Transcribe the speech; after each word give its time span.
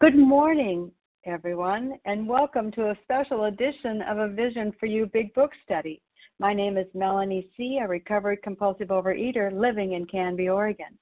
Good 0.00 0.16
morning, 0.16 0.90
everyone, 1.26 1.94
and 2.06 2.28
welcome 2.28 2.72
to 2.72 2.90
a 2.90 2.98
special 3.04 3.44
edition 3.44 4.02
of 4.02 4.18
a 4.18 4.28
Vision 4.28 4.72
for 4.80 4.86
You 4.86 5.06
Big 5.06 5.32
Book 5.34 5.52
Study. 5.64 6.02
My 6.40 6.52
name 6.52 6.76
is 6.76 6.86
Melanie 6.92 7.48
C., 7.56 7.78
a 7.80 7.86
recovered 7.86 8.42
compulsive 8.42 8.88
overeater 8.88 9.52
living 9.52 9.92
in 9.92 10.06
Canby, 10.06 10.48
Oregon. 10.48 10.98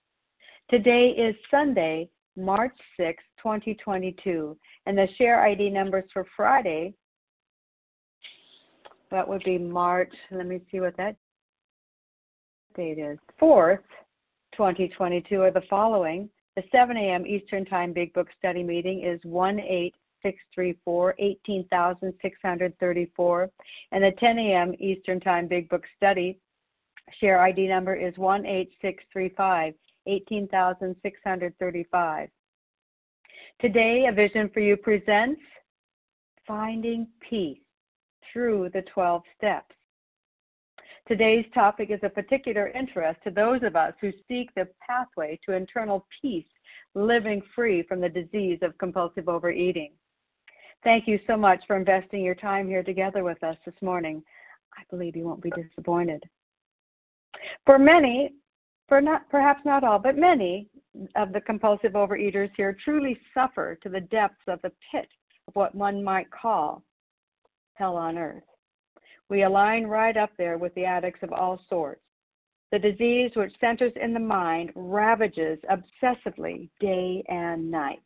Today 0.68 1.10
is 1.10 1.34
Sunday, 1.50 2.10
March 2.36 2.76
6, 2.98 3.22
2022, 3.38 4.56
and 4.84 4.98
the 4.98 5.08
share 5.16 5.44
ID 5.44 5.70
numbers 5.70 6.04
for 6.12 6.26
Friday, 6.36 6.92
that 9.10 9.26
would 9.26 9.42
be 9.44 9.56
March, 9.56 10.12
let 10.30 10.46
me 10.46 10.60
see 10.70 10.80
what 10.80 10.96
that 10.98 11.16
date 12.76 12.98
is, 12.98 13.18
4th, 13.40 13.78
2022, 14.52 15.40
are 15.40 15.50
the 15.50 15.62
following 15.70 16.28
the 16.56 16.64
7 16.72 16.96
a.m. 16.96 17.26
Eastern 17.26 17.64
Time 17.64 17.92
Big 17.92 18.12
Book 18.12 18.28
Study 18.38 18.62
meeting 18.62 19.02
is 19.02 19.20
18634 19.24 21.14
18634, 21.18 23.50
and 23.92 24.04
the 24.04 24.12
10 24.18 24.38
a.m. 24.38 24.74
Eastern 24.78 25.20
Time 25.20 25.46
Big 25.46 25.68
Book 25.68 25.84
Study 25.96 26.38
share 27.18 27.40
ID 27.40 27.68
number 27.68 27.94
is 27.94 28.14
18635 28.18 29.74
18635. 30.06 32.28
Today, 33.60 34.06
A 34.08 34.12
Vision 34.12 34.50
for 34.52 34.60
You 34.60 34.76
presents 34.76 35.40
Finding 36.46 37.06
Peace 37.28 37.58
Through 38.32 38.70
the 38.72 38.82
12 38.82 39.22
Steps. 39.36 39.74
Today's 41.10 41.46
topic 41.52 41.90
is 41.90 41.98
of 42.04 42.14
particular 42.14 42.68
interest 42.68 43.18
to 43.24 43.32
those 43.32 43.64
of 43.64 43.74
us 43.74 43.92
who 44.00 44.12
seek 44.28 44.54
the 44.54 44.68
pathway 44.80 45.40
to 45.44 45.56
internal 45.56 46.06
peace, 46.22 46.46
living 46.94 47.42
free 47.52 47.82
from 47.82 48.00
the 48.00 48.08
disease 48.08 48.60
of 48.62 48.78
compulsive 48.78 49.28
overeating. 49.28 49.90
Thank 50.84 51.08
you 51.08 51.18
so 51.26 51.36
much 51.36 51.64
for 51.66 51.74
investing 51.76 52.22
your 52.22 52.36
time 52.36 52.68
here 52.68 52.84
together 52.84 53.24
with 53.24 53.42
us 53.42 53.56
this 53.66 53.74
morning. 53.82 54.22
I 54.78 54.82
believe 54.88 55.16
you 55.16 55.24
won't 55.24 55.42
be 55.42 55.50
disappointed. 55.50 56.22
For 57.66 57.76
many, 57.76 58.34
for 58.86 59.00
not 59.00 59.28
perhaps 59.30 59.62
not 59.64 59.82
all, 59.82 59.98
but 59.98 60.16
many 60.16 60.68
of 61.16 61.32
the 61.32 61.40
compulsive 61.40 61.94
overeaters 61.94 62.50
here 62.56 62.76
truly 62.84 63.18
suffer 63.34 63.76
to 63.82 63.88
the 63.88 64.02
depths 64.02 64.46
of 64.46 64.62
the 64.62 64.70
pit 64.92 65.08
of 65.48 65.56
what 65.56 65.74
one 65.74 66.04
might 66.04 66.30
call 66.30 66.84
hell 67.74 67.96
on 67.96 68.16
earth. 68.16 68.44
We 69.30 69.44
align 69.44 69.86
right 69.86 70.16
up 70.16 70.32
there 70.36 70.58
with 70.58 70.74
the 70.74 70.84
addicts 70.84 71.22
of 71.22 71.32
all 71.32 71.60
sorts. 71.68 72.02
The 72.72 72.80
disease 72.80 73.30
which 73.36 73.58
centers 73.60 73.92
in 74.00 74.12
the 74.12 74.20
mind 74.20 74.72
ravages 74.74 75.58
obsessively 75.70 76.68
day 76.80 77.22
and 77.28 77.70
night, 77.70 78.02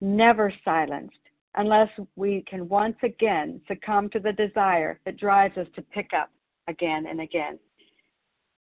never 0.00 0.52
silenced, 0.64 1.16
unless 1.56 1.90
we 2.16 2.42
can 2.48 2.68
once 2.68 2.96
again 3.02 3.60
succumb 3.68 4.08
to 4.10 4.18
the 4.18 4.32
desire 4.32 4.98
that 5.04 5.18
drives 5.18 5.58
us 5.58 5.68
to 5.74 5.82
pick 5.82 6.10
up 6.14 6.30
again 6.68 7.06
and 7.06 7.20
again. 7.20 7.58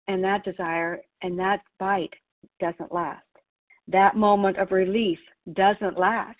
And 0.08 0.24
that 0.24 0.44
desire 0.44 1.02
and 1.22 1.38
that 1.38 1.60
bite 1.78 2.14
doesn't 2.60 2.92
last. 2.92 3.22
That 3.88 4.16
moment 4.16 4.56
of 4.56 4.72
relief 4.72 5.18
doesn't 5.52 5.98
last. 5.98 6.38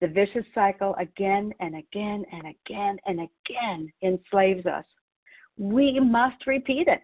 The 0.00 0.08
vicious 0.08 0.44
cycle 0.54 0.94
again 0.96 1.52
and 1.60 1.76
again 1.76 2.24
and 2.32 2.42
again 2.42 2.98
and 3.06 3.20
again 3.20 3.92
enslaves 4.02 4.66
us. 4.66 4.84
We 5.56 5.98
must 5.98 6.46
repeat 6.46 6.86
it. 6.86 7.02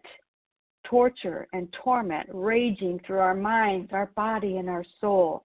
Torture 0.84 1.48
and 1.52 1.74
torment 1.82 2.28
raging 2.32 3.00
through 3.04 3.18
our 3.18 3.34
minds, 3.34 3.90
our 3.92 4.10
body, 4.14 4.58
and 4.58 4.68
our 4.68 4.84
soul. 5.00 5.44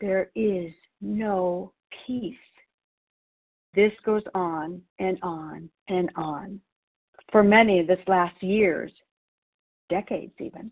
There 0.00 0.30
is 0.36 0.72
no 1.00 1.72
peace. 2.06 2.36
This 3.74 3.92
goes 4.04 4.22
on 4.34 4.82
and 4.98 5.18
on 5.22 5.68
and 5.88 6.10
on. 6.16 6.60
For 7.32 7.42
many, 7.42 7.82
this 7.82 8.00
lasts 8.06 8.42
years, 8.42 8.92
decades 9.88 10.34
even. 10.38 10.70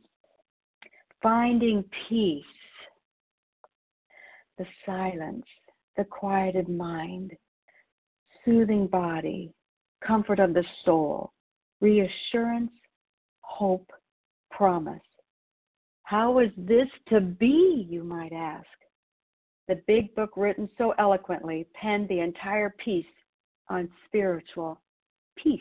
Finding 1.22 1.84
peace, 2.08 2.44
the 4.58 4.66
silence, 4.84 5.44
the 5.96 6.04
quieted 6.04 6.68
mind, 6.68 7.32
soothing 8.44 8.86
body, 8.86 9.52
comfort 10.06 10.38
of 10.38 10.54
the 10.54 10.64
soul, 10.84 11.32
reassurance, 11.80 12.72
hope, 13.40 13.90
promise. 14.50 15.00
How 16.04 16.38
is 16.38 16.50
this 16.56 16.88
to 17.08 17.20
be, 17.20 17.86
you 17.88 18.04
might 18.04 18.32
ask? 18.32 18.66
The 19.68 19.82
big 19.86 20.14
book, 20.14 20.30
written 20.36 20.68
so 20.78 20.94
eloquently, 20.98 21.66
penned 21.74 22.08
the 22.08 22.20
entire 22.20 22.70
piece 22.78 23.04
on 23.68 23.88
spiritual 24.06 24.80
peace, 25.36 25.60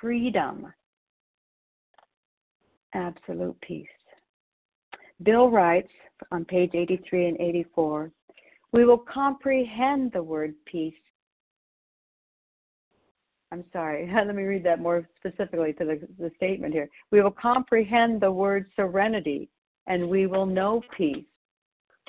freedom, 0.00 0.72
absolute 2.94 3.60
peace. 3.60 3.86
Bill 5.22 5.50
writes 5.50 5.92
on 6.32 6.46
page 6.46 6.70
83 6.72 7.28
and 7.28 7.40
84 7.40 8.10
we 8.72 8.84
will 8.84 8.98
comprehend 8.98 10.12
the 10.12 10.22
word 10.22 10.54
peace. 10.64 10.94
I'm 13.52 13.64
sorry, 13.72 14.10
let 14.14 14.34
me 14.34 14.44
read 14.44 14.64
that 14.64 14.80
more 14.80 15.08
specifically 15.16 15.72
to 15.74 15.84
the, 15.84 16.08
the 16.18 16.30
statement 16.36 16.72
here. 16.72 16.88
We 17.10 17.22
will 17.22 17.32
comprehend 17.32 18.20
the 18.20 18.30
word 18.30 18.66
serenity 18.76 19.48
and 19.86 20.08
we 20.08 20.26
will 20.26 20.46
know 20.46 20.82
peace. 20.96 21.24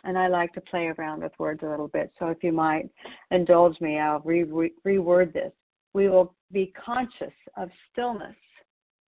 And 0.03 0.17
I 0.17 0.27
like 0.27 0.53
to 0.53 0.61
play 0.61 0.88
around 0.88 1.22
with 1.22 1.31
words 1.38 1.61
a 1.63 1.69
little 1.69 1.88
bit. 1.88 2.11
So 2.17 2.27
if 2.27 2.44
you 2.44 2.51
might 2.51 2.89
indulge 3.29 3.79
me, 3.81 3.99
I'll 3.99 4.22
re- 4.22 4.43
re- 4.43 4.73
reword 4.85 5.33
this. 5.33 5.51
We 5.93 6.09
will 6.09 6.33
be 6.51 6.73
conscious 6.83 7.33
of 7.55 7.69
stillness 7.91 8.35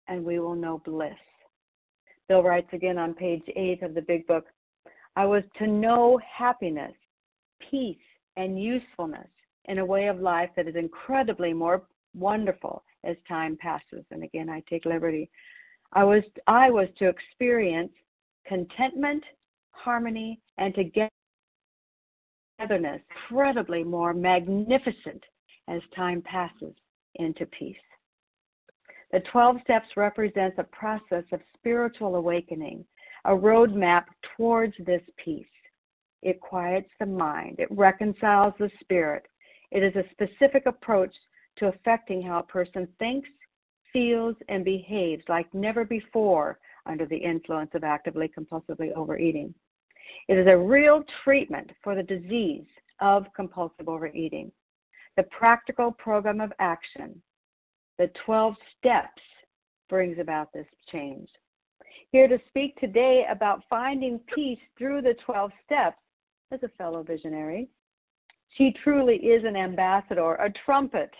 and 0.07 0.23
we 0.23 0.39
will 0.39 0.55
know 0.55 0.81
bliss. 0.83 1.13
Bill 2.27 2.43
writes 2.43 2.67
again 2.73 2.97
on 2.97 3.13
page 3.13 3.43
eight 3.55 3.83
of 3.83 3.93
the 3.93 4.01
big 4.01 4.25
book 4.27 4.45
I 5.15 5.25
was 5.25 5.43
to 5.59 5.67
know 5.67 6.19
happiness 6.37 6.93
peace 7.69 7.97
and 8.37 8.61
usefulness 8.61 9.27
in 9.65 9.79
a 9.79 9.85
way 9.85 10.07
of 10.07 10.19
life 10.19 10.49
that 10.55 10.67
is 10.67 10.75
incredibly 10.75 11.53
more 11.53 11.83
wonderful 12.15 12.83
as 13.03 13.15
time 13.27 13.57
passes. 13.57 14.05
And 14.11 14.23
again, 14.23 14.49
I 14.49 14.63
take 14.69 14.85
liberty. 14.85 15.29
I 15.93 16.03
was 16.03 16.23
I 16.47 16.69
was 16.69 16.87
to 16.99 17.07
experience 17.07 17.91
contentment, 18.45 19.23
harmony, 19.71 20.39
and 20.57 20.73
togetherness 20.73 21.11
incredibly 22.59 23.83
more 23.83 24.13
magnificent 24.13 25.23
as 25.67 25.81
time 25.95 26.21
passes 26.21 26.73
into 27.15 27.45
peace. 27.47 27.75
The 29.11 29.21
12 29.31 29.57
steps 29.63 29.87
represents 29.97 30.57
a 30.57 30.63
process 30.63 31.23
of 31.33 31.41
spiritual 31.57 32.15
awakening, 32.15 32.85
a 33.25 33.31
roadmap 33.31 34.05
towards 34.37 34.73
this 34.85 35.01
peace. 35.23 35.45
It 36.21 36.39
quiets 36.39 36.89
the 36.99 37.05
mind. 37.05 37.55
It 37.59 37.71
reconciles 37.71 38.53
the 38.59 38.69
spirit. 38.79 39.23
It 39.71 39.83
is 39.83 39.95
a 39.95 40.09
specific 40.11 40.65
approach 40.65 41.13
to 41.57 41.67
affecting 41.67 42.21
how 42.21 42.39
a 42.39 42.43
person 42.43 42.87
thinks, 42.99 43.29
feels, 43.91 44.35
and 44.47 44.63
behaves 44.63 45.23
like 45.27 45.51
never 45.53 45.83
before 45.83 46.59
under 46.85 47.05
the 47.05 47.17
influence 47.17 47.71
of 47.73 47.83
actively 47.83 48.29
compulsively 48.29 48.93
overeating. 48.95 49.53
It 50.27 50.37
is 50.37 50.47
a 50.47 50.57
real 50.57 51.03
treatment 51.23 51.71
for 51.83 51.95
the 51.95 52.03
disease 52.03 52.65
of 52.99 53.25
compulsive 53.35 53.89
overeating. 53.89 54.51
The 55.17 55.23
practical 55.23 55.91
program 55.91 56.39
of 56.39 56.53
action, 56.59 57.21
the 57.97 58.09
12 58.25 58.55
steps, 58.77 59.21
brings 59.89 60.19
about 60.19 60.53
this 60.53 60.67
change. 60.91 61.27
Here 62.11 62.27
to 62.27 62.39
speak 62.47 62.79
today 62.79 63.25
about 63.29 63.63
finding 63.69 64.19
peace 64.33 64.59
through 64.77 65.01
the 65.01 65.15
12 65.25 65.51
steps 65.65 65.97
as 66.51 66.63
a 66.63 66.69
fellow 66.77 67.03
visionary. 67.03 67.69
She 68.57 68.75
truly 68.83 69.15
is 69.15 69.43
an 69.45 69.55
ambassador, 69.55 70.35
a 70.35 70.51
trumpet 70.65 71.11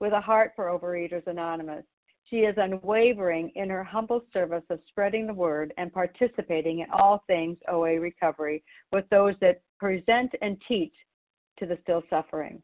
with 0.00 0.12
a 0.12 0.20
heart 0.20 0.52
for 0.56 0.66
Overeaters 0.66 1.26
Anonymous. 1.26 1.84
She 2.24 2.38
is 2.38 2.54
unwavering 2.56 3.50
in 3.56 3.68
her 3.70 3.84
humble 3.84 4.22
service 4.32 4.62
of 4.70 4.80
spreading 4.88 5.26
the 5.26 5.34
word 5.34 5.74
and 5.76 5.92
participating 5.92 6.78
in 6.78 6.86
all 6.90 7.22
things 7.26 7.58
OA 7.68 7.98
recovery 7.98 8.62
with 8.92 9.04
those 9.10 9.34
that 9.40 9.62
present 9.78 10.32
and 10.40 10.56
teach 10.66 10.94
to 11.58 11.66
the 11.66 11.78
still 11.82 12.02
suffering. 12.08 12.62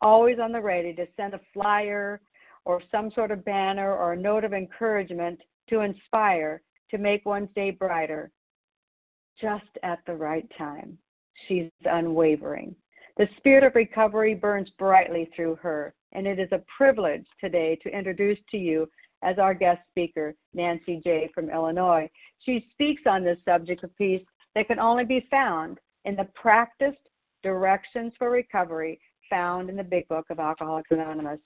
Always 0.00 0.38
on 0.38 0.52
the 0.52 0.60
ready 0.60 0.92
to 0.94 1.06
send 1.16 1.32
a 1.32 1.40
flyer 1.52 2.20
or 2.64 2.82
some 2.90 3.10
sort 3.12 3.30
of 3.30 3.44
banner 3.44 3.94
or 3.94 4.12
a 4.12 4.16
note 4.16 4.44
of 4.44 4.52
encouragement 4.52 5.40
to 5.70 5.80
inspire, 5.80 6.62
to 6.90 6.98
make 6.98 7.24
one's 7.24 7.48
day 7.54 7.70
brighter, 7.70 8.30
just 9.40 9.64
at 9.82 10.00
the 10.06 10.14
right 10.14 10.50
time. 10.58 10.98
She's 11.46 11.70
unwavering. 11.84 12.74
The 13.16 13.28
spirit 13.36 13.64
of 13.64 13.74
recovery 13.74 14.34
burns 14.34 14.70
brightly 14.78 15.30
through 15.34 15.56
her, 15.56 15.94
and 16.12 16.26
it 16.26 16.38
is 16.38 16.50
a 16.52 16.62
privilege 16.76 17.26
today 17.40 17.76
to 17.82 17.96
introduce 17.96 18.38
to 18.50 18.56
you 18.56 18.88
as 19.22 19.38
our 19.38 19.54
guest 19.54 19.80
speaker, 19.90 20.34
Nancy 20.52 21.00
J. 21.02 21.30
from 21.34 21.50
Illinois. 21.50 22.08
She 22.40 22.66
speaks 22.72 23.02
on 23.06 23.24
this 23.24 23.38
subject 23.44 23.84
of 23.84 23.96
peace 23.96 24.24
that 24.54 24.66
can 24.66 24.78
only 24.78 25.04
be 25.04 25.26
found 25.30 25.78
in 26.04 26.16
the 26.16 26.28
practiced 26.34 26.98
Directions 27.42 28.12
for 28.18 28.30
Recovery, 28.30 28.98
found 29.28 29.68
in 29.68 29.76
the 29.76 29.84
Big 29.84 30.08
Book 30.08 30.26
of 30.30 30.38
Alcoholics 30.38 30.90
Anonymous. 30.90 31.40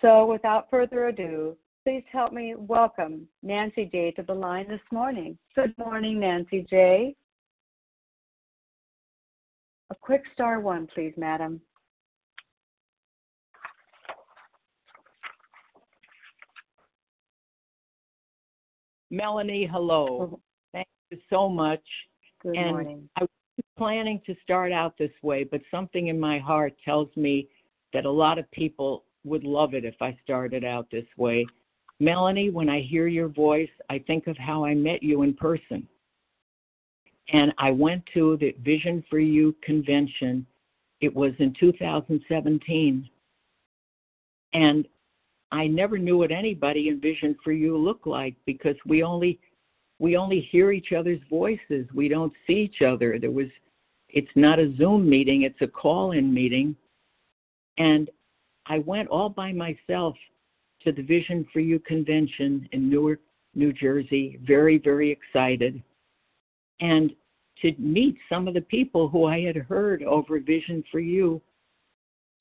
So, 0.00 0.26
without 0.26 0.70
further 0.70 1.08
ado, 1.08 1.56
please 1.84 2.04
help 2.12 2.32
me 2.32 2.54
welcome 2.56 3.26
Nancy 3.42 3.86
J 3.86 4.12
to 4.12 4.22
the 4.22 4.34
line 4.34 4.68
this 4.68 4.80
morning. 4.92 5.36
Good 5.56 5.76
morning, 5.78 6.20
Nancy 6.20 6.64
J. 6.70 7.16
A 9.90 9.94
quick 9.94 10.22
star 10.34 10.60
one, 10.60 10.86
please, 10.94 11.14
madam. 11.16 11.60
Melanie, 19.10 19.68
hello. 19.70 20.30
Oh. 20.32 20.40
Thank 20.72 20.88
you 21.10 21.18
so 21.30 21.48
much. 21.48 21.80
Good 22.42 22.56
and 22.56 22.70
morning. 22.70 23.08
I 23.16 23.22
was 23.22 23.30
planning 23.78 24.20
to 24.26 24.34
start 24.42 24.70
out 24.70 24.98
this 24.98 25.10
way, 25.22 25.44
but 25.44 25.62
something 25.70 26.08
in 26.08 26.20
my 26.20 26.38
heart 26.38 26.74
tells 26.84 27.08
me 27.16 27.48
that 27.94 28.04
a 28.04 28.10
lot 28.10 28.38
of 28.38 28.50
people 28.50 29.04
would 29.24 29.44
love 29.44 29.72
it 29.74 29.84
if 29.84 29.94
I 30.00 30.16
started 30.22 30.64
out 30.64 30.88
this 30.90 31.06
way. 31.16 31.46
Melanie, 32.00 32.50
when 32.50 32.68
I 32.68 32.80
hear 32.82 33.06
your 33.06 33.28
voice, 33.28 33.70
I 33.90 33.98
think 34.06 34.26
of 34.26 34.36
how 34.36 34.64
I 34.64 34.74
met 34.74 35.02
you 35.02 35.22
in 35.22 35.34
person. 35.34 35.88
And 37.32 37.52
I 37.58 37.70
went 37.70 38.02
to 38.14 38.36
the 38.38 38.54
Vision 38.62 39.04
for 39.10 39.18
You 39.18 39.54
convention. 39.62 40.46
It 41.00 41.14
was 41.14 41.32
in 41.38 41.54
2017. 41.60 43.08
And 44.54 44.88
I 45.50 45.66
never 45.66 45.98
knew 45.98 46.18
what 46.18 46.32
anybody 46.32 46.88
in 46.88 47.00
Vision 47.00 47.36
for 47.44 47.52
You 47.52 47.76
looked 47.76 48.06
like 48.06 48.34
because 48.46 48.76
we 48.86 49.02
only 49.02 49.38
we 50.00 50.16
only 50.16 50.40
hear 50.52 50.70
each 50.70 50.92
other's 50.92 51.20
voices. 51.28 51.86
We 51.92 52.08
don't 52.08 52.32
see 52.46 52.54
each 52.54 52.82
other. 52.82 53.18
There 53.18 53.30
was 53.30 53.48
it's 54.08 54.30
not 54.34 54.58
a 54.58 54.74
Zoom 54.76 55.08
meeting, 55.08 55.42
it's 55.42 55.60
a 55.60 55.66
call-in 55.66 56.32
meeting. 56.32 56.74
And 57.76 58.10
I 58.66 58.78
went 58.80 59.08
all 59.08 59.28
by 59.28 59.52
myself 59.52 60.16
to 60.82 60.92
the 60.92 61.02
Vision 61.02 61.46
for 61.52 61.60
You 61.60 61.78
convention 61.80 62.68
in 62.72 62.88
Newark, 62.88 63.20
New 63.54 63.72
Jersey, 63.72 64.38
very, 64.42 64.78
very 64.78 65.10
excited. 65.10 65.82
And 66.80 67.12
to 67.62 67.74
meet 67.78 68.16
some 68.28 68.46
of 68.46 68.54
the 68.54 68.60
people 68.60 69.08
who 69.08 69.24
I 69.24 69.40
had 69.40 69.56
heard 69.56 70.02
over 70.02 70.38
Vision 70.38 70.84
for 70.90 71.00
You. 71.00 71.40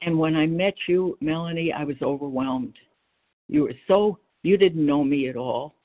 And 0.01 0.17
when 0.17 0.35
I 0.35 0.45
met 0.45 0.75
you, 0.87 1.17
Melanie, 1.21 1.73
I 1.73 1.83
was 1.83 1.95
overwhelmed. 2.01 2.75
You 3.47 3.63
were 3.63 3.73
so, 3.87 4.19
you 4.43 4.57
didn't 4.57 4.85
know 4.85 5.03
me 5.03 5.27
at 5.27 5.35
all. 5.35 5.75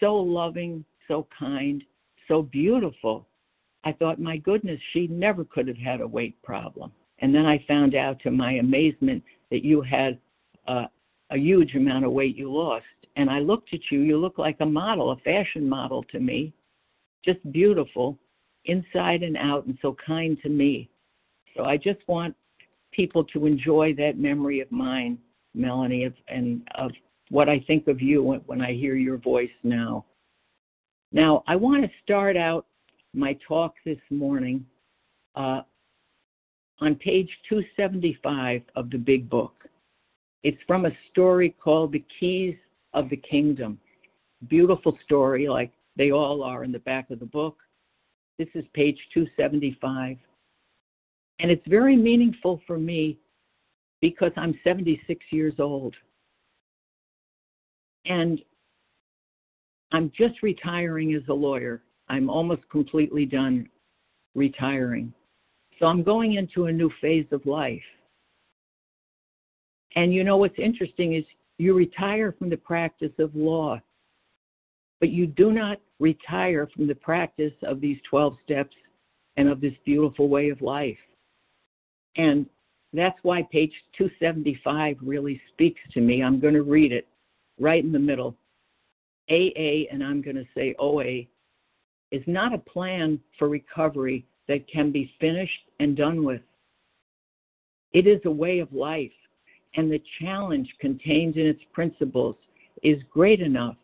So 0.00 0.14
loving, 0.14 0.84
so 1.08 1.26
kind, 1.36 1.82
so 2.28 2.42
beautiful. 2.42 3.26
I 3.84 3.92
thought, 3.92 4.20
my 4.20 4.36
goodness, 4.36 4.80
she 4.92 5.06
never 5.08 5.44
could 5.44 5.68
have 5.68 5.76
had 5.76 6.00
a 6.00 6.06
weight 6.06 6.40
problem. 6.42 6.92
And 7.20 7.34
then 7.34 7.46
I 7.46 7.64
found 7.66 7.94
out 7.94 8.20
to 8.20 8.30
my 8.30 8.54
amazement 8.54 9.22
that 9.50 9.64
you 9.64 9.80
had 9.80 10.18
uh, 10.68 10.86
a 11.30 11.38
huge 11.38 11.74
amount 11.74 12.04
of 12.04 12.12
weight 12.12 12.36
you 12.36 12.52
lost. 12.52 12.84
And 13.16 13.30
I 13.30 13.38
looked 13.38 13.72
at 13.72 13.80
you, 13.90 14.00
you 14.00 14.18
look 14.18 14.38
like 14.38 14.56
a 14.60 14.66
model, 14.66 15.12
a 15.12 15.16
fashion 15.18 15.68
model 15.68 16.02
to 16.10 16.20
me, 16.20 16.52
just 17.26 17.52
beautiful 17.52 18.18
inside 18.64 19.22
and 19.22 19.36
out, 19.36 19.66
and 19.66 19.76
so 19.82 19.96
kind 20.06 20.38
to 20.42 20.48
me. 20.48 20.88
So 21.56 21.64
I 21.64 21.76
just 21.76 22.00
want 22.06 22.34
people 22.92 23.24
to 23.24 23.46
enjoy 23.46 23.94
that 23.94 24.18
memory 24.18 24.60
of 24.60 24.70
mine, 24.70 25.18
Melanie, 25.54 26.04
of, 26.04 26.14
and 26.28 26.66
of 26.76 26.90
what 27.30 27.48
I 27.48 27.60
think 27.66 27.88
of 27.88 28.00
you 28.00 28.22
when, 28.22 28.40
when 28.40 28.60
I 28.60 28.72
hear 28.72 28.94
your 28.94 29.18
voice 29.18 29.50
now. 29.62 30.04
Now, 31.12 31.44
I 31.46 31.56
want 31.56 31.84
to 31.84 31.90
start 32.02 32.36
out 32.36 32.66
my 33.14 33.38
talk 33.46 33.74
this 33.84 33.98
morning 34.10 34.64
uh, 35.34 35.62
on 36.80 36.94
page 36.96 37.30
275 37.48 38.62
of 38.74 38.90
the 38.90 38.98
Big 38.98 39.30
Book. 39.30 39.54
It's 40.42 40.58
from 40.66 40.86
a 40.86 40.90
story 41.10 41.54
called 41.62 41.92
The 41.92 42.04
Keys 42.20 42.56
of 42.92 43.08
the 43.08 43.16
Kingdom. 43.16 43.78
Beautiful 44.48 44.96
story, 45.04 45.48
like 45.48 45.72
they 45.96 46.12
all 46.12 46.42
are 46.42 46.64
in 46.64 46.72
the 46.72 46.78
back 46.80 47.10
of 47.10 47.20
the 47.20 47.26
book. 47.26 47.58
This 48.38 48.48
is 48.54 48.64
page 48.74 48.98
275. 49.14 50.16
And 51.38 51.50
it's 51.50 51.66
very 51.66 51.96
meaningful 51.96 52.60
for 52.66 52.78
me 52.78 53.18
because 54.00 54.32
I'm 54.36 54.58
76 54.62 55.24
years 55.30 55.54
old. 55.58 55.94
And 58.04 58.40
I'm 59.92 60.12
just 60.16 60.42
retiring 60.42 61.14
as 61.14 61.22
a 61.28 61.34
lawyer. 61.34 61.82
I'm 62.08 62.30
almost 62.30 62.68
completely 62.70 63.24
done 63.24 63.68
retiring. 64.34 65.12
So 65.78 65.86
I'm 65.86 66.02
going 66.02 66.34
into 66.34 66.66
a 66.66 66.72
new 66.72 66.90
phase 67.00 67.26
of 67.32 67.44
life. 67.46 67.82
And 69.94 70.12
you 70.12 70.24
know 70.24 70.36
what's 70.36 70.58
interesting 70.58 71.14
is 71.14 71.24
you 71.58 71.74
retire 71.74 72.34
from 72.38 72.50
the 72.50 72.56
practice 72.56 73.12
of 73.18 73.34
law, 73.34 73.80
but 75.00 75.10
you 75.10 75.26
do 75.26 75.52
not 75.52 75.78
retire 75.98 76.68
from 76.74 76.86
the 76.86 76.94
practice 76.94 77.52
of 77.62 77.80
these 77.80 77.98
12 78.08 78.36
steps 78.44 78.74
and 79.36 79.48
of 79.48 79.60
this 79.60 79.74
beautiful 79.84 80.28
way 80.28 80.48
of 80.48 80.60
life. 80.62 80.98
And 82.16 82.46
that's 82.92 83.18
why 83.22 83.42
page 83.52 83.72
275 83.98 84.96
really 85.02 85.40
speaks 85.52 85.80
to 85.92 86.00
me. 86.00 86.22
I'm 86.22 86.40
going 86.40 86.54
to 86.54 86.62
read 86.62 86.92
it 86.92 87.06
right 87.60 87.82
in 87.82 87.92
the 87.92 87.98
middle. 87.98 88.36
AA, 89.30 89.90
and 89.90 90.02
I'm 90.02 90.22
going 90.22 90.36
to 90.36 90.46
say 90.54 90.74
OA, 90.78 91.26
is 92.12 92.22
not 92.26 92.54
a 92.54 92.58
plan 92.58 93.20
for 93.38 93.48
recovery 93.48 94.24
that 94.48 94.68
can 94.68 94.92
be 94.92 95.12
finished 95.20 95.70
and 95.80 95.96
done 95.96 96.24
with. 96.24 96.40
It 97.92 98.06
is 98.06 98.20
a 98.24 98.30
way 98.30 98.60
of 98.60 98.72
life, 98.72 99.12
and 99.74 99.90
the 99.90 100.02
challenge 100.20 100.72
contained 100.80 101.36
in 101.36 101.46
its 101.46 101.62
principles 101.72 102.36
is 102.82 102.98
great 103.10 103.40
enough 103.40 103.76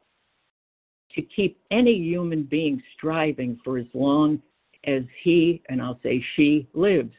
to 1.14 1.22
keep 1.22 1.58
any 1.70 1.94
human 1.94 2.44
being 2.44 2.82
striving 2.94 3.58
for 3.64 3.78
as 3.78 3.86
long 3.94 4.40
as 4.84 5.02
he, 5.22 5.62
and 5.68 5.80
I'll 5.80 6.00
say 6.02 6.24
she, 6.36 6.66
lives. 6.74 7.12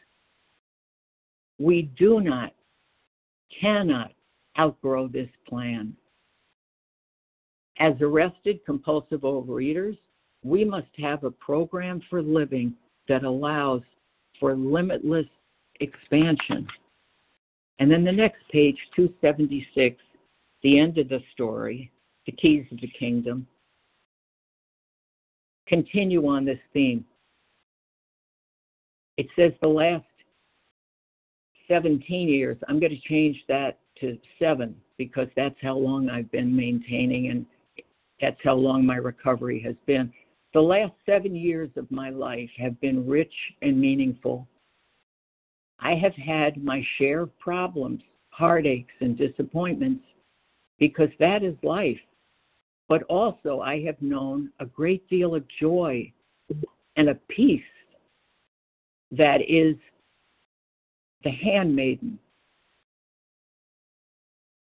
We 1.59 1.83
do 1.97 2.19
not, 2.19 2.53
cannot 3.61 4.11
outgrow 4.59 5.07
this 5.07 5.29
plan. 5.47 5.95
As 7.79 7.93
arrested 8.01 8.59
compulsive 8.65 9.21
overeaters, 9.21 9.97
we 10.43 10.65
must 10.65 10.87
have 10.97 11.23
a 11.23 11.31
program 11.31 12.01
for 12.09 12.21
living 12.21 12.73
that 13.07 13.23
allows 13.23 13.81
for 14.39 14.55
limitless 14.55 15.25
expansion. 15.79 16.67
And 17.79 17.89
then 17.89 18.03
the 18.03 18.11
next 18.11 18.47
page, 18.51 18.77
276, 18.95 19.97
the 20.61 20.79
end 20.79 20.97
of 20.97 21.09
the 21.09 21.21
story, 21.33 21.91
the 22.25 22.31
keys 22.31 22.65
of 22.71 22.79
the 22.79 22.87
kingdom, 22.87 23.47
continue 25.67 26.27
on 26.27 26.45
this 26.45 26.59
theme. 26.73 27.05
It 29.17 29.27
says 29.35 29.51
the 29.61 29.67
last 29.67 30.05
17 31.67 32.27
years, 32.27 32.57
I'm 32.67 32.79
going 32.79 32.91
to 32.91 33.07
change 33.07 33.37
that 33.47 33.79
to 34.01 34.17
seven 34.39 34.75
because 34.97 35.27
that's 35.35 35.55
how 35.61 35.77
long 35.77 36.09
I've 36.09 36.31
been 36.31 36.55
maintaining 36.55 37.29
and 37.29 37.45
that's 38.21 38.39
how 38.43 38.55
long 38.55 38.85
my 38.85 38.95
recovery 38.95 39.61
has 39.61 39.75
been. 39.85 40.11
The 40.53 40.61
last 40.61 40.93
seven 41.05 41.35
years 41.35 41.69
of 41.77 41.89
my 41.89 42.09
life 42.09 42.49
have 42.57 42.79
been 42.79 43.07
rich 43.07 43.33
and 43.61 43.79
meaningful. 43.79 44.47
I 45.79 45.95
have 45.95 46.13
had 46.13 46.63
my 46.63 46.85
share 46.97 47.21
of 47.21 47.39
problems, 47.39 48.01
heartaches, 48.29 48.85
and 49.01 49.17
disappointments 49.17 50.05
because 50.79 51.09
that 51.19 51.43
is 51.43 51.55
life. 51.63 51.99
But 52.89 53.03
also, 53.03 53.61
I 53.61 53.81
have 53.83 54.01
known 54.01 54.51
a 54.59 54.65
great 54.65 55.07
deal 55.09 55.35
of 55.35 55.45
joy 55.59 56.11
and 56.95 57.09
a 57.09 57.15
peace 57.29 57.61
that 59.11 59.41
is 59.47 59.75
the 61.23 61.31
handmaiden 61.31 62.19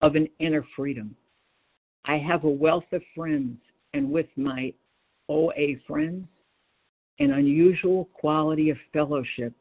of 0.01 0.15
an 0.15 0.27
inner 0.39 0.65
freedom. 0.75 1.15
I 2.05 2.17
have 2.17 2.43
a 2.43 2.49
wealth 2.49 2.85
of 2.91 3.01
friends, 3.15 3.57
and 3.93 4.11
with 4.11 4.27
my 4.35 4.73
OA 5.29 5.77
friends, 5.87 6.27
an 7.19 7.31
unusual 7.31 8.05
quality 8.13 8.69
of 8.69 8.77
fellowship. 8.93 9.53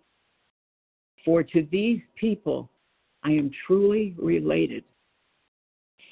For 1.25 1.43
to 1.43 1.67
these 1.71 2.01
people 2.17 2.69
I 3.23 3.31
am 3.31 3.51
truly 3.67 4.15
related, 4.19 4.85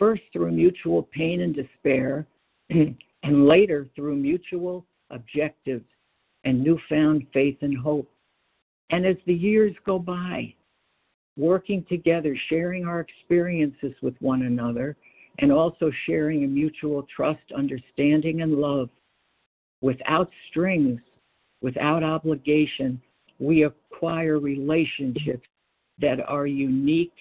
first 0.03 0.23
through 0.33 0.51
mutual 0.51 1.05
pain 1.15 1.43
and 1.43 1.55
despair, 1.55 2.27
and 2.71 3.47
later 3.47 3.89
through 3.95 4.17
mutual 4.17 4.85
objectives 5.11 5.85
and 6.43 6.61
newfound 6.61 7.25
faith 7.33 7.57
and 7.61 7.79
hope. 7.79 8.11
And 8.91 9.07
as 9.07 9.15
the 9.27 9.33
years 9.33 9.73
go 9.87 10.01
by, 10.01 10.53
working 11.37 11.87
together, 11.89 12.37
sharing 12.49 12.85
our 12.85 12.99
experiences 12.99 13.93
with 14.03 14.15
one 14.21 14.43
another, 14.43 14.97
and 15.39 15.53
also 15.53 15.93
sharing 16.05 16.43
a 16.43 16.49
mutual 16.49 17.07
trust, 17.15 17.53
understanding, 17.57 18.43
and 18.43 18.55
love 18.55 18.91
without 19.83 20.33
strings 20.51 21.01
without 21.61 22.03
obligation, 22.03 23.01
we 23.39 23.63
acquire 23.63 24.41
relationships 24.41 25.47
that 26.01 26.19
are 26.27 26.49
unique 26.49 27.15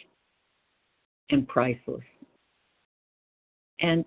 and 1.29 1.47
priceless. 1.47 2.01
And 3.81 4.05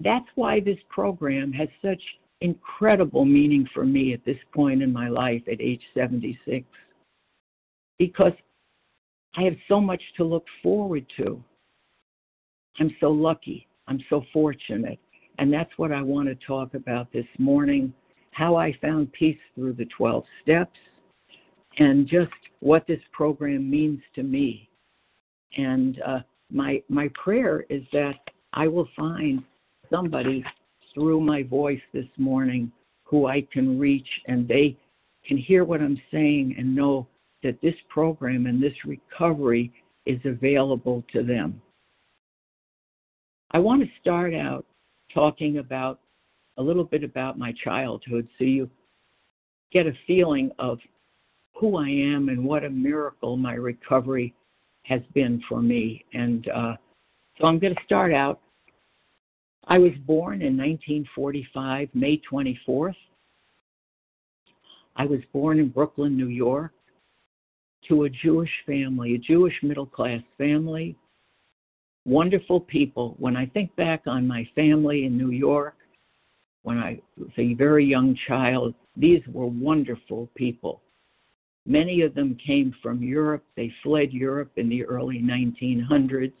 that's 0.00 0.26
why 0.34 0.60
this 0.60 0.78
program 0.88 1.52
has 1.52 1.68
such 1.82 2.02
incredible 2.40 3.24
meaning 3.24 3.68
for 3.74 3.84
me 3.84 4.12
at 4.12 4.24
this 4.24 4.38
point 4.54 4.82
in 4.82 4.92
my 4.92 5.08
life 5.08 5.42
at 5.50 5.60
age 5.60 5.82
76 5.94 6.64
because 7.98 8.32
I 9.36 9.42
have 9.42 9.56
so 9.66 9.80
much 9.80 10.02
to 10.16 10.24
look 10.24 10.46
forward 10.62 11.04
to. 11.16 11.42
I'm 12.78 12.94
so 13.00 13.10
lucky. 13.10 13.66
I'm 13.88 14.00
so 14.08 14.24
fortunate. 14.32 15.00
And 15.38 15.52
that's 15.52 15.70
what 15.76 15.92
I 15.92 16.02
want 16.02 16.28
to 16.28 16.46
talk 16.46 16.74
about 16.74 17.12
this 17.12 17.26
morning 17.38 17.92
how 18.38 18.54
I 18.54 18.72
found 18.80 19.12
peace 19.12 19.38
through 19.56 19.72
the 19.72 19.86
12 19.96 20.22
steps 20.42 20.78
and 21.78 22.06
just 22.06 22.30
what 22.60 22.86
this 22.86 23.00
program 23.12 23.68
means 23.68 24.00
to 24.14 24.22
me. 24.22 24.68
And 25.56 26.00
uh, 26.06 26.20
my, 26.50 26.80
my 26.88 27.10
prayer 27.20 27.66
is 27.68 27.82
that 27.92 28.14
I 28.52 28.66
will 28.68 28.88
find 28.96 29.42
somebody 29.90 30.44
through 30.94 31.20
my 31.20 31.42
voice 31.42 31.80
this 31.92 32.06
morning 32.16 32.72
who 33.04 33.26
I 33.26 33.46
can 33.52 33.78
reach 33.78 34.08
and 34.26 34.46
they 34.46 34.76
can 35.26 35.36
hear 35.36 35.64
what 35.64 35.80
I'm 35.80 36.00
saying 36.10 36.54
and 36.58 36.74
know 36.74 37.06
that 37.42 37.60
this 37.60 37.74
program 37.88 38.46
and 38.46 38.62
this 38.62 38.74
recovery 38.84 39.72
is 40.06 40.18
available 40.24 41.04
to 41.12 41.22
them. 41.22 41.60
I 43.50 43.58
want 43.58 43.82
to 43.82 43.88
start 44.00 44.34
out 44.34 44.66
talking 45.12 45.58
about 45.58 46.00
a 46.58 46.62
little 46.62 46.84
bit 46.84 47.04
about 47.04 47.38
my 47.38 47.54
childhood 47.64 48.28
so 48.36 48.44
you 48.44 48.68
get 49.72 49.86
a 49.86 49.92
feeling 50.06 50.50
of 50.58 50.78
who 51.54 51.76
I 51.76 51.88
am 51.88 52.28
and 52.28 52.44
what 52.44 52.64
a 52.64 52.70
miracle 52.70 53.36
my 53.36 53.54
recovery 53.54 54.34
has 54.82 55.00
been 55.14 55.42
for 55.48 55.60
me. 55.60 56.04
And 56.12 56.48
uh, 56.48 56.74
so 57.38 57.46
I'm 57.46 57.58
going 57.58 57.74
to 57.74 57.84
start 57.84 58.12
out. 58.12 58.40
I 59.66 59.78
was 59.78 59.92
born 60.06 60.42
in 60.42 60.56
1945, 60.56 61.88
May 61.94 62.20
24th. 62.30 62.94
I 64.96 65.04
was 65.06 65.20
born 65.32 65.60
in 65.60 65.68
Brooklyn, 65.68 66.16
New 66.16 66.28
York, 66.28 66.72
to 67.88 68.04
a 68.04 68.10
Jewish 68.10 68.50
family, 68.66 69.14
a 69.14 69.18
Jewish 69.18 69.54
middle 69.62 69.86
class 69.86 70.22
family. 70.36 70.96
Wonderful 72.04 72.60
people. 72.60 73.14
When 73.18 73.36
I 73.36 73.46
think 73.46 73.74
back 73.76 74.02
on 74.06 74.26
my 74.26 74.48
family 74.54 75.04
in 75.04 75.16
New 75.16 75.30
York, 75.30 75.76
when 76.62 76.78
I 76.78 77.00
was 77.16 77.30
a 77.36 77.54
very 77.54 77.84
young 77.84 78.18
child, 78.26 78.74
these 78.96 79.22
were 79.28 79.46
wonderful 79.46 80.28
people. 80.34 80.80
Many 81.66 82.00
of 82.00 82.14
them 82.14 82.36
came 82.44 82.74
from 82.82 83.02
Europe. 83.02 83.44
They 83.54 83.70
fled 83.82 84.12
Europe 84.12 84.52
in 84.56 84.68
the 84.68 84.84
early 84.84 85.18
1900s 85.18 86.32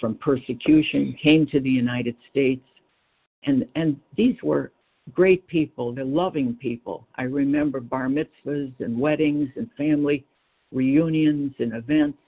from 0.00 0.16
persecution, 0.16 1.16
came 1.22 1.46
to 1.46 1.60
the 1.60 1.70
United 1.70 2.16
States. 2.30 2.64
And, 3.44 3.66
and 3.74 3.98
these 4.16 4.36
were 4.42 4.72
great 5.12 5.46
people. 5.46 5.94
They're 5.94 6.04
loving 6.04 6.54
people. 6.54 7.06
I 7.16 7.22
remember 7.22 7.80
bar 7.80 8.08
mitzvahs 8.08 8.72
and 8.80 8.98
weddings 8.98 9.50
and 9.56 9.70
family 9.76 10.24
reunions 10.72 11.54
and 11.58 11.74
events. 11.74 12.18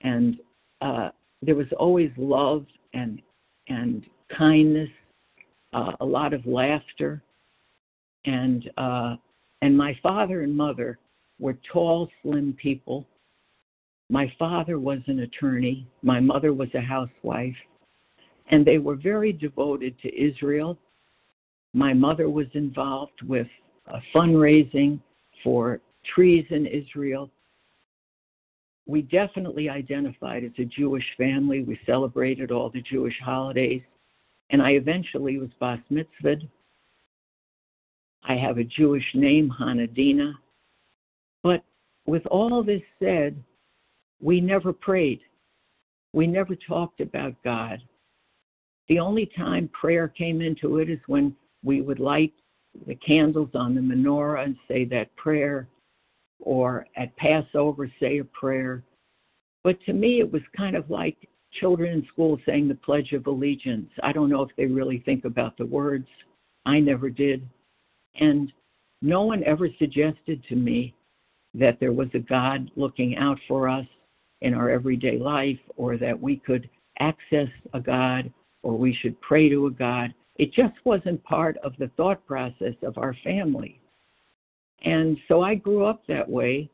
And 0.00 0.38
uh, 0.80 1.10
there 1.42 1.54
was 1.54 1.66
always 1.78 2.10
love 2.16 2.66
and, 2.94 3.20
and 3.68 4.04
kindness, 4.36 4.88
uh, 5.72 5.92
a 6.00 6.04
lot 6.04 6.32
of 6.32 6.44
laughter. 6.46 7.22
And, 8.24 8.70
uh, 8.76 9.16
and 9.60 9.76
my 9.76 9.96
father 10.02 10.42
and 10.42 10.56
mother 10.56 10.98
were 11.38 11.58
tall, 11.72 12.08
slim 12.22 12.56
people. 12.60 13.06
My 14.12 14.30
father 14.38 14.78
was 14.78 14.98
an 15.06 15.20
attorney, 15.20 15.86
my 16.02 16.20
mother 16.20 16.52
was 16.52 16.68
a 16.74 16.82
housewife, 16.82 17.56
and 18.50 18.62
they 18.62 18.76
were 18.76 18.94
very 18.94 19.32
devoted 19.32 19.98
to 20.00 20.14
Israel. 20.14 20.76
My 21.72 21.94
mother 21.94 22.28
was 22.28 22.48
involved 22.52 23.22
with 23.26 23.46
fundraising 24.14 25.00
for 25.42 25.80
trees 26.14 26.44
in 26.50 26.66
Israel. 26.66 27.30
We 28.84 29.00
definitely 29.00 29.70
identified 29.70 30.44
as 30.44 30.52
a 30.58 30.66
Jewish 30.66 31.06
family. 31.16 31.62
We 31.62 31.80
celebrated 31.86 32.50
all 32.50 32.68
the 32.68 32.82
Jewish 32.82 33.18
holidays. 33.24 33.80
And 34.50 34.60
I 34.60 34.72
eventually 34.72 35.38
was 35.38 35.48
bas 35.58 35.78
mitzvahed. 35.90 36.46
I 38.24 38.34
have 38.34 38.58
a 38.58 38.64
Jewish 38.64 39.06
name, 39.14 39.50
Hanadina. 39.58 40.34
But 41.42 41.64
with 42.04 42.26
all 42.26 42.62
this 42.62 42.82
said, 42.98 43.42
we 44.22 44.40
never 44.40 44.72
prayed. 44.72 45.20
We 46.12 46.26
never 46.26 46.54
talked 46.54 47.00
about 47.00 47.34
God. 47.42 47.82
The 48.88 48.98
only 48.98 49.30
time 49.36 49.68
prayer 49.68 50.08
came 50.08 50.40
into 50.40 50.78
it 50.78 50.88
is 50.88 51.00
when 51.06 51.34
we 51.64 51.80
would 51.80 51.98
light 51.98 52.32
the 52.86 52.94
candles 52.94 53.50
on 53.54 53.74
the 53.74 53.80
menorah 53.80 54.44
and 54.44 54.56
say 54.68 54.84
that 54.86 55.14
prayer, 55.16 55.68
or 56.40 56.86
at 56.96 57.14
Passover 57.16 57.90
say 58.00 58.18
a 58.18 58.24
prayer. 58.24 58.82
But 59.64 59.80
to 59.86 59.92
me, 59.92 60.20
it 60.20 60.30
was 60.30 60.42
kind 60.56 60.76
of 60.76 60.88
like 60.88 61.16
children 61.60 61.92
in 61.92 62.06
school 62.06 62.38
saying 62.46 62.68
the 62.68 62.74
Pledge 62.76 63.12
of 63.12 63.26
Allegiance. 63.26 63.90
I 64.02 64.12
don't 64.12 64.30
know 64.30 64.42
if 64.42 64.50
they 64.56 64.66
really 64.66 65.00
think 65.00 65.24
about 65.24 65.56
the 65.56 65.66
words. 65.66 66.06
I 66.64 66.80
never 66.80 67.10
did. 67.10 67.46
And 68.20 68.52
no 69.02 69.22
one 69.22 69.44
ever 69.44 69.68
suggested 69.78 70.42
to 70.48 70.56
me 70.56 70.94
that 71.54 71.78
there 71.80 71.92
was 71.92 72.08
a 72.14 72.18
God 72.18 72.70
looking 72.76 73.16
out 73.16 73.38
for 73.46 73.68
us 73.68 73.86
in 74.42 74.54
our 74.54 74.70
everyday 74.70 75.18
life, 75.18 75.58
or 75.76 75.96
that 75.96 76.20
we 76.20 76.36
could 76.36 76.68
access 77.00 77.48
a 77.72 77.80
God, 77.80 78.32
or 78.62 78.76
we 78.76 78.94
should 79.00 79.20
pray 79.20 79.48
to 79.48 79.66
a 79.66 79.70
God. 79.70 80.12
It 80.36 80.52
just 80.52 80.74
wasn't 80.84 81.22
part 81.24 81.56
of 81.58 81.72
the 81.78 81.90
thought 81.96 82.24
process 82.26 82.74
of 82.82 82.98
our 82.98 83.16
family. 83.24 83.80
And 84.84 85.16
so 85.28 85.42
I 85.42 85.54
grew 85.54 85.84
up 85.84 86.02
that 86.08 86.28
way. 86.28 86.68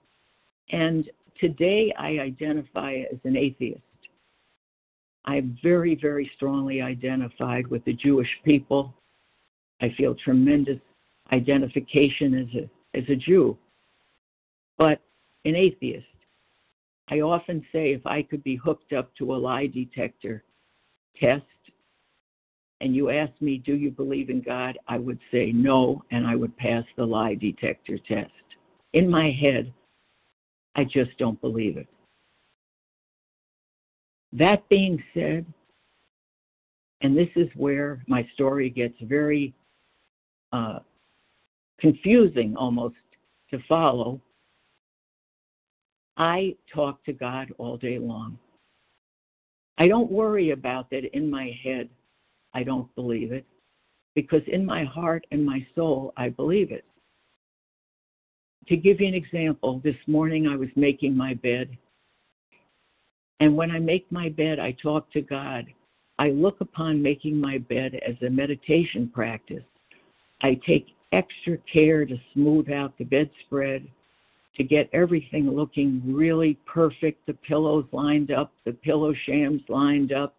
And 0.70 1.08
today 1.40 1.92
I 1.98 2.18
identify 2.18 3.02
as 3.12 3.18
an 3.24 3.36
atheist. 3.36 3.80
I'm 5.24 5.58
very, 5.62 5.94
very 5.94 6.30
strongly 6.36 6.80
identified 6.80 7.66
with 7.66 7.84
the 7.84 7.92
Jewish 7.92 8.30
people. 8.44 8.94
I 9.80 9.94
feel 9.96 10.14
tremendous 10.14 10.80
identification 11.32 12.34
as 12.34 12.62
a, 12.62 12.98
as 12.98 13.04
a 13.08 13.16
Jew 13.16 13.56
but 14.78 15.00
an 15.44 15.56
atheist. 15.56 16.06
I 17.10 17.20
often 17.20 17.64
say 17.72 17.92
if 17.92 18.06
I 18.06 18.22
could 18.22 18.44
be 18.44 18.56
hooked 18.56 18.92
up 18.92 19.14
to 19.16 19.34
a 19.34 19.36
lie 19.36 19.66
detector 19.66 20.44
test 21.18 21.44
and 22.80 22.94
you 22.94 23.10
asked 23.10 23.40
me, 23.40 23.58
Do 23.58 23.74
you 23.74 23.90
believe 23.90 24.30
in 24.30 24.40
God? 24.40 24.78
I 24.86 24.98
would 24.98 25.18
say 25.32 25.52
no, 25.52 26.02
and 26.10 26.26
I 26.26 26.36
would 26.36 26.56
pass 26.56 26.84
the 26.96 27.04
lie 27.04 27.34
detector 27.34 27.98
test. 27.98 28.30
In 28.92 29.08
my 29.08 29.30
head, 29.30 29.72
I 30.76 30.84
just 30.84 31.16
don't 31.18 31.40
believe 31.40 31.76
it. 31.76 31.88
That 34.32 34.68
being 34.68 35.02
said, 35.14 35.46
and 37.00 37.16
this 37.16 37.28
is 37.36 37.48
where 37.54 38.04
my 38.06 38.28
story 38.34 38.70
gets 38.70 38.94
very 39.02 39.54
uh, 40.52 40.80
confusing 41.80 42.56
almost 42.56 42.96
to 43.50 43.58
follow, 43.68 44.20
I 46.18 46.56
talk 46.74 47.04
to 47.04 47.12
God 47.12 47.52
all 47.58 47.76
day 47.76 47.98
long. 47.98 48.38
I 49.78 49.86
don't 49.86 50.10
worry 50.10 50.50
about 50.50 50.90
that 50.90 51.04
in 51.16 51.30
my 51.30 51.56
head. 51.62 51.88
I 52.52 52.64
don't 52.64 52.92
believe 52.96 53.30
it 53.30 53.46
because 54.16 54.42
in 54.48 54.66
my 54.66 54.82
heart 54.84 55.24
and 55.30 55.46
my 55.46 55.64
soul, 55.76 56.12
I 56.16 56.30
believe 56.30 56.72
it. 56.72 56.84
To 58.66 58.76
give 58.76 59.00
you 59.00 59.06
an 59.06 59.14
example, 59.14 59.80
this 59.84 59.96
morning 60.08 60.48
I 60.48 60.56
was 60.56 60.68
making 60.74 61.16
my 61.16 61.34
bed. 61.34 61.70
And 63.38 63.56
when 63.56 63.70
I 63.70 63.78
make 63.78 64.10
my 64.10 64.28
bed, 64.28 64.58
I 64.58 64.72
talk 64.82 65.10
to 65.12 65.20
God. 65.20 65.66
I 66.18 66.30
look 66.30 66.60
upon 66.60 67.00
making 67.00 67.40
my 67.40 67.58
bed 67.58 67.94
as 68.06 68.16
a 68.26 68.28
meditation 68.28 69.08
practice. 69.14 69.62
I 70.42 70.58
take 70.66 70.88
extra 71.12 71.56
care 71.72 72.04
to 72.04 72.16
smooth 72.34 72.70
out 72.70 72.98
the 72.98 73.04
bedspread 73.04 73.86
to 74.58 74.64
get 74.64 74.90
everything 74.92 75.50
looking 75.50 76.02
really 76.04 76.58
perfect, 76.66 77.24
the 77.26 77.32
pillows 77.32 77.86
lined 77.92 78.30
up, 78.30 78.52
the 78.66 78.72
pillow 78.72 79.14
shams 79.24 79.62
lined 79.68 80.12
up, 80.12 80.34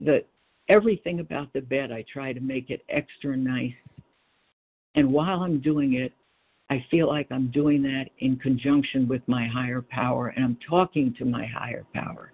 the 0.00 0.24
everything 0.68 1.20
about 1.20 1.52
the 1.52 1.60
bed 1.60 1.92
I 1.92 2.04
try 2.12 2.32
to 2.32 2.40
make 2.40 2.70
it 2.70 2.84
extra 2.88 3.36
nice. 3.36 3.72
And 4.96 5.12
while 5.12 5.42
I'm 5.42 5.60
doing 5.60 5.94
it, 5.94 6.12
I 6.70 6.84
feel 6.90 7.06
like 7.06 7.28
I'm 7.30 7.50
doing 7.50 7.82
that 7.82 8.06
in 8.18 8.36
conjunction 8.36 9.06
with 9.06 9.22
my 9.26 9.46
higher 9.46 9.82
power 9.82 10.28
and 10.28 10.44
I'm 10.44 10.58
talking 10.68 11.14
to 11.18 11.24
my 11.24 11.46
higher 11.46 11.84
power 11.94 12.32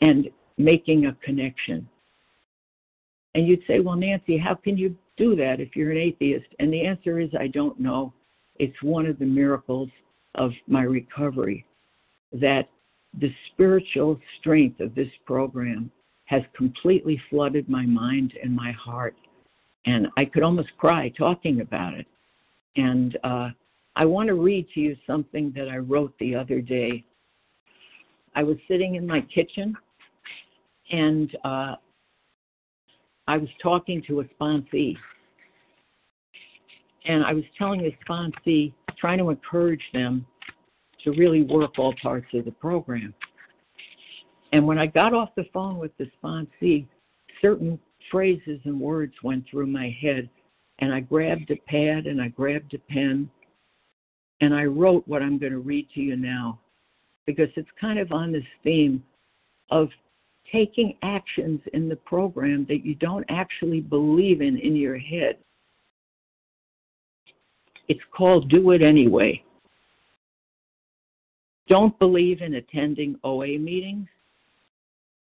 and 0.00 0.28
making 0.58 1.06
a 1.06 1.16
connection. 1.24 1.88
And 3.34 3.46
you'd 3.46 3.62
say, 3.66 3.80
well, 3.80 3.96
Nancy, 3.96 4.36
how 4.36 4.54
can 4.54 4.76
you 4.76 4.96
do 5.16 5.36
that 5.36 5.60
if 5.60 5.76
you're 5.76 5.92
an 5.92 5.98
atheist? 5.98 6.46
And 6.58 6.72
the 6.72 6.84
answer 6.84 7.20
is 7.20 7.30
I 7.38 7.46
don't 7.46 7.78
know. 7.78 8.12
It's 8.62 8.80
one 8.80 9.06
of 9.06 9.18
the 9.18 9.26
miracles 9.26 9.88
of 10.36 10.52
my 10.68 10.82
recovery 10.82 11.66
that 12.32 12.68
the 13.18 13.34
spiritual 13.52 14.20
strength 14.38 14.78
of 14.78 14.94
this 14.94 15.08
program 15.26 15.90
has 16.26 16.42
completely 16.56 17.20
flooded 17.28 17.68
my 17.68 17.84
mind 17.84 18.34
and 18.40 18.54
my 18.54 18.70
heart. 18.70 19.16
And 19.84 20.06
I 20.16 20.24
could 20.24 20.44
almost 20.44 20.68
cry 20.78 21.08
talking 21.18 21.60
about 21.60 21.94
it. 21.94 22.06
And 22.76 23.18
uh, 23.24 23.48
I 23.96 24.04
want 24.04 24.28
to 24.28 24.34
read 24.34 24.68
to 24.74 24.80
you 24.80 24.96
something 25.08 25.52
that 25.56 25.68
I 25.68 25.78
wrote 25.78 26.14
the 26.20 26.36
other 26.36 26.60
day. 26.60 27.04
I 28.36 28.44
was 28.44 28.58
sitting 28.68 28.94
in 28.94 29.04
my 29.04 29.22
kitchen 29.22 29.74
and 30.92 31.36
uh, 31.44 31.74
I 33.26 33.38
was 33.38 33.48
talking 33.60 34.04
to 34.06 34.20
a 34.20 34.24
sponsee. 34.40 34.96
And 37.06 37.24
I 37.24 37.32
was 37.32 37.44
telling 37.58 37.82
the 37.82 37.94
sponsee, 38.08 38.72
trying 38.98 39.18
to 39.18 39.30
encourage 39.30 39.82
them 39.92 40.24
to 41.04 41.10
really 41.12 41.42
work 41.42 41.78
all 41.78 41.94
parts 42.00 42.26
of 42.34 42.44
the 42.44 42.52
program. 42.52 43.12
And 44.52 44.66
when 44.66 44.78
I 44.78 44.86
got 44.86 45.14
off 45.14 45.30
the 45.36 45.46
phone 45.52 45.78
with 45.78 45.96
the 45.98 46.10
sponsee, 46.22 46.86
certain 47.40 47.78
phrases 48.10 48.60
and 48.64 48.80
words 48.80 49.14
went 49.22 49.44
through 49.50 49.66
my 49.66 49.96
head. 50.00 50.28
And 50.78 50.92
I 50.92 51.00
grabbed 51.00 51.50
a 51.50 51.56
pad 51.68 52.06
and 52.06 52.20
I 52.20 52.28
grabbed 52.28 52.74
a 52.74 52.78
pen 52.78 53.30
and 54.40 54.54
I 54.54 54.64
wrote 54.64 55.06
what 55.06 55.22
I'm 55.22 55.38
going 55.38 55.52
to 55.52 55.60
read 55.60 55.88
to 55.94 56.00
you 56.00 56.16
now 56.16 56.58
because 57.26 57.48
it's 57.56 57.68
kind 57.80 57.98
of 57.98 58.10
on 58.10 58.32
this 58.32 58.44
theme 58.64 59.02
of 59.70 59.88
taking 60.50 60.96
actions 61.02 61.60
in 61.72 61.88
the 61.88 61.96
program 61.96 62.66
that 62.68 62.84
you 62.84 62.94
don't 62.96 63.24
actually 63.28 63.80
believe 63.80 64.40
in 64.40 64.58
in 64.58 64.74
your 64.74 64.98
head. 64.98 65.38
It's 67.92 68.00
called 68.10 68.48
Do 68.48 68.70
It 68.70 68.80
Anyway. 68.80 69.44
Don't 71.68 71.98
believe 71.98 72.40
in 72.40 72.54
attending 72.54 73.18
OA 73.22 73.58
meetings? 73.58 74.08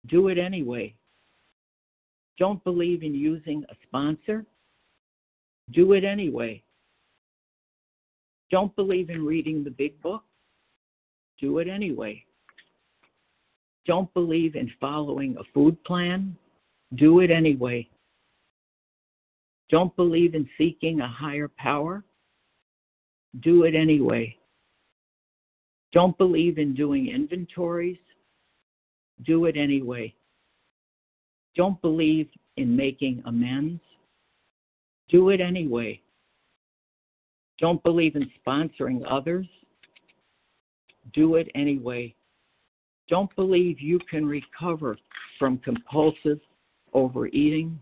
Do 0.08 0.28
it 0.28 0.36
anyway. 0.36 0.94
Don't 2.38 2.62
believe 2.64 3.02
in 3.02 3.14
using 3.14 3.64
a 3.70 3.74
sponsor? 3.86 4.44
Do 5.72 5.94
it 5.94 6.04
anyway. 6.04 6.62
Don't 8.50 8.76
believe 8.76 9.08
in 9.08 9.24
reading 9.24 9.64
the 9.64 9.70
big 9.70 9.98
book? 10.02 10.24
Do 11.40 11.60
it 11.60 11.68
anyway. 11.68 12.22
Don't 13.86 14.12
believe 14.12 14.56
in 14.56 14.70
following 14.78 15.38
a 15.38 15.44
food 15.54 15.82
plan? 15.84 16.36
Do 16.96 17.20
it 17.20 17.30
anyway. 17.30 17.88
Don't 19.70 19.96
believe 19.96 20.34
in 20.34 20.46
seeking 20.58 21.00
a 21.00 21.08
higher 21.08 21.48
power? 21.56 22.04
Do 23.40 23.64
it 23.64 23.74
anyway. 23.74 24.36
Don't 25.92 26.16
believe 26.18 26.58
in 26.58 26.74
doing 26.74 27.08
inventories? 27.08 27.98
Do 29.24 29.46
it 29.46 29.56
anyway. 29.56 30.14
Don't 31.56 31.80
believe 31.82 32.28
in 32.56 32.76
making 32.76 33.22
amends? 33.26 33.80
Do 35.08 35.30
it 35.30 35.40
anyway. 35.40 36.00
Don't 37.58 37.82
believe 37.82 38.14
in 38.16 38.30
sponsoring 38.46 39.02
others? 39.08 39.46
Do 41.14 41.36
it 41.36 41.48
anyway. 41.54 42.14
Don't 43.08 43.34
believe 43.36 43.80
you 43.80 43.98
can 44.10 44.26
recover 44.26 44.96
from 45.38 45.58
compulsive 45.58 46.40
overeating? 46.92 47.80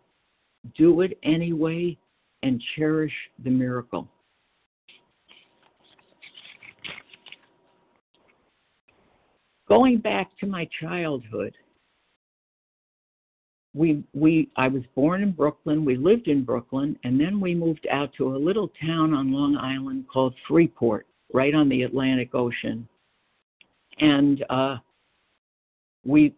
Do 0.76 1.00
it 1.00 1.18
anyway 1.22 1.98
and 2.42 2.62
cherish 2.76 3.12
the 3.42 3.50
miracle. 3.50 4.08
Going 9.68 9.98
back 9.98 10.30
to 10.38 10.46
my 10.46 10.68
childhood, 10.80 11.52
we 13.74 14.04
we 14.14 14.48
I 14.56 14.68
was 14.68 14.82
born 14.94 15.22
in 15.22 15.32
Brooklyn. 15.32 15.84
We 15.84 15.96
lived 15.96 16.28
in 16.28 16.44
Brooklyn, 16.44 16.96
and 17.02 17.20
then 17.20 17.40
we 17.40 17.54
moved 17.54 17.86
out 17.90 18.12
to 18.16 18.34
a 18.34 18.38
little 18.38 18.70
town 18.80 19.12
on 19.12 19.32
Long 19.32 19.56
Island 19.56 20.06
called 20.10 20.34
Freeport, 20.46 21.06
right 21.32 21.54
on 21.54 21.68
the 21.68 21.82
Atlantic 21.82 22.34
Ocean. 22.34 22.88
And 23.98 24.44
uh, 24.50 24.76
we 26.04 26.34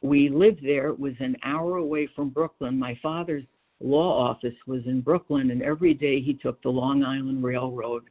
we 0.00 0.30
lived 0.30 0.64
there. 0.64 0.88
It 0.88 0.98
was 0.98 1.14
an 1.20 1.36
hour 1.44 1.76
away 1.76 2.08
from 2.16 2.30
Brooklyn. 2.30 2.78
My 2.78 2.98
father's 3.02 3.44
law 3.80 4.26
office 4.30 4.56
was 4.66 4.80
in 4.86 5.02
Brooklyn, 5.02 5.50
and 5.50 5.62
every 5.62 5.92
day 5.92 6.20
he 6.20 6.32
took 6.32 6.62
the 6.62 6.70
Long 6.70 7.04
Island 7.04 7.44
Railroad 7.44 8.04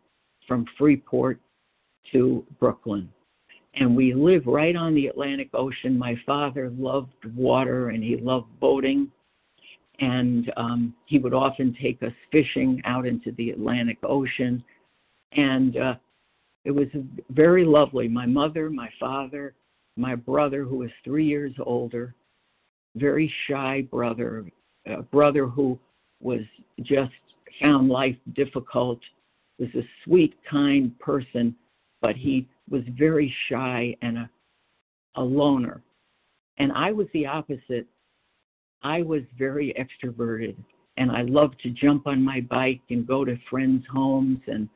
from 0.47 0.65
Freeport 0.77 1.39
to 2.11 2.45
Brooklyn 2.59 3.09
and 3.75 3.95
we 3.95 4.13
live 4.13 4.45
right 4.45 4.75
on 4.75 4.93
the 4.93 5.07
Atlantic 5.07 5.49
Ocean. 5.53 5.97
My 5.97 6.15
father 6.25 6.71
loved 6.77 7.25
water 7.35 7.89
and 7.89 8.03
he 8.03 8.17
loved 8.17 8.47
boating, 8.59 9.11
and 9.99 10.51
um, 10.57 10.93
he 11.05 11.19
would 11.19 11.33
often 11.33 11.75
take 11.81 12.01
us 12.03 12.13
fishing 12.31 12.81
out 12.85 13.05
into 13.05 13.31
the 13.33 13.51
Atlantic 13.51 13.97
Ocean, 14.03 14.63
and 15.33 15.77
uh, 15.77 15.95
it 16.65 16.71
was 16.71 16.87
very 17.29 17.65
lovely. 17.65 18.07
My 18.07 18.25
mother, 18.25 18.69
my 18.69 18.89
father, 18.99 19.53
my 19.97 20.15
brother, 20.15 20.63
who 20.63 20.77
was 20.77 20.89
three 21.03 21.25
years 21.25 21.53
older, 21.59 22.15
very 22.95 23.31
shy 23.47 23.81
brother, 23.91 24.45
a 24.85 25.01
brother 25.03 25.45
who 25.45 25.77
was 26.21 26.41
just 26.81 27.11
found 27.61 27.89
life 27.89 28.15
difficult, 28.33 28.99
was 29.57 29.69
a 29.75 29.83
sweet, 30.03 30.35
kind 30.49 30.97
person, 30.99 31.55
but 32.01 32.15
he 32.15 32.47
was 32.69 32.83
very 32.97 33.33
shy 33.49 33.95
and 34.01 34.17
a, 34.17 34.29
a 35.15 35.23
loner. 35.23 35.81
And 36.57 36.71
I 36.73 36.91
was 36.91 37.07
the 37.13 37.25
opposite. 37.25 37.87
I 38.83 39.01
was 39.01 39.21
very 39.37 39.73
extroverted 39.79 40.55
and 40.97 41.11
I 41.11 41.21
loved 41.23 41.59
to 41.61 41.69
jump 41.69 42.07
on 42.07 42.23
my 42.23 42.41
bike 42.41 42.81
and 42.89 43.07
go 43.07 43.25
to 43.25 43.37
friends' 43.49 43.85
homes 43.91 44.39
and 44.47 44.69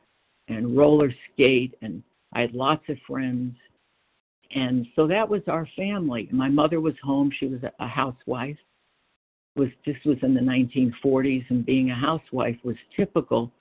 and 0.48 0.76
roller 0.76 1.10
skate 1.32 1.74
and 1.80 2.02
I 2.34 2.42
had 2.42 2.54
lots 2.54 2.82
of 2.88 2.98
friends. 3.06 3.54
And 4.54 4.86
so 4.94 5.06
that 5.06 5.26
was 5.26 5.40
our 5.48 5.66
family. 5.74 6.28
My 6.32 6.50
mother 6.50 6.80
was 6.80 6.94
home, 7.02 7.30
she 7.38 7.46
was 7.46 7.60
a 7.78 7.86
housewife. 7.86 8.58
Was 9.56 9.68
this 9.86 9.96
was 10.04 10.18
in 10.22 10.34
the 10.34 10.40
1940s 10.40 11.44
and 11.48 11.64
being 11.64 11.90
a 11.90 11.94
housewife 11.94 12.56
was 12.64 12.76
typical 12.96 13.52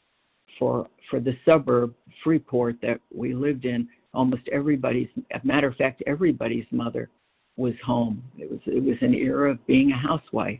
for 0.60 0.89
for 1.10 1.19
the 1.19 1.38
suburb 1.46 1.93
Freeport 2.24 2.78
that 2.82 3.00
we 3.13 3.34
lived 3.34 3.65
in 3.65 3.88
almost 4.13 4.43
everybody's 4.52 5.10
a 5.34 5.45
matter 5.45 5.67
of 5.67 5.76
fact 5.76 6.04
everybody's 6.06 6.65
mother 6.71 7.10
was 7.58 7.73
home. 7.86 8.23
It 8.38 8.49
was 8.49 8.60
it 8.65 8.84
was 8.84 8.97
an 9.02 9.13
era 9.13 9.52
of 9.52 9.65
being 9.67 9.91
a 9.91 9.97
housewife. 9.97 10.60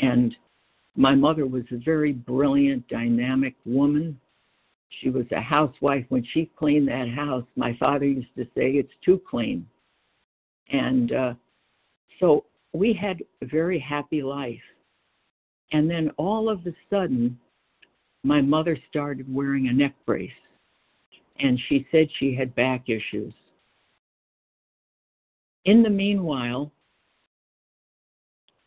And 0.00 0.34
my 0.96 1.14
mother 1.14 1.46
was 1.46 1.64
a 1.70 1.76
very 1.76 2.12
brilliant 2.12 2.86
dynamic 2.88 3.54
woman. 3.64 4.18
She 5.00 5.10
was 5.10 5.26
a 5.32 5.40
housewife. 5.40 6.04
When 6.08 6.24
she 6.32 6.50
cleaned 6.56 6.88
that 6.88 7.08
house 7.08 7.44
my 7.56 7.76
father 7.78 8.06
used 8.06 8.34
to 8.36 8.44
say 8.56 8.72
it's 8.72 8.92
too 9.04 9.20
clean. 9.28 9.66
And 10.70 11.12
uh 11.12 11.34
so 12.20 12.44
we 12.72 12.92
had 12.92 13.22
a 13.42 13.46
very 13.46 13.78
happy 13.78 14.22
life. 14.22 14.60
And 15.72 15.90
then 15.90 16.10
all 16.16 16.48
of 16.48 16.66
a 16.66 16.74
sudden 16.90 17.38
my 18.24 18.40
mother 18.40 18.76
started 18.88 19.32
wearing 19.32 19.68
a 19.68 19.72
neck 19.72 19.94
brace 20.04 20.30
and 21.40 21.58
she 21.68 21.86
said 21.90 22.08
she 22.18 22.34
had 22.34 22.54
back 22.54 22.88
issues. 22.88 23.32
In 25.64 25.82
the 25.82 25.90
meanwhile, 25.90 26.72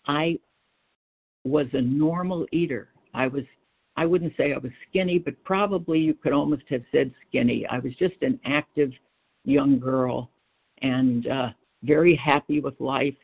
I 0.08 0.40
was 1.44 1.68
a 1.74 1.82
normal 1.82 2.46
eater. 2.52 2.90
I 3.14 3.28
was 3.28 3.44
I 3.98 4.06
wouldn't 4.06 4.34
say 4.38 4.54
I 4.54 4.58
was 4.58 4.72
skinny, 4.90 5.20
but 5.20 5.42
probably 5.44 6.00
you 6.00 6.14
could 6.14 6.32
almost 6.32 6.64
have 6.70 6.84
said 6.92 7.14
skinny. 7.28 7.66
I 7.68 7.80
was 7.80 7.94
just 7.96 8.16
an 8.22 8.40
active 8.46 8.92
young 9.44 9.80
girl 9.80 10.32
and 10.82 11.28
uh, 11.28 11.50
very 11.84 12.16
happy 12.16 12.62
with 12.62 12.80
life, 12.80 13.16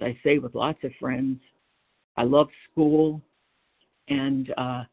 as 0.00 0.06
I 0.06 0.18
say, 0.24 0.38
with 0.38 0.54
lots 0.54 0.82
of 0.84 0.92
friends. 0.98 1.38
I 2.16 2.22
loved 2.22 2.52
school, 2.70 3.20
and 4.08 4.52
uh, 4.56 4.84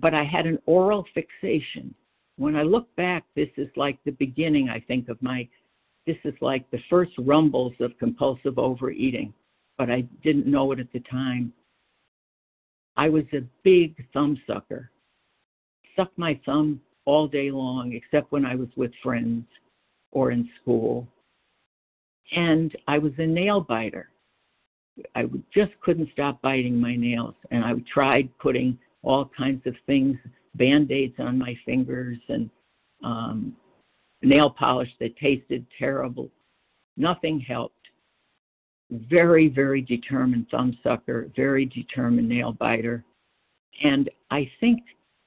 but 0.00 0.14
I 0.14 0.24
had 0.24 0.46
an 0.46 0.58
oral 0.66 1.04
fixation 1.12 1.94
when 2.40 2.56
I 2.56 2.62
look 2.62 2.88
back, 2.96 3.24
this 3.36 3.50
is 3.58 3.68
like 3.76 3.98
the 4.04 4.12
beginning, 4.12 4.70
I 4.70 4.80
think, 4.80 5.10
of 5.10 5.20
my, 5.20 5.46
this 6.06 6.16
is 6.24 6.32
like 6.40 6.68
the 6.70 6.80
first 6.88 7.12
rumbles 7.18 7.74
of 7.80 7.98
compulsive 7.98 8.58
overeating, 8.58 9.34
but 9.76 9.90
I 9.90 10.06
didn't 10.24 10.46
know 10.46 10.72
it 10.72 10.80
at 10.80 10.90
the 10.94 11.00
time. 11.00 11.52
I 12.96 13.10
was 13.10 13.24
a 13.34 13.42
big 13.62 13.94
thumb 14.14 14.40
sucker, 14.46 14.90
sucked 15.94 16.16
my 16.16 16.40
thumb 16.46 16.80
all 17.04 17.28
day 17.28 17.50
long, 17.50 17.92
except 17.92 18.32
when 18.32 18.46
I 18.46 18.54
was 18.54 18.68
with 18.74 18.92
friends 19.02 19.44
or 20.10 20.30
in 20.30 20.48
school. 20.62 21.06
And 22.34 22.74
I 22.88 22.96
was 22.96 23.12
a 23.18 23.26
nail 23.26 23.60
biter. 23.60 24.08
I 25.14 25.24
just 25.52 25.72
couldn't 25.82 26.08
stop 26.14 26.40
biting 26.40 26.80
my 26.80 26.96
nails, 26.96 27.34
and 27.50 27.66
I 27.66 27.74
tried 27.92 28.30
putting 28.38 28.78
all 29.02 29.30
kinds 29.36 29.66
of 29.66 29.74
things, 29.84 30.16
band-aids 30.54 31.14
on 31.18 31.38
my 31.38 31.56
fingers, 31.64 32.18
and 32.28 32.50
um, 33.04 33.56
nail 34.22 34.50
polish 34.50 34.90
that 35.00 35.16
tasted 35.16 35.66
terrible. 35.78 36.30
Nothing 36.96 37.40
helped. 37.40 37.74
Very, 38.90 39.48
very 39.48 39.80
determined 39.80 40.46
thumb 40.50 40.76
sucker, 40.82 41.30
very 41.36 41.64
determined 41.64 42.28
nail 42.28 42.52
biter. 42.52 43.04
And 43.82 44.10
I 44.30 44.50
think 44.58 44.80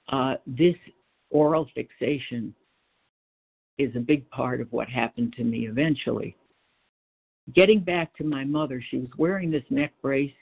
uh, 0.09 0.35
this 0.45 0.75
oral 1.29 1.67
fixation 1.73 2.53
is 3.77 3.95
a 3.95 3.99
big 3.99 4.29
part 4.29 4.61
of 4.61 4.71
what 4.71 4.89
happened 4.89 5.33
to 5.37 5.43
me 5.43 5.67
eventually. 5.67 6.35
Getting 7.55 7.79
back 7.79 8.15
to 8.17 8.23
my 8.23 8.43
mother, 8.43 8.83
she 8.89 8.97
was 8.97 9.09
wearing 9.17 9.49
this 9.49 9.63
neck 9.69 9.93
brace 10.01 10.33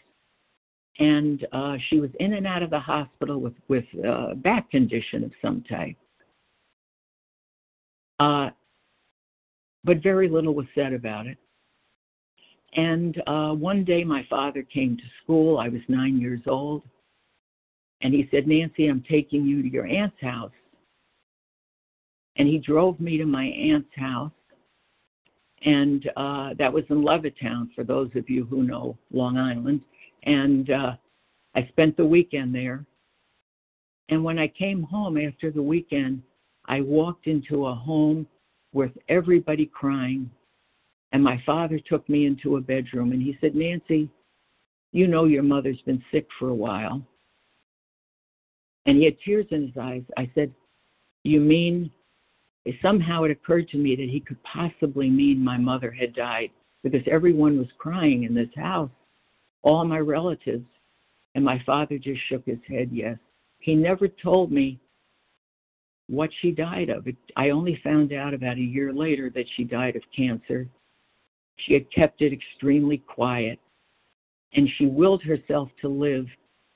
and 0.99 1.47
uh, 1.51 1.77
she 1.89 1.99
was 1.99 2.09
in 2.19 2.33
and 2.33 2.45
out 2.45 2.63
of 2.63 2.69
the 2.69 2.79
hospital 2.79 3.39
with 3.39 3.53
with 3.67 3.85
a 4.03 4.35
back 4.35 4.69
condition 4.71 5.23
of 5.23 5.31
some 5.41 5.63
type. 5.69 5.95
Uh, 8.19 8.49
but 9.83 10.03
very 10.03 10.29
little 10.29 10.53
was 10.53 10.67
said 10.75 10.93
about 10.93 11.25
it. 11.25 11.37
And 12.73 13.21
uh, 13.27 13.53
one 13.53 13.83
day, 13.83 14.03
my 14.03 14.25
father 14.29 14.63
came 14.63 14.95
to 14.95 15.03
school. 15.23 15.57
I 15.57 15.67
was 15.67 15.81
nine 15.87 16.19
years 16.19 16.41
old, 16.47 16.83
and 18.01 18.13
he 18.13 18.27
said, 18.31 18.47
"Nancy, 18.47 18.87
I'm 18.87 19.03
taking 19.09 19.45
you 19.45 19.61
to 19.61 19.69
your 19.69 19.87
aunt's 19.87 20.21
house." 20.21 20.51
And 22.37 22.47
he 22.47 22.59
drove 22.59 22.99
me 22.99 23.17
to 23.17 23.25
my 23.25 23.45
aunt's 23.45 23.93
house, 23.95 24.31
and 25.65 26.09
uh, 26.15 26.53
that 26.57 26.71
was 26.71 26.85
in 26.89 27.01
Levittown. 27.01 27.73
For 27.75 27.83
those 27.83 28.09
of 28.15 28.29
you 28.29 28.45
who 28.45 28.63
know 28.63 28.97
Long 29.11 29.37
Island, 29.37 29.81
and 30.23 30.69
uh, 30.69 30.91
I 31.55 31.67
spent 31.67 31.97
the 31.97 32.05
weekend 32.05 32.53
there. 32.53 32.85
And 34.09 34.23
when 34.23 34.37
I 34.37 34.47
came 34.47 34.83
home 34.83 35.17
after 35.17 35.51
the 35.51 35.61
weekend, 35.61 36.21
I 36.65 36.81
walked 36.81 37.27
into 37.27 37.67
a 37.67 37.75
home 37.75 38.27
with 38.73 38.91
everybody 39.09 39.65
crying. 39.65 40.29
And 41.11 41.23
my 41.23 41.41
father 41.45 41.79
took 41.79 42.07
me 42.07 42.25
into 42.25 42.57
a 42.57 42.61
bedroom 42.61 43.11
and 43.11 43.21
he 43.21 43.37
said, 43.41 43.55
Nancy, 43.55 44.09
you 44.91 45.07
know 45.07 45.25
your 45.25 45.43
mother's 45.43 45.81
been 45.85 46.03
sick 46.11 46.27
for 46.37 46.49
a 46.49 46.55
while. 46.55 47.01
And 48.85 48.97
he 48.97 49.05
had 49.05 49.17
tears 49.23 49.45
in 49.51 49.67
his 49.67 49.77
eyes. 49.79 50.03
I 50.17 50.29
said, 50.35 50.53
You 51.23 51.39
mean? 51.39 51.91
Somehow 52.81 53.23
it 53.23 53.31
occurred 53.31 53.69
to 53.69 53.77
me 53.77 53.95
that 53.95 54.09
he 54.09 54.19
could 54.19 54.41
possibly 54.43 55.09
mean 55.09 55.43
my 55.43 55.57
mother 55.57 55.89
had 55.91 56.13
died 56.13 56.51
because 56.83 57.01
everyone 57.09 57.57
was 57.57 57.67
crying 57.79 58.23
in 58.23 58.35
this 58.35 58.49
house 58.55 58.91
all 59.63 59.85
my 59.85 59.99
relatives. 59.99 60.65
And 61.33 61.45
my 61.45 61.61
father 61.65 61.97
just 61.97 62.19
shook 62.27 62.45
his 62.45 62.59
head, 62.67 62.89
yes. 62.91 63.17
He 63.59 63.73
never 63.75 64.07
told 64.07 64.51
me 64.51 64.79
what 66.07 66.29
she 66.41 66.51
died 66.51 66.89
of. 66.89 67.07
I 67.37 67.51
only 67.51 67.79
found 67.83 68.11
out 68.11 68.33
about 68.33 68.57
a 68.57 68.61
year 68.61 68.91
later 68.91 69.29
that 69.33 69.45
she 69.55 69.63
died 69.63 69.95
of 69.95 70.01
cancer. 70.15 70.67
She 71.57 71.73
had 71.73 71.89
kept 71.91 72.21
it 72.21 72.33
extremely 72.33 72.97
quiet, 72.97 73.59
and 74.53 74.67
she 74.77 74.87
willed 74.87 75.23
herself 75.23 75.69
to 75.81 75.87
live 75.87 76.25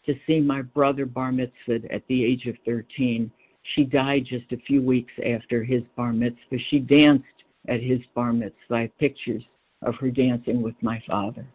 to 0.06 0.13
see 0.26 0.39
my 0.39 0.62
brother 0.62 1.06
bar 1.06 1.32
mitzvah 1.32 1.91
at 1.91 2.08
the 2.08 2.24
age 2.24 2.45
of 2.45 2.56
13. 2.65 3.30
She 3.74 3.84
died 3.84 4.26
just 4.30 4.52
a 4.52 4.58
few 4.58 4.82
weeks 4.82 5.12
after 5.26 5.63
his 5.63 5.82
bar 5.98 6.13
mitzvah. 6.13 6.60
She 6.69 6.80
danced 6.80 7.26
at 7.67 7.82
his 7.82 8.00
bar 8.13 8.32
mitzvah. 8.32 8.76
I 8.76 8.82
have 8.82 8.98
pictures 9.00 9.43
of 9.82 9.95
her 9.95 10.12
dancing 10.12 10.62
with 10.62 10.76
my 10.82 11.02
father. 11.08 11.45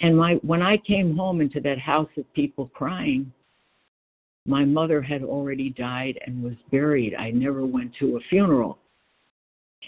And 0.00 0.16
my 0.16 0.34
when 0.42 0.62
I 0.62 0.76
came 0.76 1.16
home 1.16 1.40
into 1.40 1.60
that 1.60 1.78
house 1.78 2.10
of 2.16 2.32
people 2.34 2.70
crying, 2.74 3.32
my 4.46 4.64
mother 4.64 5.02
had 5.02 5.22
already 5.22 5.70
died 5.70 6.18
and 6.26 6.42
was 6.42 6.54
buried. 6.70 7.14
I 7.14 7.30
never 7.30 7.66
went 7.66 7.92
to 8.00 8.16
a 8.16 8.20
funeral. 8.28 8.78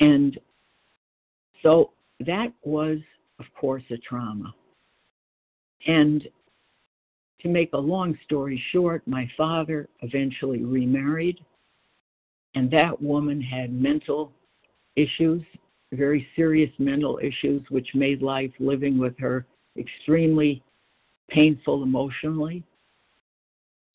And 0.01 0.38
so 1.62 1.92
that 2.21 2.53
was, 2.62 2.99
of 3.38 3.47
course, 3.59 3.85
a 3.90 3.99
trauma. 3.99 4.55
And 5.87 6.27
to 7.40 7.49
make 7.49 7.73
a 7.73 7.79
long 7.79 8.18
story 8.25 8.62
short, 8.73 9.07
my 9.07 9.31
father 9.37 9.88
eventually 10.03 10.64
remarried, 10.64 11.38
and 12.55 12.71
that 12.73 13.01
woman 13.01 13.40
had 13.40 13.73
mental 13.73 14.33
issues, 14.97 15.42
very 15.92 16.27
serious 16.35 16.71
mental 16.79 17.21
issues, 17.23 17.62
which 17.68 17.88
made 17.94 18.23
life 18.23 18.51
living 18.59 18.99
with 18.99 19.16
her 19.18 19.47
extremely 19.78 20.62
painful 21.30 21.82
emotionally. 21.82 22.64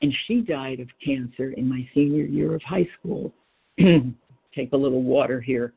And 0.02 0.12
she 0.26 0.40
died 0.40 0.80
of 0.80 0.88
cancer 1.04 1.52
in 1.52 1.68
my 1.68 1.88
senior 1.94 2.24
year 2.24 2.54
of 2.54 2.62
high 2.62 2.88
school. 2.98 3.32
Take 3.78 4.72
a 4.72 4.76
little 4.76 5.02
water 5.02 5.40
here. 5.40 5.72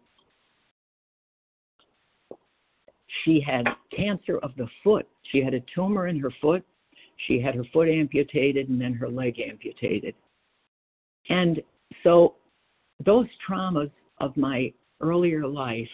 She 3.23 3.39
had 3.39 3.65
cancer 3.95 4.37
of 4.39 4.51
the 4.57 4.67
foot. 4.83 5.07
She 5.31 5.41
had 5.41 5.53
a 5.53 5.61
tumor 5.73 6.07
in 6.07 6.19
her 6.19 6.31
foot. 6.41 6.63
She 7.25 7.39
had 7.39 7.55
her 7.55 7.63
foot 7.73 7.89
amputated 7.89 8.69
and 8.69 8.79
then 8.79 8.93
her 8.93 9.09
leg 9.09 9.39
amputated. 9.39 10.13
And 11.29 11.61
so 12.03 12.35
those 13.05 13.27
traumas 13.47 13.91
of 14.19 14.35
my 14.37 14.71
earlier 15.01 15.47
life 15.47 15.89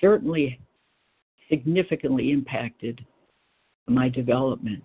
certainly 0.00 0.58
significantly 1.52 2.30
impacted 2.30 3.04
my 3.86 4.08
development. 4.08 4.82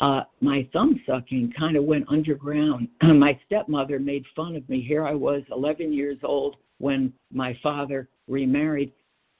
Uh, 0.00 0.22
my 0.40 0.66
thumb 0.72 0.98
sucking 1.06 1.52
kind 1.58 1.76
of 1.76 1.84
went 1.84 2.06
underground. 2.08 2.88
my 3.02 3.38
stepmother 3.44 3.98
made 3.98 4.24
fun 4.34 4.56
of 4.56 4.66
me. 4.68 4.80
Here 4.80 5.06
I 5.06 5.14
was, 5.14 5.42
11 5.50 5.92
years 5.92 6.16
old, 6.22 6.56
when 6.78 7.12
my 7.30 7.58
father 7.62 8.08
remarried. 8.28 8.92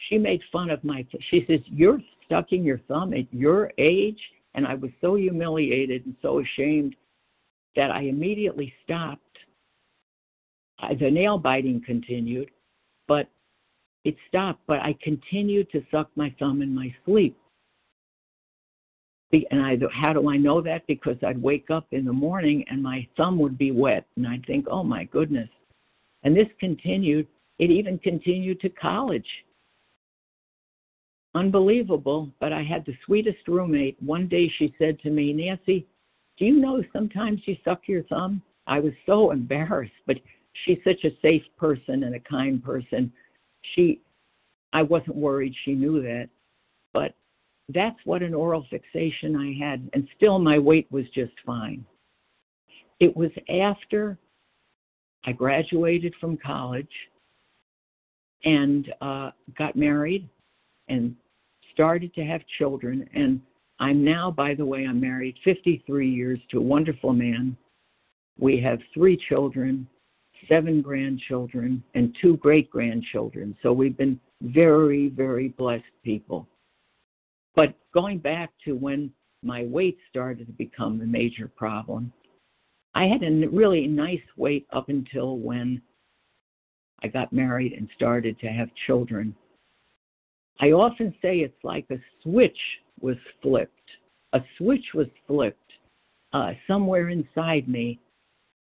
She 0.08 0.18
made 0.18 0.42
fun 0.52 0.68
of 0.68 0.84
my. 0.84 1.06
She 1.30 1.44
says, 1.46 1.60
"You're 1.66 2.00
sucking 2.28 2.62
your 2.62 2.78
thumb 2.88 3.14
at 3.14 3.32
your 3.32 3.72
age," 3.78 4.20
and 4.54 4.66
I 4.66 4.74
was 4.74 4.90
so 5.00 5.14
humiliated 5.14 6.04
and 6.04 6.14
so 6.20 6.40
ashamed 6.40 6.94
that 7.76 7.90
I 7.90 8.02
immediately 8.02 8.72
stopped. 8.84 9.22
I, 10.78 10.94
the 10.94 11.10
nail 11.10 11.38
biting 11.38 11.82
continued, 11.84 12.50
but 13.08 13.28
it 14.06 14.16
stopped, 14.28 14.60
but 14.68 14.78
I 14.78 14.94
continued 15.02 15.68
to 15.72 15.84
suck 15.90 16.08
my 16.14 16.32
thumb 16.38 16.62
in 16.62 16.72
my 16.72 16.94
sleep. 17.04 17.36
And 19.50 19.60
I, 19.60 19.76
how 19.92 20.12
do 20.12 20.30
I 20.30 20.36
know 20.36 20.60
that? 20.60 20.86
Because 20.86 21.16
I'd 21.26 21.42
wake 21.42 21.70
up 21.70 21.88
in 21.90 22.04
the 22.04 22.12
morning 22.12 22.64
and 22.70 22.80
my 22.80 23.06
thumb 23.16 23.36
would 23.40 23.58
be 23.58 23.72
wet, 23.72 24.06
and 24.16 24.26
I'd 24.26 24.46
think, 24.46 24.66
"Oh 24.70 24.84
my 24.84 25.04
goodness!" 25.04 25.50
And 26.22 26.36
this 26.36 26.46
continued. 26.60 27.26
It 27.58 27.70
even 27.70 27.98
continued 27.98 28.60
to 28.60 28.68
college. 28.68 29.26
Unbelievable, 31.34 32.30
but 32.38 32.52
I 32.52 32.62
had 32.62 32.86
the 32.86 32.96
sweetest 33.04 33.48
roommate. 33.48 34.00
One 34.00 34.28
day 34.28 34.48
she 34.56 34.74
said 34.78 35.00
to 35.00 35.10
me, 35.10 35.32
Nancy, 35.32 35.86
do 36.38 36.44
you 36.44 36.60
know 36.60 36.82
sometimes 36.92 37.40
you 37.46 37.56
suck 37.64 37.88
your 37.88 38.04
thumb? 38.04 38.42
I 38.66 38.78
was 38.78 38.92
so 39.06 39.32
embarrassed, 39.32 40.00
but 40.06 40.18
she's 40.64 40.78
such 40.84 41.04
a 41.04 41.18
safe 41.20 41.44
person 41.56 42.04
and 42.04 42.14
a 42.14 42.20
kind 42.20 42.62
person 42.62 43.12
she 43.74 44.00
I 44.72 44.82
wasn't 44.82 45.16
worried 45.16 45.54
she 45.64 45.74
knew 45.74 46.02
that. 46.02 46.28
But 46.92 47.14
that's 47.68 47.98
what 48.04 48.22
an 48.22 48.34
oral 48.34 48.66
fixation 48.70 49.36
I 49.36 49.52
had, 49.58 49.88
and 49.92 50.06
still 50.16 50.38
my 50.38 50.58
weight 50.58 50.86
was 50.90 51.04
just 51.14 51.32
fine. 51.44 51.84
It 53.00 53.16
was 53.16 53.30
after 53.48 54.18
I 55.24 55.32
graduated 55.32 56.14
from 56.20 56.36
college 56.36 56.86
and 58.44 58.92
uh, 59.00 59.30
got 59.58 59.76
married 59.76 60.28
and 60.88 61.14
started 61.72 62.14
to 62.14 62.24
have 62.24 62.40
children. 62.58 63.08
And 63.14 63.40
I'm 63.80 64.04
now, 64.04 64.30
by 64.30 64.54
the 64.54 64.64
way, 64.64 64.86
I'm 64.86 65.00
married 65.00 65.36
53 65.44 66.08
years 66.08 66.38
to 66.50 66.58
a 66.58 66.62
wonderful 66.62 67.12
man. 67.12 67.56
We 68.38 68.60
have 68.60 68.78
three 68.94 69.18
children 69.28 69.88
seven 70.48 70.82
grandchildren, 70.82 71.82
and 71.94 72.16
two 72.20 72.36
great 72.38 72.70
grandchildren. 72.70 73.56
So 73.62 73.72
we've 73.72 73.96
been 73.96 74.20
very, 74.42 75.08
very 75.08 75.48
blessed 75.48 75.84
people. 76.04 76.46
But 77.54 77.74
going 77.94 78.18
back 78.18 78.50
to 78.64 78.72
when 78.72 79.10
my 79.42 79.64
weight 79.64 79.98
started 80.10 80.46
to 80.46 80.52
become 80.52 81.00
a 81.00 81.06
major 81.06 81.48
problem, 81.48 82.12
I 82.94 83.04
had 83.04 83.22
a 83.22 83.48
really 83.48 83.86
nice 83.86 84.22
weight 84.36 84.66
up 84.72 84.88
until 84.88 85.38
when 85.38 85.82
I 87.02 87.08
got 87.08 87.32
married 87.32 87.72
and 87.72 87.88
started 87.94 88.38
to 88.40 88.48
have 88.48 88.68
children. 88.86 89.34
I 90.60 90.72
often 90.72 91.14
say 91.20 91.38
it's 91.38 91.62
like 91.62 91.86
a 91.90 91.98
switch 92.22 92.58
was 93.00 93.16
flipped. 93.42 93.72
A 94.32 94.40
switch 94.56 94.84
was 94.94 95.08
flipped 95.26 95.72
uh, 96.32 96.52
somewhere 96.66 97.10
inside 97.10 97.68
me 97.68 98.00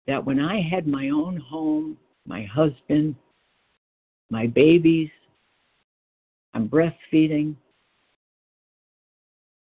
that 0.08 0.24
when 0.24 0.40
I 0.40 0.62
had 0.62 0.88
my 0.88 1.10
own 1.10 1.38
home, 1.38 1.98
my 2.26 2.44
husband, 2.44 3.16
my 4.30 4.48
babies, 4.48 5.10
I'm 6.54 6.70
breastfeeding. 6.70 7.56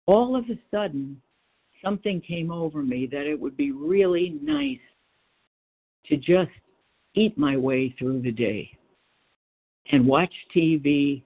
All 0.07 0.35
of 0.35 0.45
a 0.49 0.59
sudden, 0.71 1.21
something 1.83 2.21
came 2.21 2.51
over 2.51 2.81
me 2.81 3.07
that 3.11 3.25
it 3.25 3.39
would 3.39 3.57
be 3.57 3.71
really 3.71 4.39
nice 4.41 4.79
to 6.07 6.17
just 6.17 6.51
eat 7.13 7.37
my 7.37 7.57
way 7.57 7.93
through 7.97 8.21
the 8.21 8.31
day 8.31 8.69
and 9.91 10.05
watch 10.05 10.33
TV 10.55 11.21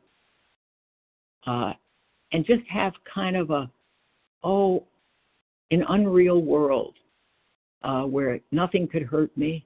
uh, 1.46 1.74
and 2.32 2.46
just 2.46 2.64
have 2.68 2.94
kind 3.14 3.36
of 3.36 3.52
a, 3.52 3.70
oh, 4.44 4.84
an 5.72 5.84
unreal 5.90 6.42
world 6.42 6.96
uh, 7.86 8.02
where 8.02 8.40
nothing 8.52 8.88
could 8.88 9.04
hurt 9.04 9.36
me. 9.38 9.66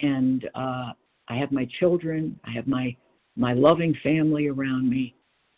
And 0.00 0.48
uh, 0.54 0.92
I 1.28 1.36
have 1.36 1.52
my 1.52 1.68
children, 1.78 2.38
I 2.44 2.52
have 2.52 2.66
my, 2.66 2.96
my 3.36 3.52
loving 3.52 3.94
family 4.02 4.46
around 4.46 4.88
me, 4.88 5.14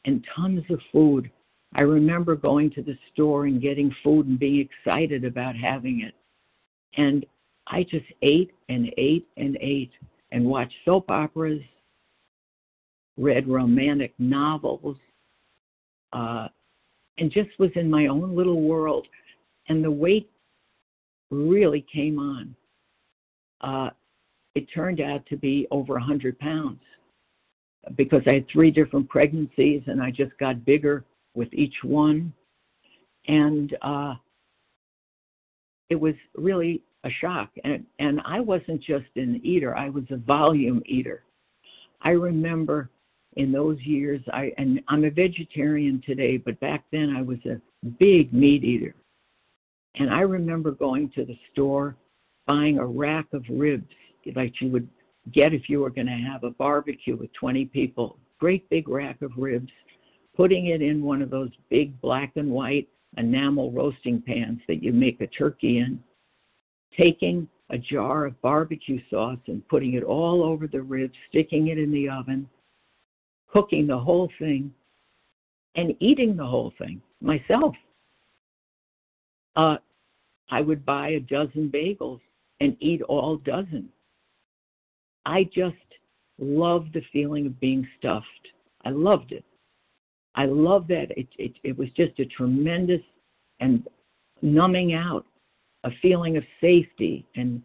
and 0.06 0.24
tons 0.34 0.64
of 0.70 0.80
food. 0.90 1.30
I 1.74 1.82
remember 1.82 2.34
going 2.34 2.70
to 2.70 2.82
the 2.82 2.96
store 3.12 3.46
and 3.46 3.60
getting 3.60 3.94
food 4.02 4.26
and 4.26 4.38
being 4.38 4.68
excited 4.68 5.24
about 5.24 5.54
having 5.54 6.00
it. 6.00 6.14
And 6.96 7.26
I 7.66 7.82
just 7.82 8.06
ate 8.22 8.52
and 8.68 8.92
ate 8.96 9.26
and 9.36 9.56
ate 9.60 9.92
and 10.32 10.44
watched 10.44 10.74
soap 10.84 11.10
operas, 11.10 11.62
read 13.16 13.48
romantic 13.48 14.14
novels, 14.18 14.96
uh, 16.12 16.48
and 17.18 17.30
just 17.30 17.50
was 17.58 17.70
in 17.74 17.90
my 17.90 18.06
own 18.06 18.34
little 18.34 18.62
world. 18.62 19.06
And 19.68 19.82
the 19.82 19.90
weight 19.90 20.30
really 21.34 21.84
came 21.92 22.18
on. 22.18 22.54
Uh, 23.60 23.90
it 24.54 24.66
turned 24.74 25.00
out 25.00 25.24
to 25.26 25.36
be 25.36 25.66
over 25.70 25.96
a 25.96 26.00
100 26.00 26.38
pounds 26.38 26.80
because 27.96 28.22
I 28.26 28.34
had 28.34 28.46
three 28.48 28.70
different 28.70 29.08
pregnancies 29.08 29.82
and 29.86 30.02
I 30.02 30.10
just 30.10 30.36
got 30.38 30.64
bigger 30.64 31.04
with 31.34 31.52
each 31.52 31.74
one. 31.82 32.32
And 33.26 33.76
uh, 33.82 34.14
it 35.90 35.96
was 35.96 36.14
really 36.36 36.82
a 37.04 37.10
shock. 37.20 37.50
And, 37.64 37.84
and 37.98 38.20
I 38.24 38.40
wasn't 38.40 38.82
just 38.82 39.06
an 39.16 39.40
eater, 39.42 39.76
I 39.76 39.88
was 39.88 40.04
a 40.10 40.16
volume 40.16 40.82
eater. 40.86 41.22
I 42.02 42.10
remember 42.10 42.90
in 43.36 43.50
those 43.50 43.78
years, 43.80 44.20
I 44.32 44.52
and 44.58 44.80
I'm 44.88 45.04
a 45.04 45.10
vegetarian 45.10 46.02
today, 46.06 46.36
but 46.36 46.58
back 46.60 46.84
then 46.92 47.14
I 47.16 47.22
was 47.22 47.38
a 47.46 47.60
big 47.98 48.32
meat 48.32 48.62
eater. 48.62 48.94
And 49.96 50.10
I 50.10 50.20
remember 50.20 50.72
going 50.72 51.10
to 51.14 51.24
the 51.24 51.38
store, 51.52 51.96
buying 52.46 52.78
a 52.78 52.86
rack 52.86 53.26
of 53.32 53.44
ribs 53.48 53.88
like 54.34 54.54
you 54.60 54.68
would 54.70 54.88
get 55.32 55.54
if 55.54 55.68
you 55.68 55.80
were 55.80 55.90
going 55.90 56.06
to 56.06 56.12
have 56.12 56.44
a 56.44 56.50
barbecue 56.50 57.16
with 57.16 57.32
20 57.34 57.66
people. 57.66 58.18
Great 58.38 58.68
big 58.70 58.88
rack 58.88 59.22
of 59.22 59.32
ribs, 59.36 59.70
putting 60.36 60.66
it 60.66 60.82
in 60.82 61.02
one 61.02 61.22
of 61.22 61.30
those 61.30 61.50
big 61.70 61.98
black 62.00 62.32
and 62.36 62.50
white 62.50 62.88
enamel 63.16 63.70
roasting 63.70 64.20
pans 64.20 64.60
that 64.66 64.82
you 64.82 64.92
make 64.92 65.20
a 65.20 65.26
turkey 65.28 65.78
in, 65.78 66.02
taking 66.98 67.48
a 67.70 67.78
jar 67.78 68.26
of 68.26 68.40
barbecue 68.42 69.00
sauce 69.08 69.38
and 69.46 69.66
putting 69.68 69.94
it 69.94 70.02
all 70.02 70.42
over 70.42 70.66
the 70.66 70.82
ribs, 70.82 71.14
sticking 71.28 71.68
it 71.68 71.78
in 71.78 71.92
the 71.92 72.08
oven, 72.08 72.48
cooking 73.50 73.86
the 73.86 73.98
whole 73.98 74.30
thing, 74.38 74.72
and 75.76 75.94
eating 76.00 76.36
the 76.36 76.44
whole 76.44 76.72
thing 76.78 77.00
myself. 77.20 77.74
Uh, 79.56 79.76
I 80.50 80.60
would 80.60 80.84
buy 80.84 81.10
a 81.10 81.20
dozen 81.20 81.70
bagels 81.72 82.20
and 82.60 82.76
eat 82.80 83.02
all 83.02 83.36
dozen. 83.38 83.88
I 85.26 85.44
just 85.44 85.76
loved 86.38 86.92
the 86.92 87.02
feeling 87.12 87.46
of 87.46 87.60
being 87.60 87.86
stuffed. 87.98 88.26
I 88.84 88.90
loved 88.90 89.32
it. 89.32 89.44
I 90.34 90.46
loved 90.46 90.88
that. 90.88 91.16
It, 91.16 91.28
it, 91.38 91.52
it 91.62 91.78
was 91.78 91.88
just 91.96 92.18
a 92.18 92.26
tremendous 92.26 93.00
and 93.60 93.86
numbing 94.42 94.92
out, 94.94 95.24
a 95.84 95.90
feeling 96.02 96.36
of 96.36 96.44
safety 96.60 97.24
and 97.36 97.62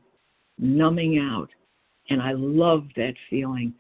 numbing 0.57 1.17
out. 1.17 1.49
And 2.09 2.21
I 2.21 2.31
loved 2.33 2.93
that 2.95 3.15
feeling. 3.29 3.73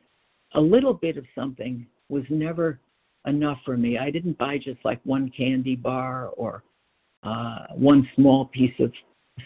A 0.55 0.61
little 0.61 0.93
bit 0.93 1.17
of 1.17 1.25
something 1.35 1.85
was 2.09 2.23
never 2.29 2.79
enough 3.27 3.59
for 3.63 3.77
me. 3.77 3.97
I 3.97 4.09
didn't 4.11 4.37
buy 4.37 4.57
just 4.57 4.83
like 4.83 4.99
one 5.03 5.31
candy 5.35 5.75
bar 5.75 6.27
or 6.35 6.63
uh, 7.23 7.65
one 7.73 8.07
small 8.15 8.45
piece 8.45 8.73
of 8.79 8.91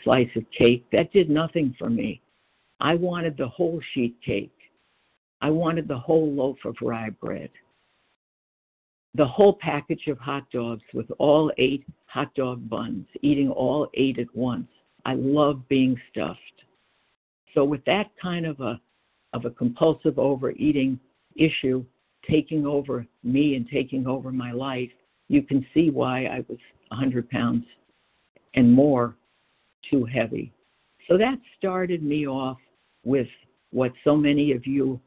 slice 0.03 0.29
of 0.35 0.43
cake. 0.57 0.85
That 0.91 1.11
did 1.11 1.29
nothing 1.29 1.75
for 1.77 1.89
me. 1.89 2.21
I 2.79 2.95
wanted 2.95 3.37
the 3.37 3.47
whole 3.47 3.79
sheet 3.93 4.15
cake. 4.25 4.51
I 5.41 5.49
wanted 5.49 5.87
the 5.87 5.97
whole 5.97 6.31
loaf 6.31 6.57
of 6.65 6.75
rye 6.81 7.09
bread 7.09 7.49
the 9.15 9.25
whole 9.25 9.53
package 9.53 10.07
of 10.07 10.17
hot 10.17 10.49
dogs 10.51 10.83
with 10.93 11.09
all 11.19 11.51
eight 11.57 11.85
hot 12.07 12.33
dog 12.35 12.67
buns, 12.69 13.05
eating 13.21 13.49
all 13.49 13.87
eight 13.93 14.19
at 14.19 14.33
once. 14.35 14.67
I 15.05 15.13
love 15.15 15.67
being 15.67 15.99
stuffed. 16.11 16.39
So 17.53 17.63
with 17.63 17.83
that 17.85 18.09
kind 18.21 18.45
of 18.45 18.59
a 18.59 18.79
of 19.33 19.45
a 19.45 19.51
compulsive 19.51 20.19
overeating 20.19 20.99
issue 21.35 21.83
taking 22.29 22.65
over 22.65 23.05
me 23.23 23.55
and 23.55 23.67
taking 23.67 24.07
over 24.07 24.31
my 24.31 24.51
life, 24.51 24.89
you 25.27 25.41
can 25.41 25.65
see 25.73 25.89
why 25.89 26.25
I 26.25 26.43
was 26.47 26.59
100 26.93 27.29
pounds 27.29 27.65
and 28.55 28.71
more 28.71 29.15
too 29.89 30.05
heavy. 30.05 30.51
So 31.07 31.17
that 31.17 31.37
started 31.57 32.03
me 32.03 32.27
off 32.27 32.57
with 33.03 33.27
what 33.71 33.91
so 34.03 34.15
many 34.15 34.51
of 34.53 34.65
you, 34.65 34.99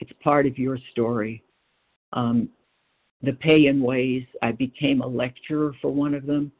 it's 0.00 0.12
part 0.22 0.46
of 0.46 0.58
your 0.58 0.78
story. 0.92 1.42
Um, 2.12 2.48
the 3.22 3.32
pay 3.32 3.66
and 3.66 3.82
weighs. 3.82 4.26
I 4.42 4.52
became 4.52 5.00
a 5.00 5.06
lecturer 5.06 5.74
for 5.80 5.92
one 5.92 6.14
of 6.14 6.26
them. 6.26 6.52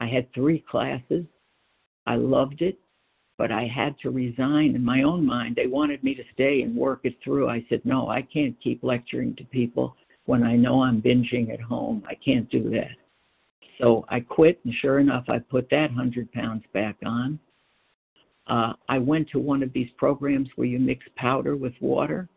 I 0.00 0.06
had 0.06 0.32
three 0.34 0.62
classes. 0.68 1.24
I 2.06 2.16
loved 2.16 2.60
it, 2.60 2.78
but 3.38 3.50
I 3.50 3.66
had 3.66 3.98
to 4.00 4.10
resign 4.10 4.74
in 4.74 4.84
my 4.84 5.02
own 5.02 5.24
mind. 5.24 5.56
They 5.56 5.68
wanted 5.68 6.02
me 6.02 6.14
to 6.14 6.24
stay 6.34 6.62
and 6.62 6.76
work 6.76 7.00
it 7.04 7.16
through. 7.22 7.48
I 7.48 7.64
said, 7.68 7.80
no, 7.84 8.08
I 8.08 8.22
can't 8.22 8.60
keep 8.60 8.82
lecturing 8.82 9.36
to 9.36 9.44
people 9.44 9.96
when 10.26 10.42
I 10.42 10.56
know 10.56 10.82
I'm 10.82 11.00
binging 11.00 11.52
at 11.52 11.60
home. 11.60 12.02
I 12.06 12.14
can't 12.14 12.50
do 12.50 12.68
that. 12.70 12.96
So 13.82 14.04
I 14.08 14.20
quit, 14.20 14.60
and 14.64 14.72
sure 14.80 15.00
enough, 15.00 15.24
I 15.28 15.38
put 15.38 15.68
that 15.70 15.90
100 15.90 16.30
pounds 16.32 16.62
back 16.72 16.96
on. 17.04 17.38
Uh, 18.46 18.74
I 18.88 18.98
went 18.98 19.28
to 19.30 19.38
one 19.38 19.62
of 19.62 19.72
these 19.72 19.88
programs 19.96 20.48
where 20.54 20.66
you 20.66 20.78
mix 20.78 21.04
powder 21.16 21.56
with 21.56 21.72
water 21.80 22.28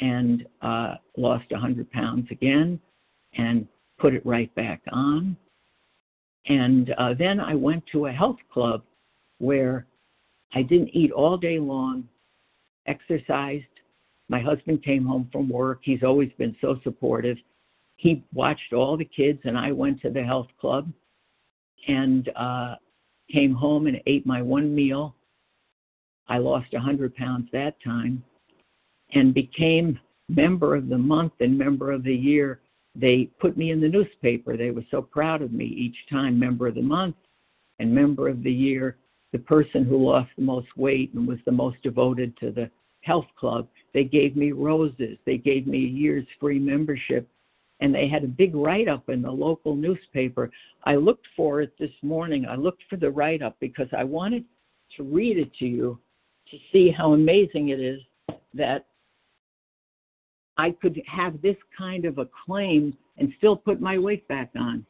and 0.00 0.46
uh, 0.62 0.94
lost 1.16 1.50
100 1.50 1.90
pounds 1.90 2.28
again 2.30 2.78
and 3.34 3.66
put 3.98 4.14
it 4.14 4.24
right 4.24 4.52
back 4.54 4.80
on. 4.92 5.36
And 6.46 6.94
uh, 6.98 7.14
then 7.18 7.40
I 7.40 7.54
went 7.54 7.84
to 7.92 8.06
a 8.06 8.12
health 8.12 8.38
club 8.52 8.82
where 9.38 9.86
I 10.54 10.62
didn't 10.62 10.90
eat 10.94 11.12
all 11.12 11.36
day 11.36 11.58
long, 11.58 12.08
exercised. 12.86 13.64
My 14.28 14.40
husband 14.40 14.84
came 14.84 15.04
home 15.04 15.28
from 15.32 15.48
work. 15.48 15.80
He's 15.82 16.02
always 16.02 16.30
been 16.38 16.56
so 16.60 16.78
supportive. 16.82 17.36
He 18.00 18.24
watched 18.32 18.72
all 18.72 18.96
the 18.96 19.04
kids, 19.04 19.40
and 19.44 19.58
I 19.58 19.72
went 19.72 20.00
to 20.00 20.10
the 20.10 20.22
health 20.22 20.48
club 20.58 20.90
and 21.86 22.30
uh, 22.34 22.76
came 23.30 23.52
home 23.54 23.86
and 23.86 24.00
ate 24.06 24.24
my 24.24 24.40
one 24.40 24.74
meal. 24.74 25.14
I 26.26 26.38
lost 26.38 26.72
a 26.72 26.76
100 26.76 27.14
pounds 27.14 27.48
that 27.52 27.76
time 27.84 28.24
and 29.12 29.34
became 29.34 29.98
member 30.30 30.76
of 30.76 30.88
the 30.88 30.96
month 30.96 31.32
and 31.40 31.58
member 31.58 31.92
of 31.92 32.02
the 32.02 32.14
year 32.14 32.60
they 32.94 33.28
put 33.38 33.56
me 33.56 33.70
in 33.70 33.80
the 33.80 33.88
newspaper. 33.88 34.56
They 34.56 34.70
were 34.70 34.84
so 34.90 35.02
proud 35.02 35.42
of 35.42 35.52
me 35.52 35.66
each 35.66 35.96
time, 36.10 36.38
member 36.38 36.66
of 36.68 36.76
the 36.76 36.82
month 36.82 37.16
and 37.78 37.94
member 37.94 38.28
of 38.28 38.42
the 38.42 38.52
year, 38.52 38.96
the 39.32 39.38
person 39.38 39.84
who 39.84 40.08
lost 40.08 40.30
the 40.36 40.42
most 40.42 40.68
weight 40.76 41.12
and 41.14 41.28
was 41.28 41.38
the 41.44 41.52
most 41.52 41.82
devoted 41.82 42.36
to 42.38 42.50
the 42.50 42.70
health 43.02 43.28
club. 43.38 43.68
They 43.92 44.04
gave 44.04 44.36
me 44.36 44.52
roses. 44.52 45.18
They 45.24 45.36
gave 45.36 45.66
me 45.66 45.84
a 45.84 45.88
year's 45.88 46.26
free 46.40 46.58
membership. 46.58 47.28
And 47.80 47.94
they 47.94 48.08
had 48.08 48.24
a 48.24 48.28
big 48.28 48.54
write 48.54 48.88
up 48.88 49.08
in 49.08 49.22
the 49.22 49.30
local 49.30 49.74
newspaper. 49.74 50.50
I 50.84 50.96
looked 50.96 51.26
for 51.36 51.62
it 51.62 51.72
this 51.78 51.90
morning. 52.02 52.46
I 52.46 52.56
looked 52.56 52.82
for 52.90 52.96
the 52.96 53.10
write 53.10 53.42
up 53.42 53.56
because 53.60 53.88
I 53.96 54.04
wanted 54.04 54.44
to 54.96 55.02
read 55.02 55.38
it 55.38 55.52
to 55.60 55.66
you 55.66 55.98
to 56.50 56.58
see 56.72 56.90
how 56.90 57.12
amazing 57.12 57.68
it 57.70 57.80
is 57.80 58.00
that 58.54 58.86
I 60.56 60.72
could 60.72 61.00
have 61.06 61.40
this 61.40 61.56
kind 61.76 62.04
of 62.04 62.18
a 62.18 62.28
claim 62.46 62.94
and 63.16 63.32
still 63.38 63.56
put 63.56 63.80
my 63.80 63.98
weight 63.98 64.26
back 64.28 64.50
on. 64.56 64.84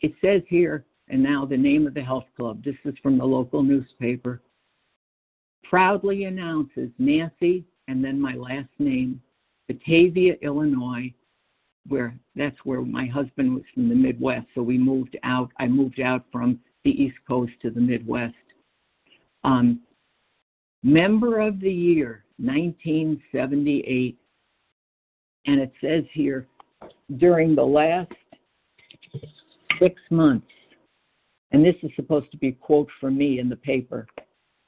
It 0.00 0.14
says 0.22 0.42
here, 0.48 0.86
and 1.08 1.22
now 1.22 1.44
the 1.44 1.56
name 1.56 1.86
of 1.86 1.94
the 1.94 2.02
health 2.02 2.26
club, 2.36 2.64
this 2.64 2.76
is 2.84 2.94
from 3.02 3.18
the 3.18 3.24
local 3.24 3.62
newspaper, 3.62 4.40
proudly 5.64 6.24
announces 6.24 6.90
Nancy, 6.98 7.64
and 7.88 8.02
then 8.02 8.20
my 8.20 8.34
last 8.34 8.70
name, 8.78 9.20
Batavia, 9.68 10.36
Illinois, 10.42 11.12
where 11.88 12.16
that's 12.34 12.56
where 12.64 12.82
my 12.82 13.06
husband 13.06 13.54
was 13.54 13.62
from 13.74 13.88
the 13.88 13.94
Midwest. 13.94 14.46
So 14.54 14.62
we 14.62 14.78
moved 14.78 15.16
out. 15.22 15.50
I 15.58 15.66
moved 15.66 16.00
out 16.00 16.24
from 16.32 16.60
the 16.84 16.90
East 16.90 17.16
Coast 17.26 17.52
to 17.62 17.70
the 17.70 17.80
Midwest. 17.80 18.34
Um, 19.44 19.80
member 20.82 21.40
of 21.40 21.60
the 21.60 21.72
year, 21.72 22.24
1978 22.38 24.18
And 25.46 25.60
it 25.60 25.72
says 25.80 26.04
here 26.12 26.46
during 27.18 27.54
the 27.54 27.64
last 27.64 28.12
six 29.80 30.00
months, 30.10 30.46
and 31.52 31.64
this 31.64 31.76
is 31.82 31.90
supposed 31.96 32.30
to 32.32 32.36
be 32.36 32.48
a 32.48 32.52
quote 32.52 32.88
from 33.00 33.16
me 33.16 33.38
in 33.38 33.48
the 33.48 33.56
paper. 33.56 34.06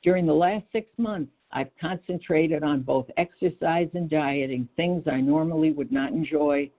During 0.02 0.26
the 0.26 0.34
last 0.34 0.64
six 0.72 0.88
months, 0.96 1.32
I've 1.52 1.70
concentrated 1.80 2.62
on 2.62 2.82
both 2.82 3.06
exercise 3.16 3.88
and 3.94 4.08
dieting, 4.08 4.68
things 4.76 5.04
I 5.10 5.20
normally 5.20 5.72
would 5.72 5.90
not 5.90 6.12
enjoy, 6.12 6.70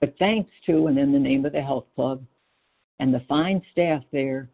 but 0.00 0.14
thanks 0.18 0.50
to, 0.66 0.88
and 0.88 0.98
in 0.98 1.12
the 1.12 1.18
name 1.18 1.44
of 1.44 1.52
the 1.52 1.62
health 1.62 1.86
club, 1.94 2.24
and 2.98 3.12
the 3.12 3.24
fine 3.28 3.62
staff 3.72 4.02
there, 4.12 4.48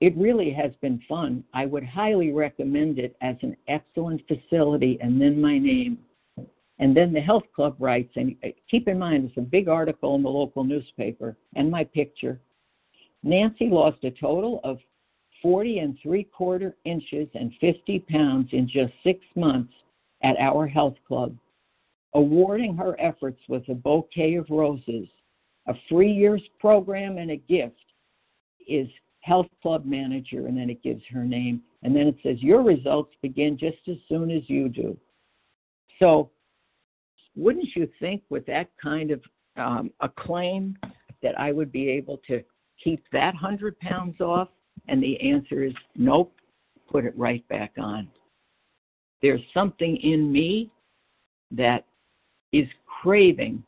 it 0.00 0.16
really 0.16 0.50
has 0.50 0.72
been 0.80 1.00
fun. 1.08 1.44
I 1.54 1.66
would 1.66 1.84
highly 1.84 2.32
recommend 2.32 2.98
it 2.98 3.16
as 3.20 3.36
an 3.42 3.56
excellent 3.68 4.22
facility, 4.26 4.98
and 5.00 5.20
then 5.20 5.40
my 5.40 5.58
name. 5.58 5.98
And 6.80 6.96
then 6.96 7.12
the 7.12 7.20
health 7.20 7.44
club 7.54 7.76
writes, 7.78 8.12
and 8.16 8.34
uh, 8.44 8.48
keep 8.68 8.88
in 8.88 8.98
mind, 8.98 9.24
it's 9.28 9.38
a 9.38 9.42
big 9.42 9.68
article 9.68 10.16
in 10.16 10.22
the 10.22 10.28
local 10.28 10.64
newspaper, 10.64 11.36
and 11.54 11.70
my 11.70 11.84
picture. 11.84 12.40
Nancy 13.22 13.68
lost 13.68 14.02
a 14.02 14.10
total 14.10 14.60
of 14.64 14.78
40 15.40 15.78
and 15.78 15.98
three 16.02 16.24
quarter 16.24 16.74
inches 16.84 17.28
and 17.34 17.52
50 17.60 18.00
pounds 18.00 18.48
in 18.52 18.68
just 18.68 18.92
six 19.04 19.20
months 19.36 19.72
at 20.22 20.36
our 20.38 20.66
health 20.66 20.96
club, 21.06 21.36
awarding 22.14 22.76
her 22.76 22.98
efforts 23.00 23.40
with 23.48 23.68
a 23.68 23.74
bouquet 23.74 24.34
of 24.36 24.46
roses, 24.48 25.08
a 25.66 25.74
free 25.88 26.12
year's 26.12 26.42
program, 26.60 27.18
and 27.18 27.30
a 27.30 27.36
gift 27.36 27.76
is 28.66 28.88
health 29.20 29.46
club 29.62 29.84
manager, 29.84 30.46
and 30.46 30.56
then 30.56 30.70
it 30.70 30.82
gives 30.82 31.02
her 31.10 31.24
name. 31.24 31.62
And 31.82 31.94
then 31.94 32.06
it 32.06 32.16
says, 32.22 32.42
Your 32.42 32.62
results 32.62 33.14
begin 33.22 33.58
just 33.58 33.78
as 33.88 33.96
soon 34.08 34.30
as 34.30 34.42
you 34.48 34.68
do. 34.68 34.96
So, 35.98 36.30
wouldn't 37.36 37.68
you 37.74 37.88
think 37.98 38.22
with 38.30 38.46
that 38.46 38.70
kind 38.80 39.10
of 39.10 39.20
um, 39.56 39.90
acclaim 40.00 40.76
that 41.22 41.38
I 41.38 41.52
would 41.52 41.72
be 41.72 41.88
able 41.88 42.20
to 42.28 42.42
keep 42.82 43.02
that 43.12 43.34
100 43.34 43.78
pounds 43.80 44.20
off? 44.20 44.48
And 44.88 45.02
the 45.02 45.18
answer 45.20 45.64
is 45.64 45.72
nope, 45.96 46.34
put 46.90 47.04
it 47.04 47.16
right 47.16 47.46
back 47.48 47.72
on. 47.78 48.08
There's 49.22 49.40
something 49.54 49.96
in 49.96 50.30
me 50.30 50.70
that 51.50 51.86
is 52.54 52.68
craving 53.02 53.62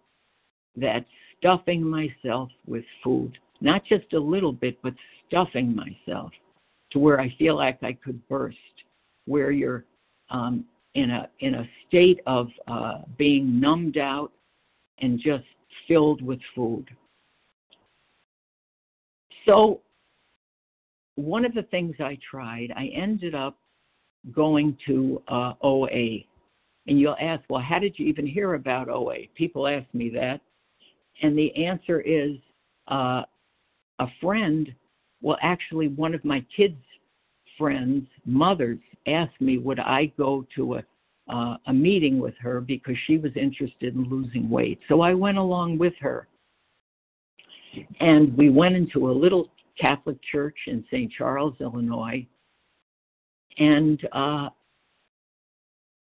that 0.77 1.05
stuffing 1.37 1.83
myself 1.83 2.49
with 2.67 2.85
food, 3.03 3.37
not 3.61 3.85
just 3.85 4.13
a 4.13 4.19
little 4.19 4.53
bit, 4.53 4.79
but 4.83 4.95
stuffing 5.27 5.75
myself 5.75 6.31
to 6.93 6.99
where 6.99 7.21
I 7.21 7.35
feel 7.37 7.57
like 7.57 7.83
I 7.83 7.93
could 7.93 8.27
burst, 8.29 8.57
where 9.27 9.51
you're 9.51 9.85
um, 10.31 10.65
in 10.95 11.11
a 11.11 11.29
in 11.41 11.55
a 11.55 11.69
state 11.89 12.21
of 12.27 12.49
uh, 12.69 12.99
being 13.19 13.59
numbed 13.59 13.99
out 13.99 14.33
and 15.01 15.19
just 15.19 15.45
filled 15.89 16.23
with 16.23 16.39
food. 16.55 16.87
So, 19.47 19.81
one 21.17 21.45
of 21.45 21.55
the 21.55 21.63
things 21.65 21.97
I 22.01 22.19
tried, 22.29 22.73
I 22.77 22.87
ended 22.95 23.35
up 23.35 23.59
going 24.33 24.77
to 24.87 25.23
uh, 25.29 25.53
OA. 25.63 26.25
And 26.87 27.01
you'll 27.01 27.17
ask, 27.21 27.43
well, 27.49 27.63
how 27.63 27.79
did 27.79 27.99
you 27.99 28.07
even 28.07 28.27
hear 28.27 28.55
about 28.55 28.89
OA? 28.89 29.27
People 29.35 29.67
ask 29.67 29.87
me 29.93 30.09
that. 30.11 30.41
And 31.23 31.37
the 31.37 31.55
answer 31.65 32.01
is 32.01 32.37
uh, 32.89 33.23
a 33.99 34.07
friend, 34.21 34.73
well, 35.21 35.39
actually, 35.43 35.89
one 35.89 36.15
of 36.15 36.25
my 36.25 36.45
kids' 36.55 36.77
friends' 37.59 38.07
mothers 38.25 38.79
asked 39.07 39.41
me, 39.41 39.59
would 39.59 39.81
I 39.81 40.13
go 40.17 40.47
to 40.57 40.77
a 40.77 40.85
uh, 41.29 41.57
a 41.67 41.73
meeting 41.73 42.19
with 42.19 42.35
her 42.39 42.61
because 42.61 42.97
she 43.07 43.19
was 43.19 43.33
interested 43.35 43.95
in 43.95 44.09
losing 44.09 44.49
weight. 44.49 44.79
So 44.89 45.01
I 45.01 45.15
went 45.15 45.39
along 45.39 45.79
with 45.79 45.95
her. 46.01 46.29
And 48.01 48.37
we 48.37 48.49
went 48.49 48.75
into 48.75 49.11
a 49.11 49.13
little 49.13 49.51
Catholic 49.79 50.19
church 50.31 50.57
in 50.67 50.85
St. 50.91 51.13
Charles, 51.13 51.55
Illinois. 51.61 52.27
And 53.59 54.01
uh, 54.13 54.49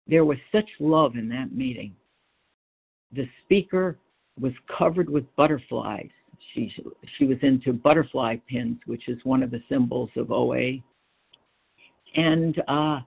there 0.07 0.25
was 0.25 0.39
such 0.53 0.69
love 0.79 1.17
in 1.17 1.29
that 1.29 1.53
meeting. 1.53 1.95
The 3.13 3.29
speaker 3.45 3.99
was 4.41 4.53
covered 4.77 5.09
with 5.09 5.25
butterflies. 5.37 6.11
She, 6.53 6.73
she 7.19 7.25
was 7.25 7.39
into 7.43 7.73
butterfly 7.73 8.37
pins, 8.49 8.79
which 8.87 9.09
is 9.09 9.19
one 9.25 9.43
of 9.43 9.51
the 9.51 9.63
symbols 9.69 10.11
of 10.17 10.31
OA. 10.31 10.79
And 12.15 12.63
uh, 12.69 13.01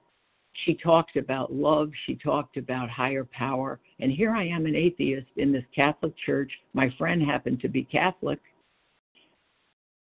she 0.65 0.75
talked 0.75 1.15
about 1.15 1.53
love. 1.53 1.91
She 2.05 2.15
talked 2.15 2.57
about 2.57 2.89
higher 2.89 3.27
power. 3.31 3.79
And 3.99 4.11
here 4.11 4.31
I 4.31 4.47
am, 4.47 4.65
an 4.65 4.75
atheist 4.75 5.27
in 5.37 5.51
this 5.51 5.63
Catholic 5.73 6.13
church. 6.25 6.51
My 6.73 6.93
friend 6.97 7.21
happened 7.21 7.61
to 7.61 7.69
be 7.69 7.83
Catholic. 7.83 8.39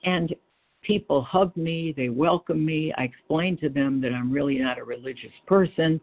And 0.05 0.35
people 0.83 1.23
hugged 1.23 1.57
me, 1.57 1.93
they 1.97 2.09
welcomed 2.09 2.65
me. 2.65 2.93
I 2.97 3.03
explained 3.03 3.61
to 3.61 3.69
them 3.69 4.01
that 4.01 4.13
I'm 4.13 4.33
really 4.33 4.59
not 4.59 4.79
a 4.79 4.85
religious 4.85 5.33
person. 5.47 6.01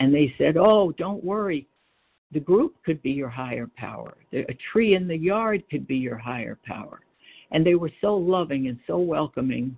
And 0.00 0.12
they 0.12 0.34
said, 0.38 0.56
Oh, 0.56 0.92
don't 0.92 1.22
worry. 1.22 1.66
The 2.32 2.40
group 2.40 2.74
could 2.84 3.02
be 3.02 3.10
your 3.10 3.28
higher 3.28 3.68
power. 3.76 4.16
A 4.32 4.56
tree 4.72 4.94
in 4.94 5.06
the 5.06 5.16
yard 5.16 5.62
could 5.70 5.86
be 5.86 5.96
your 5.96 6.18
higher 6.18 6.58
power. 6.64 7.00
And 7.52 7.66
they 7.66 7.74
were 7.74 7.90
so 8.00 8.16
loving 8.16 8.68
and 8.68 8.78
so 8.86 8.98
welcoming 8.98 9.76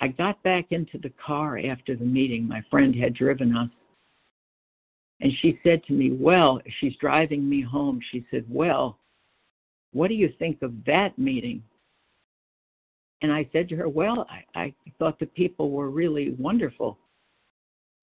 I 0.00 0.08
got 0.08 0.42
back 0.42 0.66
into 0.70 0.98
the 0.98 1.12
car 1.24 1.58
after 1.58 1.96
the 1.96 2.04
meeting. 2.04 2.46
My 2.46 2.62
friend 2.70 2.94
had 2.94 3.14
driven 3.14 3.56
us. 3.56 3.70
And 5.20 5.32
she 5.40 5.58
said 5.62 5.82
to 5.84 5.94
me, 5.94 6.12
Well, 6.12 6.60
she's 6.80 6.94
driving 6.96 7.48
me 7.48 7.62
home. 7.62 8.00
She 8.10 8.26
said, 8.30 8.44
Well, 8.48 8.98
what 9.92 10.08
do 10.08 10.14
you 10.14 10.30
think 10.38 10.60
of 10.62 10.72
that 10.84 11.16
meeting? 11.18 11.62
And 13.22 13.32
I 13.32 13.48
said 13.52 13.68
to 13.70 13.76
her, 13.76 13.88
Well, 13.88 14.26
I, 14.28 14.60
I 14.60 14.74
thought 14.98 15.18
the 15.18 15.26
people 15.26 15.70
were 15.70 15.88
really 15.88 16.30
wonderful. 16.38 16.98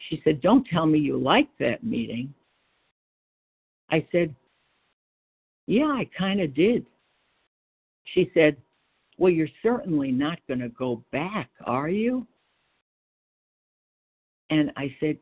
She 0.09 0.21
said, 0.23 0.41
Don't 0.41 0.67
tell 0.67 0.85
me 0.85 0.99
you 0.99 1.17
liked 1.17 1.57
that 1.59 1.83
meeting. 1.83 2.33
I 3.89 4.05
said, 4.11 4.35
Yeah, 5.67 5.87
I 5.87 6.09
kind 6.17 6.41
of 6.41 6.53
did. 6.53 6.85
She 8.13 8.29
said, 8.33 8.57
well, 9.17 9.31
you're 9.31 9.47
certainly 9.61 10.11
not 10.11 10.39
going 10.47 10.59
to 10.59 10.69
go 10.69 11.03
back, 11.11 11.49
are 11.65 11.89
you? 11.89 12.25
And 14.49 14.71
I 14.75 14.95
said, 14.99 15.17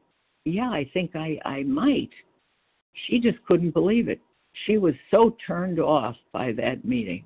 Yeah, 0.46 0.70
I 0.70 0.90
think 0.94 1.16
I, 1.16 1.40
I 1.46 1.64
might. 1.64 2.10
She 3.08 3.20
just 3.20 3.44
couldn't 3.46 3.72
believe 3.72 4.10
it. 4.10 4.20
She 4.66 4.78
was 4.78 4.94
so 5.10 5.36
turned 5.46 5.80
off 5.80 6.16
by 6.32 6.52
that 6.54 6.84
meeting. 6.84 7.24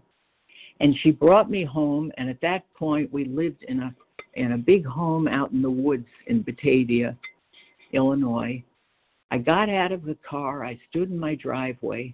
And 0.79 0.95
she 1.01 1.11
brought 1.11 1.49
me 1.49 1.63
home, 1.63 2.11
and 2.17 2.29
at 2.29 2.41
that 2.41 2.65
point, 2.73 3.11
we 3.11 3.25
lived 3.25 3.63
in 3.63 3.79
a 3.79 3.95
in 4.33 4.51
a 4.51 4.57
big 4.57 4.85
home 4.85 5.29
out 5.29 5.51
in 5.51 5.61
the 5.61 5.71
woods 5.71 6.07
in 6.27 6.41
Batavia, 6.41 7.15
Illinois. 7.91 8.63
I 9.31 9.37
got 9.37 9.69
out 9.69 9.91
of 9.91 10.03
the 10.03 10.17
car, 10.27 10.63
I 10.63 10.79
stood 10.89 11.09
in 11.09 11.19
my 11.19 11.35
driveway, 11.35 12.13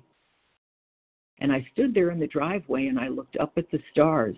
and 1.40 1.52
I 1.52 1.66
stood 1.74 1.94
there 1.94 2.12
in 2.12 2.20
the 2.20 2.28
driveway 2.28 2.88
and 2.88 3.00
I 3.00 3.08
looked 3.08 3.36
up 3.38 3.54
at 3.58 3.70
the 3.72 3.80
stars. 3.92 4.38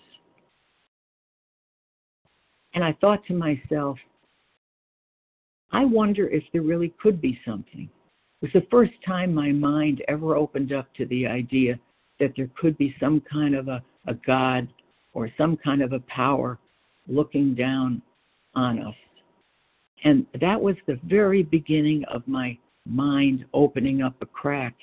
And 2.74 2.84
I 2.84 2.94
thought 3.00 3.26
to 3.28 3.34
myself, 3.34 3.98
I 5.72 5.86
wonder 5.86 6.28
if 6.30 6.44
there 6.54 6.62
really 6.62 6.94
could 7.02 7.22
be 7.22 7.40
something. 7.46 7.90
It 8.42 8.54
was 8.54 8.54
the 8.54 8.68
first 8.72 8.94
time 9.06 9.34
my 9.34 9.52
mind 9.52 10.04
ever 10.08 10.36
opened 10.36 10.72
up 10.72 10.94
to 10.96 11.06
the 11.08 11.28
idea 11.28 11.80
that 12.20 12.34
there 12.38 12.50
could 12.58 12.78
be 12.78 12.96
some 13.00 13.22
kind 13.22 13.54
of 13.54 13.68
a, 13.68 13.84
a 14.08 14.14
God 14.26 14.68
or 15.14 15.30
some 15.38 15.58
kind 15.58 15.82
of 15.82 15.94
a 15.94 16.00
power 16.02 16.58
looking 17.08 17.54
down 17.54 18.02
on 18.56 18.80
us. 18.80 18.96
And 20.04 20.26
that 20.42 20.62
was 20.62 20.76
the 20.86 21.00
very 21.04 21.44
beginning 21.44 22.04
of 22.06 22.28
my 22.28 22.58
mind 22.86 23.46
opening 23.54 24.02
up 24.02 24.16
a 24.22 24.26
crack 24.26 24.76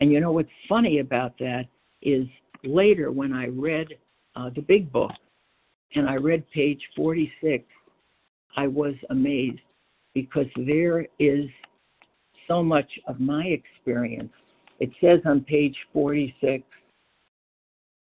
and 0.00 0.12
you 0.12 0.20
know 0.20 0.32
what's 0.32 0.48
funny 0.68 0.98
about 0.98 1.38
that 1.38 1.66
is 2.02 2.26
later 2.64 3.10
when 3.12 3.32
I 3.32 3.46
read 3.46 3.88
uh, 4.36 4.50
the 4.54 4.62
big 4.62 4.90
book 4.92 5.12
and 5.94 6.08
I 6.08 6.16
read 6.16 6.44
page 6.50 6.80
46, 6.96 7.64
I 8.56 8.66
was 8.66 8.94
amazed 9.10 9.60
because 10.14 10.46
there 10.56 11.06
is 11.18 11.46
so 12.48 12.62
much 12.62 12.90
of 13.06 13.20
my 13.20 13.44
experience. 13.44 14.32
It 14.80 14.90
says 15.00 15.20
on 15.24 15.40
page 15.42 15.76
46 15.92 16.64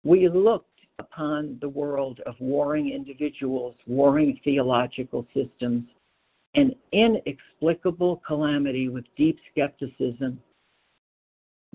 we 0.05 0.29
looked 0.29 0.71
upon 0.99 1.59
the 1.61 1.69
world 1.69 2.21
of 2.27 2.35
warring 2.41 2.91
individuals, 2.91 3.75
warring 3.87 4.41
theological 4.45 5.27
systems, 5.35 5.85
an 6.57 6.75
inexplicable 6.93 8.23
calamity 8.27 8.89
with 8.89 9.05
deep 9.17 9.39
skepticism 9.51 10.41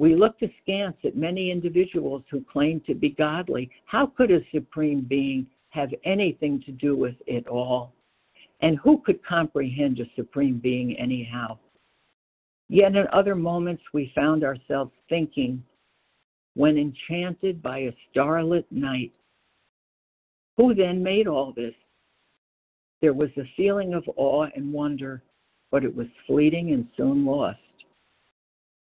we 0.01 0.15
looked 0.15 0.41
askance 0.41 0.97
at 1.03 1.15
many 1.15 1.51
individuals 1.51 2.23
who 2.31 2.43
claimed 2.43 2.85
to 2.87 2.95
be 2.95 3.09
godly. 3.09 3.69
How 3.85 4.07
could 4.07 4.31
a 4.31 4.39
supreme 4.51 5.01
being 5.01 5.45
have 5.69 5.89
anything 6.05 6.59
to 6.65 6.71
do 6.71 6.95
with 6.95 7.13
it 7.27 7.47
all? 7.47 7.93
And 8.61 8.79
who 8.79 9.01
could 9.05 9.23
comprehend 9.23 9.99
a 9.99 10.05
supreme 10.15 10.57
being 10.57 10.97
anyhow? 10.97 11.59
Yet 12.67 12.95
in 12.95 13.05
other 13.13 13.35
moments, 13.35 13.83
we 13.93 14.11
found 14.15 14.43
ourselves 14.43 14.91
thinking, 15.07 15.63
when 16.55 16.79
enchanted 16.79 17.61
by 17.61 17.79
a 17.79 17.95
starlit 18.09 18.65
night, 18.71 19.11
who 20.57 20.73
then 20.73 21.03
made 21.03 21.27
all 21.27 21.53
this? 21.55 21.75
There 23.01 23.13
was 23.13 23.29
a 23.37 23.49
feeling 23.57 23.93
of 23.93 24.03
awe 24.15 24.47
and 24.55 24.71
wonder, 24.71 25.23
but 25.71 25.83
it 25.83 25.95
was 25.95 26.07
fleeting 26.27 26.71
and 26.71 26.87
soon 26.95 27.25
lost. 27.25 27.57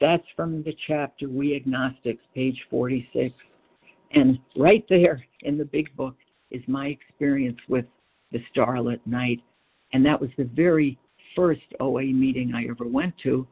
That's 0.00 0.26
from 0.34 0.62
the 0.62 0.74
chapter 0.86 1.28
We 1.28 1.54
Agnostics, 1.54 2.24
page 2.34 2.58
46. 2.70 3.34
And 4.12 4.38
right 4.56 4.84
there 4.88 5.24
in 5.42 5.56
the 5.58 5.64
big 5.64 5.94
book 5.94 6.16
is 6.50 6.62
my 6.66 6.88
experience 6.88 7.58
with 7.68 7.84
the 8.32 8.42
Starlit 8.50 9.00
Night. 9.06 9.40
And 9.92 10.04
that 10.06 10.20
was 10.20 10.30
the 10.36 10.44
very 10.44 10.98
first 11.36 11.62
OA 11.78 12.04
meeting 12.04 12.52
I 12.54 12.64
ever 12.68 12.86
went 12.86 13.14
to. 13.22 13.46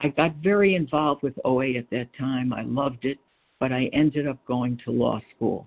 I 0.00 0.08
got 0.08 0.36
very 0.36 0.76
involved 0.76 1.22
with 1.22 1.34
OA 1.44 1.72
at 1.74 1.90
that 1.90 2.08
time. 2.16 2.52
I 2.52 2.62
loved 2.62 3.04
it, 3.04 3.18
but 3.58 3.72
I 3.72 3.90
ended 3.92 4.28
up 4.28 4.38
going 4.46 4.80
to 4.84 4.92
law 4.92 5.20
school. 5.34 5.66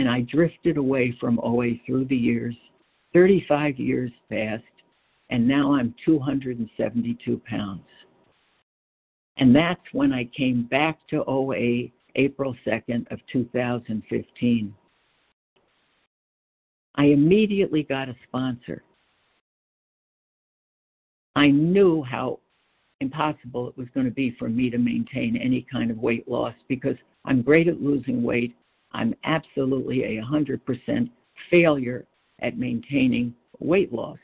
And 0.00 0.08
I 0.08 0.22
drifted 0.22 0.78
away 0.78 1.14
from 1.20 1.38
OA 1.42 1.72
through 1.84 2.06
the 2.06 2.16
years. 2.16 2.56
35 3.12 3.78
years 3.78 4.10
passed, 4.30 4.64
and 5.28 5.46
now 5.46 5.74
I'm 5.74 5.94
272 6.06 7.42
pounds. 7.46 7.84
And 9.36 9.54
that's 9.54 9.82
when 9.92 10.10
I 10.10 10.24
came 10.34 10.62
back 10.62 10.98
to 11.10 11.22
OA 11.26 11.90
April 12.14 12.56
2nd 12.66 13.12
of 13.12 13.18
2015. 13.30 14.74
I 16.94 17.04
immediately 17.04 17.82
got 17.82 18.08
a 18.08 18.16
sponsor. 18.26 18.82
I 21.36 21.48
knew 21.48 22.02
how 22.04 22.40
impossible 23.02 23.68
it 23.68 23.76
was 23.76 23.88
going 23.92 24.06
to 24.06 24.12
be 24.12 24.34
for 24.38 24.48
me 24.48 24.70
to 24.70 24.78
maintain 24.78 25.36
any 25.36 25.66
kind 25.70 25.90
of 25.90 25.98
weight 25.98 26.26
loss 26.26 26.54
because 26.68 26.96
I'm 27.26 27.42
great 27.42 27.68
at 27.68 27.82
losing 27.82 28.22
weight. 28.22 28.56
I'm 28.92 29.14
absolutely 29.24 30.04
a 30.04 30.22
100% 30.22 31.10
failure 31.50 32.06
at 32.40 32.58
maintaining 32.58 33.34
weight 33.58 33.92
loss. 33.92 34.18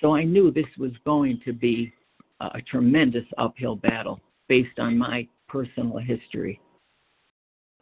So 0.00 0.14
I 0.14 0.24
knew 0.24 0.50
this 0.50 0.66
was 0.78 0.92
going 1.04 1.40
to 1.44 1.52
be 1.52 1.92
a 2.40 2.60
tremendous 2.62 3.24
uphill 3.36 3.76
battle 3.76 4.20
based 4.48 4.78
on 4.78 4.96
my 4.96 5.26
personal 5.48 5.98
history. 5.98 6.60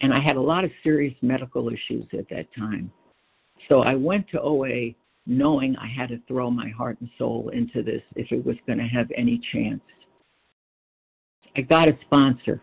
And 0.00 0.12
I 0.12 0.20
had 0.20 0.36
a 0.36 0.40
lot 0.40 0.64
of 0.64 0.70
serious 0.82 1.14
medical 1.22 1.68
issues 1.68 2.06
at 2.12 2.28
that 2.30 2.46
time. 2.54 2.90
So 3.68 3.80
I 3.80 3.94
went 3.94 4.28
to 4.30 4.40
OA 4.40 4.94
knowing 5.26 5.76
I 5.76 5.88
had 5.88 6.08
to 6.10 6.20
throw 6.28 6.50
my 6.50 6.68
heart 6.70 6.98
and 7.00 7.10
soul 7.18 7.50
into 7.52 7.82
this 7.82 8.02
if 8.14 8.30
it 8.30 8.44
was 8.44 8.56
going 8.66 8.78
to 8.78 8.84
have 8.84 9.10
any 9.16 9.40
chance. 9.52 9.80
I 11.56 11.62
got 11.62 11.88
a 11.88 11.98
sponsor. 12.02 12.60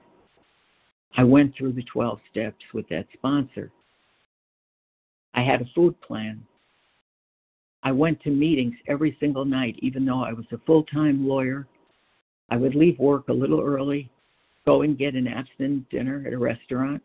I 1.16 1.24
went 1.24 1.56
through 1.56 1.74
the 1.74 1.84
12 1.84 2.20
steps 2.32 2.64
with 2.74 2.88
that 2.90 3.06
sponsor. 3.14 3.72
I 5.34 5.42
had 5.42 5.62
a 5.62 5.70
food 5.76 6.00
plan. 6.02 6.44
I 7.84 7.92
went 7.92 8.22
to 8.22 8.30
meetings 8.30 8.76
every 8.88 9.18
single 9.20 9.46
night, 9.46 9.76
even 9.80 10.06
though 10.06 10.24
I 10.24 10.34
was 10.34 10.46
a 10.52 10.58
full 10.66 10.84
time 10.84 11.28
lawyer. 11.28 11.68
I 12.50 12.58
would 12.58 12.76
leave 12.76 12.98
work 13.00 13.28
a 13.30 13.34
little 13.34 13.62
early, 13.62 14.10
go 14.66 14.82
and 14.82 14.98
get 14.98 15.16
an 15.16 15.28
abstinent 15.28 15.90
dinner 15.90 16.24
at 16.26 16.34
a 16.34 16.38
restaurant. 16.38 17.02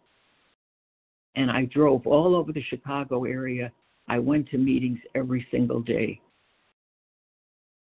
And 1.34 1.50
I 1.50 1.66
drove 1.66 2.06
all 2.06 2.34
over 2.34 2.52
the 2.52 2.62
Chicago 2.62 3.24
area. 3.24 3.72
I 4.08 4.18
went 4.18 4.48
to 4.50 4.58
meetings 4.58 4.98
every 5.14 5.46
single 5.50 5.80
day. 5.80 6.20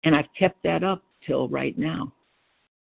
And 0.04 0.16
I've 0.16 0.34
kept 0.38 0.62
that 0.64 0.84
up 0.84 1.04
till 1.26 1.48
right 1.50 1.78
now. 1.78 2.14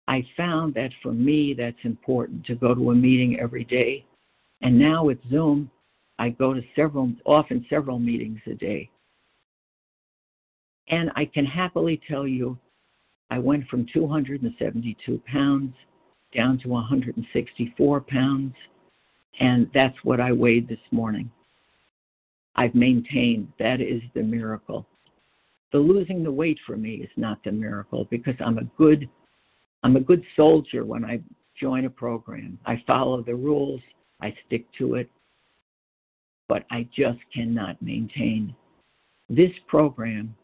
I 0.10 0.26
found 0.36 0.74
that 0.74 0.90
for 1.04 1.14
me, 1.14 1.54
that's 1.54 1.78
important 1.84 2.44
to 2.48 2.56
go 2.56 2.74
to 2.74 2.90
a 2.90 2.96
meeting 2.96 3.40
every 3.40 3.64
day. 3.64 4.04
And 4.62 4.78
now 4.78 5.06
with 5.06 5.20
Zoom, 5.30 5.70
I 6.18 6.30
go 6.30 6.52
to 6.52 6.64
several, 6.76 7.14
often 7.28 7.64
several 7.70 8.00
meetings 8.00 8.40
a 8.48 8.56
day. 8.56 8.90
And 10.88 11.12
I 11.16 11.26
can 11.26 11.46
happily 11.46 12.02
tell 12.10 12.28
you, 12.28 12.58
I 13.30 13.38
went 13.38 13.68
from 13.68 13.86
272 13.94 15.22
pounds 15.32 15.76
down 16.36 16.58
to 16.60 16.70
164 16.70 18.02
pounds, 18.02 18.56
and 19.40 19.70
that's 19.76 20.04
what 20.04 20.20
I 20.20 20.32
weighed 20.32 20.68
this 20.68 20.80
morning. 20.90 21.30
I've 22.56 22.74
maintained 22.74 23.54
that 23.60 23.80
is 23.80 24.02
the 24.16 24.24
miracle. 24.24 24.88
The 25.72 25.78
losing 25.78 26.24
the 26.24 26.32
weight 26.32 26.58
for 26.66 26.76
me 26.76 26.96
is 26.96 27.12
not 27.16 27.44
the 27.44 27.52
miracle 27.52 28.08
because 28.10 28.36
I'm 28.40 28.58
a 28.58 28.64
good 28.76 29.08
I'm 29.84 29.96
a 29.96 30.02
good 30.02 30.24
soldier 30.36 30.86
when 30.86 31.06
I 31.06 31.22
join 31.60 31.86
a 31.86 31.90
program. 31.90 32.58
I 32.66 32.82
follow 32.86 33.22
the 33.22 33.36
rules, 33.36 33.82
I 34.22 34.34
stick 34.46 34.66
to 34.78 34.96
it, 34.96 35.10
but 36.48 36.66
I 36.72 36.88
just 36.96 37.20
cannot 37.34 37.82
maintain. 37.82 38.56
This 39.30 39.52
program, 39.68 40.36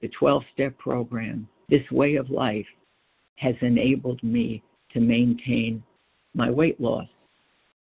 the 0.00 0.08
12 0.08 0.42
step 0.52 0.78
program, 0.78 1.48
this 1.68 1.88
way 1.90 2.16
of 2.16 2.30
life 2.30 2.66
has 3.36 3.54
enabled 3.62 4.22
me 4.22 4.62
to 4.92 5.00
maintain 5.00 5.82
my 6.34 6.50
weight 6.50 6.80
loss. 6.80 7.06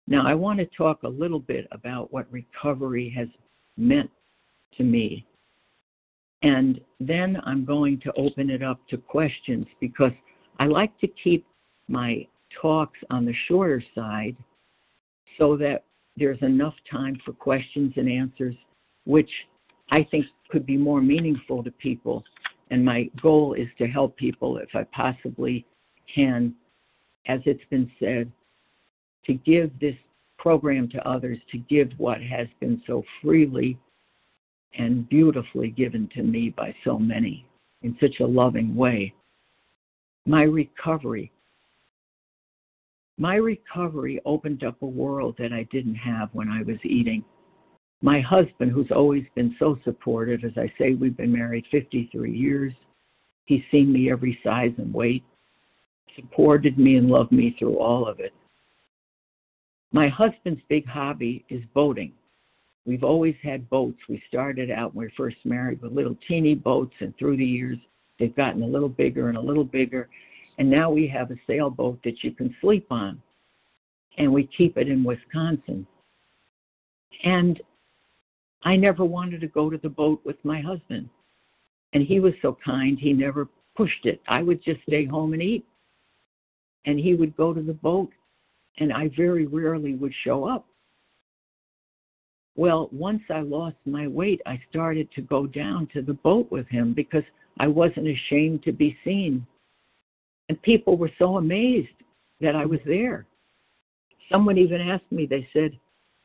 Now, 0.08 0.28
I 0.28 0.34
want 0.34 0.60
to 0.60 0.66
talk 0.78 1.04
a 1.04 1.08
little 1.08 1.40
bit 1.40 1.68
about 1.72 2.12
what 2.12 2.32
recovery 2.32 3.14
has 3.16 3.28
meant 3.78 4.12
to 4.78 4.84
me. 4.84 5.26
And 6.42 6.82
then 7.00 7.38
I'm 7.46 7.64
going 7.64 8.02
to 8.02 8.12
open 8.18 8.50
it 8.50 8.62
up 8.62 8.86
to 8.90 8.98
questions 8.98 9.66
because 9.80 10.12
I 10.60 10.66
like 10.66 10.98
to 11.00 11.08
keep 11.08 11.46
my 11.88 12.28
talks 12.62 13.00
on 13.10 13.26
the 13.26 13.34
shorter 13.48 13.84
side 13.96 14.38
so 15.38 15.58
that 15.58 15.84
there's 16.16 16.42
enough 16.42 16.76
time 16.90 17.20
for 17.26 17.34
questions 17.34 17.94
and 17.96 18.10
answers, 18.10 18.56
which 19.06 19.30
I 19.92 20.04
think 20.04 20.26
could 20.50 20.66
be 20.66 20.78
more 20.78 21.02
meaningful 21.02 21.64
to 21.64 21.72
people. 21.72 22.24
And 22.70 22.86
my 22.86 23.10
goal 23.22 23.54
is 23.54 23.68
to 23.80 23.88
help 23.88 24.16
people 24.16 24.58
if 24.58 24.70
I 24.74 24.84
possibly 24.86 25.66
can, 26.14 26.54
as 27.28 27.40
it's 27.46 27.64
been 27.70 27.92
said, 28.00 28.32
to 29.26 29.34
give 29.34 29.72
this 29.80 29.96
program 30.38 30.90
to 30.90 31.08
others, 31.08 31.38
to 31.52 31.58
give 31.58 31.92
what 31.98 32.22
has 32.22 32.48
been 32.60 32.82
so 32.86 33.04
freely 33.22 33.78
and 34.78 35.08
beautifully 35.10 35.70
given 35.70 36.10
to 36.16 36.24
me 36.24 36.50
by 36.50 36.74
so 36.84 36.98
many 36.98 37.46
in 37.84 37.96
such 38.02 38.20
a 38.20 38.26
loving 38.26 38.76
way 38.76 39.14
my 40.26 40.44
recovery. 40.44 41.32
My 43.18 43.36
recovery 43.36 44.20
opened 44.26 44.64
up 44.64 44.82
a 44.82 44.88
world 44.88 45.36
that 45.38 45.54
I 45.54 45.64
didn't 45.72 45.96
have 45.96 46.30
when 46.34 46.50
I 46.50 46.64
was 46.64 46.78
eating. 46.84 47.24
My 48.02 48.20
husband, 48.20 48.72
who's 48.72 48.92
always 48.92 49.24
been 49.36 49.56
so 49.60 49.78
supportive, 49.84 50.44
as 50.44 50.58
I 50.58 50.72
say, 50.78 50.94
we've 50.94 51.16
been 51.16 51.32
married 51.32 51.66
53 51.72 52.32
years. 52.32 52.74
He's 53.46 53.64
seen 53.72 53.92
me 53.92 54.12
every 54.12 54.40
size 54.44 54.74
and 54.78 54.94
weight, 54.94 55.24
supported 56.16 56.78
me 56.78 56.96
and 56.98 57.10
loved 57.10 57.32
me 57.32 57.56
through 57.60 57.78
all 57.78 58.08
of 58.08 58.20
it. 58.20 58.34
My 59.92 60.08
husband's 60.08 60.62
big 60.70 60.88
hobby 60.88 61.46
is 61.50 61.64
boating. 61.74 62.14
We've 62.86 63.04
always 63.04 63.36
had 63.44 63.70
boats. 63.70 64.00
We 64.10 64.22
started 64.28 64.72
out 64.72 64.96
when 64.96 65.06
we 65.06 65.06
were 65.06 65.14
first 65.16 65.38
married 65.46 65.82
with 65.82 65.94
little 65.94 66.18
teeny 66.28 66.56
boats, 66.56 66.96
and 67.00 67.16
through 67.18 67.38
the 67.38 67.46
years, 67.46 67.78
They've 68.20 68.36
gotten 68.36 68.64
a 68.64 68.68
little 68.68 68.90
bigger 68.90 69.30
and 69.30 69.38
a 69.38 69.42
little 69.42 69.64
bigger. 69.64 70.10
And 70.58 70.70
now 70.70 70.92
we 70.92 71.08
have 71.08 71.32
a 71.32 71.36
sailboat 71.48 72.00
that 72.04 72.24
you 72.24 72.32
can 72.32 72.56
sleep 72.62 72.88
on. 72.92 73.22
And 74.18 74.32
we 74.32 74.48
keep 74.56 74.78
it 74.78 74.88
in 74.88 75.04
Wisconsin. 75.04 75.88
And 77.24 77.62
I 78.64 78.76
never 78.76 79.04
wanted 79.04 79.42
to 79.42 79.48
go 79.48 79.70
to 79.70 79.78
the 79.78 79.90
boat 79.90 80.22
with 80.24 80.38
my 80.44 80.62
husband. 80.62 81.10
And 81.94 82.04
he 82.04 82.20
was 82.20 82.34
so 82.42 82.58
kind, 82.64 82.98
he 83.00 83.14
never 83.14 83.48
pushed 83.76 84.06
it. 84.06 84.22
I 84.28 84.42
would 84.42 84.64
just 84.64 84.82
stay 84.88 85.06
home 85.06 85.34
and 85.34 85.42
eat. 85.42 85.66
And 86.86 87.00
he 87.00 87.16
would 87.16 87.36
go 87.36 87.54
to 87.54 87.62
the 87.62 87.74
boat, 87.74 88.12
and 88.78 88.92
I 88.92 89.10
very 89.16 89.48
rarely 89.48 89.96
would 89.96 90.14
show 90.24 90.46
up. 90.46 90.66
Well, 92.56 92.90
once 92.92 93.24
I 93.30 93.40
lost 93.40 93.78
my 93.86 94.08
weight, 94.08 94.42
I 94.46 94.62
started 94.70 95.10
to 95.14 95.22
go 95.22 95.48
down 95.48 95.88
to 95.94 96.02
the 96.02 96.14
boat 96.14 96.52
with 96.52 96.68
him 96.68 96.94
because 96.94 97.24
I 97.60 97.68
wasn't 97.68 98.08
ashamed 98.08 98.64
to 98.64 98.72
be 98.72 98.98
seen. 99.04 99.46
And 100.50 100.62
people 100.62 100.98
were 100.98 101.12
so 101.20 101.38
amazed 101.38 101.90
that 102.42 102.56
I 102.56 102.66
was 102.66 102.80
there. 102.86 103.26
Someone 104.32 104.58
even 104.58 104.82
asked 104.82 105.12
me, 105.12 105.26
they 105.26 105.48
said, 105.54 105.78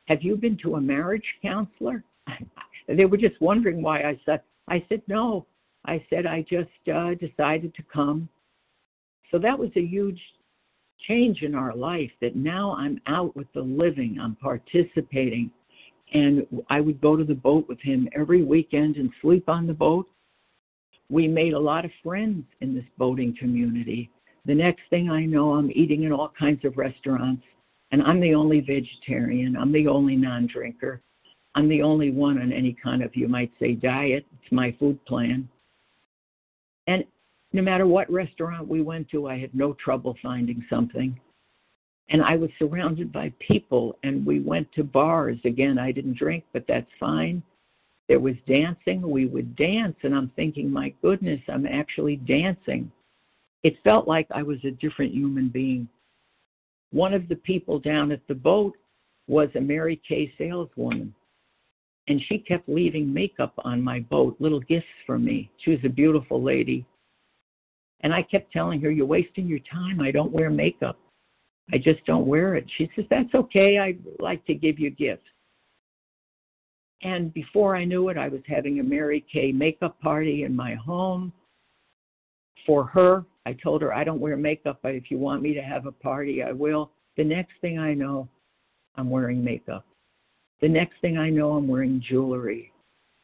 Have 0.07 0.21
you 0.21 0.35
been 0.35 0.57
to 0.63 0.75
a 0.75 0.81
marriage 0.81 1.25
counselor? 1.41 2.03
they 2.87 3.05
were 3.05 3.17
just 3.17 3.39
wondering 3.41 3.81
why 3.81 4.01
I 4.01 4.19
said, 4.25 4.41
I 4.67 4.83
said, 4.89 5.01
No. 5.07 5.45
I 5.85 6.03
said, 6.09 6.25
I 6.25 6.41
just 6.41 6.69
uh, 6.93 7.13
decided 7.15 7.73
to 7.75 7.83
come. 7.83 8.27
So 9.31 9.39
that 9.39 9.57
was 9.57 9.69
a 9.75 9.81
huge 9.81 10.19
change 11.07 11.41
in 11.41 11.55
our 11.55 11.73
life 11.73 12.11
that 12.21 12.35
now 12.35 12.75
I'm 12.77 12.99
out 13.07 13.35
with 13.35 13.47
the 13.53 13.61
living, 13.61 14.19
I'm 14.21 14.35
participating. 14.35 15.51
And 16.13 16.45
I 16.69 16.81
would 16.81 16.99
go 16.99 17.15
to 17.15 17.23
the 17.23 17.35
boat 17.35 17.67
with 17.69 17.79
him 17.79 18.09
every 18.13 18.43
weekend 18.43 18.97
and 18.97 19.09
sleep 19.21 19.47
on 19.47 19.67
the 19.67 19.73
boat 19.73 20.07
we 21.09 21.27
made 21.27 21.53
a 21.53 21.59
lot 21.59 21.85
of 21.85 21.91
friends 22.03 22.43
in 22.61 22.73
this 22.73 22.85
boating 22.97 23.35
community. 23.39 24.09
The 24.45 24.55
next 24.55 24.81
thing 24.89 25.09
I 25.09 25.25
know, 25.25 25.53
I'm 25.53 25.71
eating 25.71 26.03
in 26.03 26.11
all 26.11 26.31
kinds 26.37 26.63
of 26.65 26.77
restaurants, 26.77 27.43
and 27.91 28.01
I'm 28.03 28.19
the 28.19 28.35
only 28.35 28.61
vegetarian. 28.61 29.57
I'm 29.57 29.71
the 29.71 29.87
only 29.87 30.15
non 30.15 30.47
drinker. 30.47 31.01
I'm 31.55 31.67
the 31.67 31.81
only 31.81 32.11
one 32.11 32.39
on 32.39 32.53
any 32.53 32.75
kind 32.81 33.01
of, 33.01 33.15
you 33.15 33.27
might 33.27 33.51
say, 33.59 33.73
diet. 33.73 34.25
It's 34.41 34.51
my 34.51 34.75
food 34.79 35.03
plan. 35.05 35.49
And 36.87 37.03
no 37.53 37.61
matter 37.63 37.87
what 37.87 38.11
restaurant 38.11 38.67
we 38.67 38.81
went 38.81 39.09
to, 39.09 39.27
I 39.27 39.39
had 39.39 39.53
no 39.55 39.73
trouble 39.73 40.15
finding 40.21 40.63
something. 40.69 41.19
And 42.11 42.23
I 42.23 42.35
was 42.35 42.49
surrounded 42.59 43.11
by 43.11 43.33
people, 43.39 43.97
and 44.03 44.25
we 44.25 44.39
went 44.39 44.71
to 44.73 44.83
bars. 44.83 45.37
Again, 45.43 45.77
I 45.77 45.91
didn't 45.91 46.17
drink, 46.17 46.43
but 46.53 46.65
that's 46.67 46.89
fine. 46.99 47.41
There 48.09 48.19
was 48.19 48.35
dancing. 48.47 49.03
We 49.03 49.27
would 49.27 49.55
dance, 49.55 49.95
and 50.01 50.15
I'm 50.15 50.31
thinking, 50.35 50.69
my 50.69 50.91
goodness, 51.03 51.39
I'm 51.47 51.67
actually 51.67 52.15
dancing. 52.15 52.91
It 53.61 53.75
felt 53.83 54.07
like 54.07 54.27
I 54.31 54.41
was 54.41 54.57
a 54.65 54.71
different 54.71 55.13
human 55.13 55.47
being. 55.47 55.87
One 56.91 57.13
of 57.13 57.27
the 57.29 57.35
people 57.35 57.77
down 57.77 58.11
at 58.11 58.27
the 58.27 58.33
boat 58.33 58.75
was 59.27 59.49
a 59.55 59.61
Mary 59.61 60.01
Kay 60.07 60.33
saleswoman, 60.39 61.13
and 62.07 62.19
she 62.27 62.39
kept 62.39 62.67
leaving 62.67 63.13
makeup 63.13 63.53
on 63.59 63.79
my 63.79 63.99
boat, 63.99 64.35
little 64.39 64.61
gifts 64.61 64.87
for 65.05 65.19
me. 65.19 65.51
She 65.63 65.69
was 65.69 65.79
a 65.83 65.89
beautiful 65.89 66.41
lady. 66.41 66.83
And 68.01 68.11
I 68.11 68.23
kept 68.23 68.51
telling 68.51 68.81
her, 68.81 68.89
You're 68.89 69.05
wasting 69.05 69.45
your 69.45 69.59
time. 69.71 70.01
I 70.01 70.09
don't 70.09 70.31
wear 70.31 70.49
makeup. 70.49 70.97
I 71.71 71.77
just 71.77 72.03
don't 72.05 72.25
wear 72.25 72.55
it. 72.55 72.65
She 72.75 72.89
says, 72.95 73.05
That's 73.11 73.35
okay. 73.35 73.77
I'd 73.77 73.99
like 74.19 74.43
to 74.47 74.55
give 74.55 74.79
you 74.79 74.89
gifts. 74.89 75.27
And 77.03 77.33
before 77.33 77.75
I 77.75 77.85
knew 77.85 78.09
it, 78.09 78.17
I 78.17 78.27
was 78.27 78.41
having 78.47 78.79
a 78.79 78.83
Mary 78.83 79.25
Kay 79.31 79.51
makeup 79.51 79.99
party 80.01 80.43
in 80.43 80.55
my 80.55 80.75
home 80.75 81.31
for 82.65 82.85
her. 82.85 83.25
I 83.45 83.53
told 83.53 83.81
her, 83.81 83.93
I 83.93 84.03
don't 84.03 84.19
wear 84.19 84.35
makeup, 84.35 84.79
but 84.83 84.95
if 84.95 85.09
you 85.09 85.17
want 85.17 85.41
me 85.41 85.53
to 85.53 85.61
have 85.61 85.85
a 85.85 85.91
party, 85.91 86.43
I 86.43 86.51
will. 86.51 86.91
The 87.17 87.23
next 87.23 87.53
thing 87.61 87.79
I 87.79 87.93
know, 87.93 88.27
I'm 88.95 89.09
wearing 89.09 89.43
makeup. 89.43 89.85
The 90.61 90.67
next 90.67 90.95
thing 91.01 91.17
I 91.17 91.29
know, 91.29 91.53
I'm 91.53 91.67
wearing 91.67 92.03
jewelry. 92.07 92.71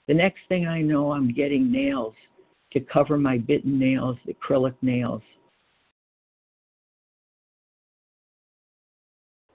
The 0.07 0.13
next 0.13 0.39
thing 0.47 0.67
I 0.67 0.81
know, 0.81 1.11
I'm 1.11 1.33
getting 1.33 1.71
nails 1.71 2.13
to 2.71 2.79
cover 2.79 3.17
my 3.17 3.37
bitten 3.37 3.77
nails, 3.77 4.17
acrylic 4.27 4.75
nails. 4.81 5.21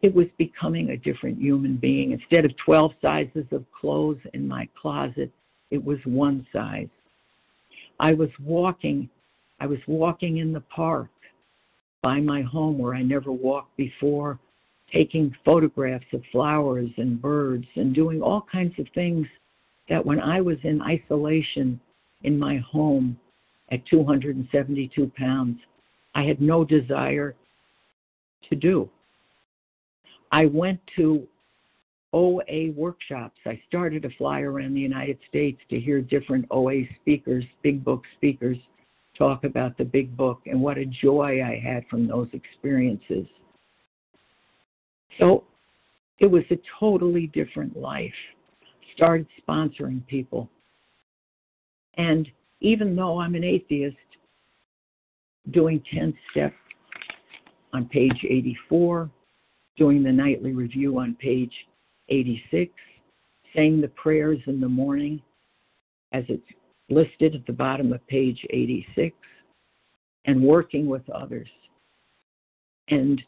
It 0.03 0.15
was 0.15 0.27
becoming 0.39 0.91
a 0.91 0.97
different 0.97 1.39
human 1.39 1.77
being. 1.77 2.13
Instead 2.13 2.45
of 2.45 2.57
12 2.65 2.93
sizes 3.03 3.45
of 3.53 3.65
clothes 3.79 4.21
in 4.33 4.49
my 4.49 4.69
closet, 4.81 5.31
it 5.71 5.83
was 5.83 5.99
one 6.05 6.47
size. 6.53 6.89
I 7.99 8.15
was 8.15 8.31
walking, 8.43 9.09
I 9.61 9.67
was 9.67 9.79
walking 9.87 10.39
in 10.39 10.53
the 10.53 10.63
park 10.63 11.11
by 12.03 12.19
my 12.19 12.41
home 12.43 12.79
where 12.79 12.95
I 12.95 13.03
never 13.03 13.31
walked 13.31 13.77
before, 13.77 14.39
taking 14.91 15.35
photographs 15.45 16.07
of 16.15 16.23
flowers 16.33 16.91
and 16.97 17.21
birds 17.21 17.67
and 17.77 17.95
doing 17.95 18.23
all 18.23 18.47
kinds 18.51 18.79
of 18.79 18.87
things 18.95 19.27
that 19.89 20.05
when 20.05 20.19
I 20.19 20.41
was 20.41 20.57
in 20.63 20.81
isolation 20.81 21.79
in 22.23 22.39
my 22.39 22.57
home 22.59 23.19
at 23.71 23.87
272 23.87 25.13
pounds, 25.17 25.59
I 26.15 26.23
had 26.25 26.41
no 26.41 26.65
desire 26.65 27.35
to 28.49 28.57
do. 28.57 28.89
I 30.33 30.47
went 30.47 30.81
to 30.97 31.27
OA 32.13 32.73
workshops. 32.75 33.39
I 33.47 33.61
started 33.69 34.03
to 34.03 34.11
fly 34.17 34.41
around 34.41 34.75
the 34.75 34.81
United 34.81 35.19
States 35.29 35.61
to 35.71 35.79
hear 35.79 36.01
different 36.01 36.47
OA 36.51 36.83
speakers, 37.01 37.45
big 37.63 37.85
book 37.85 38.03
speakers, 38.17 38.59
talk 39.17 39.45
about 39.45 39.77
the 39.77 39.85
big 39.85 40.17
book 40.17 40.41
and 40.47 40.61
what 40.61 40.79
a 40.79 40.87
joy 40.87 41.43
I 41.43 41.61
had 41.63 41.85
from 41.89 42.07
those 42.07 42.29
experiences. 42.33 43.27
So 45.19 45.45
it 46.19 46.27
was 46.27 46.45
a 46.51 46.59
totally 46.79 47.27
different 47.29 47.77
life. 47.77 48.13
Started 48.97 49.27
sponsoring 49.47 50.07
people. 50.07 50.49
And 51.97 52.29
even 52.61 52.97
though 52.97 53.21
I'm 53.21 53.35
an 53.35 53.45
atheist, 53.45 53.97
doing 55.51 55.83
10 55.93 56.15
steps 56.31 56.55
on 57.73 57.87
page 57.87 58.25
84, 58.29 59.11
doing 59.81 60.03
the 60.03 60.13
nightly 60.13 60.53
review 60.53 60.99
on 60.99 61.15
page 61.15 61.55
86, 62.11 62.71
saying 63.57 63.81
the 63.81 63.89
prayers 63.89 64.39
in 64.47 64.61
the 64.61 64.69
morning 64.69 65.23
as 66.13 66.23
it's 66.29 66.47
listed 66.91 67.35
at 67.35 67.47
the 67.47 67.53
bottom 67.53 67.91
of 67.95 68.07
page 68.07 68.45
86, 68.51 69.17
and 70.27 70.43
working 70.43 70.87
with 70.87 71.09
others. 71.09 71.49
And 72.89 73.23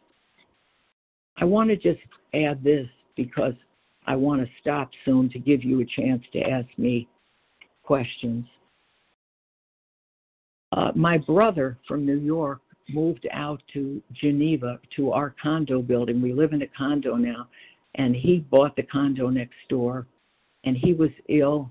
I 1.38 1.46
want 1.46 1.70
to 1.70 1.76
just 1.76 2.07
add 2.34 2.62
this 2.62 2.86
because 3.16 3.55
I 4.07 4.14
want 4.14 4.42
to 4.42 4.48
stop 4.61 4.90
soon 5.07 5.30
to 5.30 5.38
give 5.38 5.64
you 5.64 5.80
a 5.80 5.86
chance 5.86 6.22
to 6.34 6.40
ask 6.40 6.68
me 6.76 7.09
questions. 7.82 8.44
Uh, 10.72 10.92
my 10.94 11.16
brother 11.16 11.78
from 11.88 12.05
New 12.05 12.18
York 12.18 12.61
moved 12.93 13.26
out 13.32 13.62
to 13.72 14.03
Geneva 14.12 14.78
to 14.97 15.12
our 15.12 15.34
condo 15.43 15.82
building. 15.82 16.20
We 16.20 16.32
live 16.32 16.53
in 16.53 16.62
a 16.62 16.66
condo 16.66 17.16
now, 17.16 17.49
and 17.95 18.14
he 18.14 18.38
bought 18.38 18.76
the 18.76 18.82
condo 18.84 19.28
next 19.28 19.57
door, 19.68 20.07
and 20.64 20.76
he 20.76 20.93
was 20.93 21.11
ill 21.28 21.70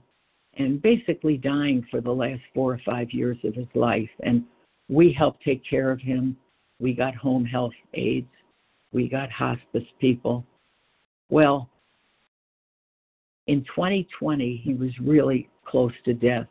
and 0.56 0.82
basically 0.82 1.38
dying 1.38 1.86
for 1.90 2.02
the 2.02 2.12
last 2.12 2.42
four 2.54 2.74
or 2.74 2.82
five 2.86 3.12
years 3.12 3.38
of 3.44 3.56
his 3.56 3.68
life. 3.74 4.10
And 4.24 4.44
we 4.90 5.14
helped 5.14 5.44
take 5.44 5.64
care 5.68 5.92
of 5.92 6.02
him. 6.02 6.36
We 6.80 6.94
got 6.94 7.16
home 7.16 7.46
health 7.46 7.74
aides, 7.94 8.28
we 8.92 9.08
got 9.08 9.32
hospice 9.32 9.88
people. 10.00 10.46
Well, 11.30 11.70
in 13.48 13.64
2020, 13.64 14.62
he 14.64 14.74
was 14.74 14.92
really 15.00 15.50
close 15.66 15.94
to 16.06 16.14
death, 16.14 16.48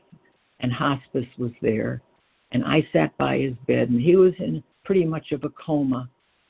and 0.60 0.72
hospice 0.72 1.26
was 1.38 1.52
there 1.60 2.02
and 2.52 2.64
I 2.64 2.86
sat 2.92 3.16
by 3.16 3.38
his 3.38 3.54
bed, 3.66 3.90
and 3.90 4.00
he 4.00 4.16
was 4.16 4.32
in 4.38 4.62
pretty 4.84 5.04
much 5.04 5.32
of 5.32 5.44
a 5.44 5.50
coma 5.50 6.08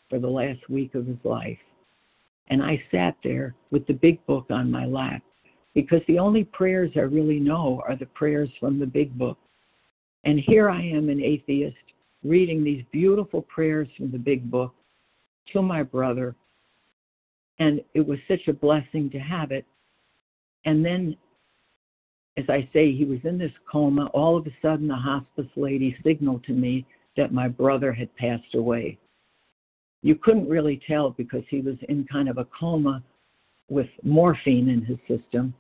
for 0.09 0.18
the 0.18 0.28
last 0.28 0.68
week 0.68 0.94
of 0.94 1.07
his 1.07 1.18
life. 1.24 1.59
And 2.48 2.62
I 2.62 2.82
sat 2.90 3.16
there 3.22 3.55
with 3.70 3.86
the 3.86 3.92
big 3.92 4.24
book 4.26 4.46
on 4.51 4.70
my 4.70 4.86
lap 4.86 5.22
because 5.74 6.01
the 6.09 6.18
only 6.18 6.44
prayers 6.44 6.90
I 6.96 7.01
really 7.01 7.38
know 7.38 7.82
are 7.86 7.96
the 7.96 8.07
prayers 8.07 8.48
from 8.59 8.78
the 8.78 8.86
big 8.86 9.16
book. 9.16 9.38
And 10.24 10.40
here 10.40 10.68
I 10.68 10.82
am, 10.82 11.09
an 11.09 11.22
atheist, 11.22 11.76
reading 12.24 12.64
these 12.64 12.84
beautiful 12.92 13.42
prayers 13.42 13.88
from 13.96 14.11
the 14.11 14.18
big 14.18 14.51
book 14.51 14.74
to 15.53 15.62
my 15.62 15.82
brother. 15.82 16.34
And 17.59 17.82
it 17.94 18.07
was 18.07 18.18
such 18.26 18.48
a 18.48 18.53
blessing 18.53 19.11
to 19.11 19.18
have 19.18 19.53
it. 19.53 19.64
And 20.64 20.84
then 20.84 21.16
as 22.37 22.45
I 22.49 22.68
say, 22.72 22.93
he 22.93 23.05
was 23.05 23.18
in 23.24 23.39
this 23.39 23.53
coma. 23.70 24.07
All 24.07 24.37
of 24.37 24.47
a 24.47 24.51
sudden, 24.62 24.89
the 24.89 24.95
hospice 24.95 25.51
lady 25.57 25.97
signaled 26.05 26.45
to 26.45 26.53
me 26.53 26.87
that 27.16 27.33
my 27.33 27.49
brother 27.49 27.93
had 27.93 28.14
passed 28.16 28.55
away. 28.55 28.99
You 30.03 30.14
couldn't 30.14 30.49
really 30.49 30.81
tell 30.87 31.11
because 31.11 31.43
he 31.49 31.61
was 31.61 31.76
in 31.89 32.07
kind 32.11 32.28
of 32.28 32.39
a 32.39 32.47
coma 32.59 33.03
with 33.68 33.89
morphine 34.03 34.68
in 34.68 34.83
his 34.83 34.99
system, 35.07 35.55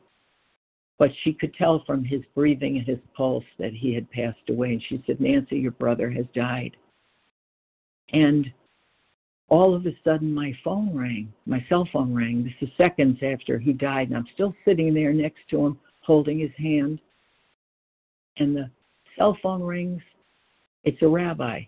but 0.98 1.10
she 1.22 1.32
could 1.32 1.54
tell 1.54 1.84
from 1.84 2.04
his 2.04 2.22
breathing 2.34 2.78
and 2.78 2.86
his 2.86 2.98
pulse 3.14 3.44
that 3.58 3.72
he 3.72 3.92
had 3.94 4.10
passed 4.10 4.48
away. 4.48 4.72
And 4.72 4.82
she 4.88 5.02
said, 5.06 5.20
Nancy, 5.20 5.58
your 5.58 5.72
brother 5.72 6.10
has 6.10 6.26
died. 6.34 6.76
And 8.12 8.50
all 9.48 9.74
of 9.74 9.84
a 9.86 9.96
sudden, 10.04 10.32
my 10.32 10.52
phone 10.64 10.96
rang. 10.96 11.32
My 11.44 11.64
cell 11.68 11.88
phone 11.92 12.14
rang. 12.14 12.44
This 12.44 12.68
is 12.68 12.74
seconds 12.76 13.18
after 13.22 13.58
he 13.58 13.72
died, 13.72 14.08
and 14.08 14.16
I'm 14.16 14.26
still 14.34 14.54
sitting 14.64 14.94
there 14.94 15.12
next 15.12 15.40
to 15.50 15.66
him 15.66 15.78
holding 16.00 16.38
his 16.38 16.50
hand, 16.56 17.00
and 18.38 18.56
the 18.56 18.70
cell 19.16 19.36
phone 19.42 19.62
rings. 19.62 20.02
It's 20.84 21.02
a 21.02 21.08
rabbi. 21.08 21.62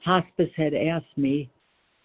Hospice 0.00 0.50
had 0.56 0.74
asked 0.74 1.16
me 1.16 1.50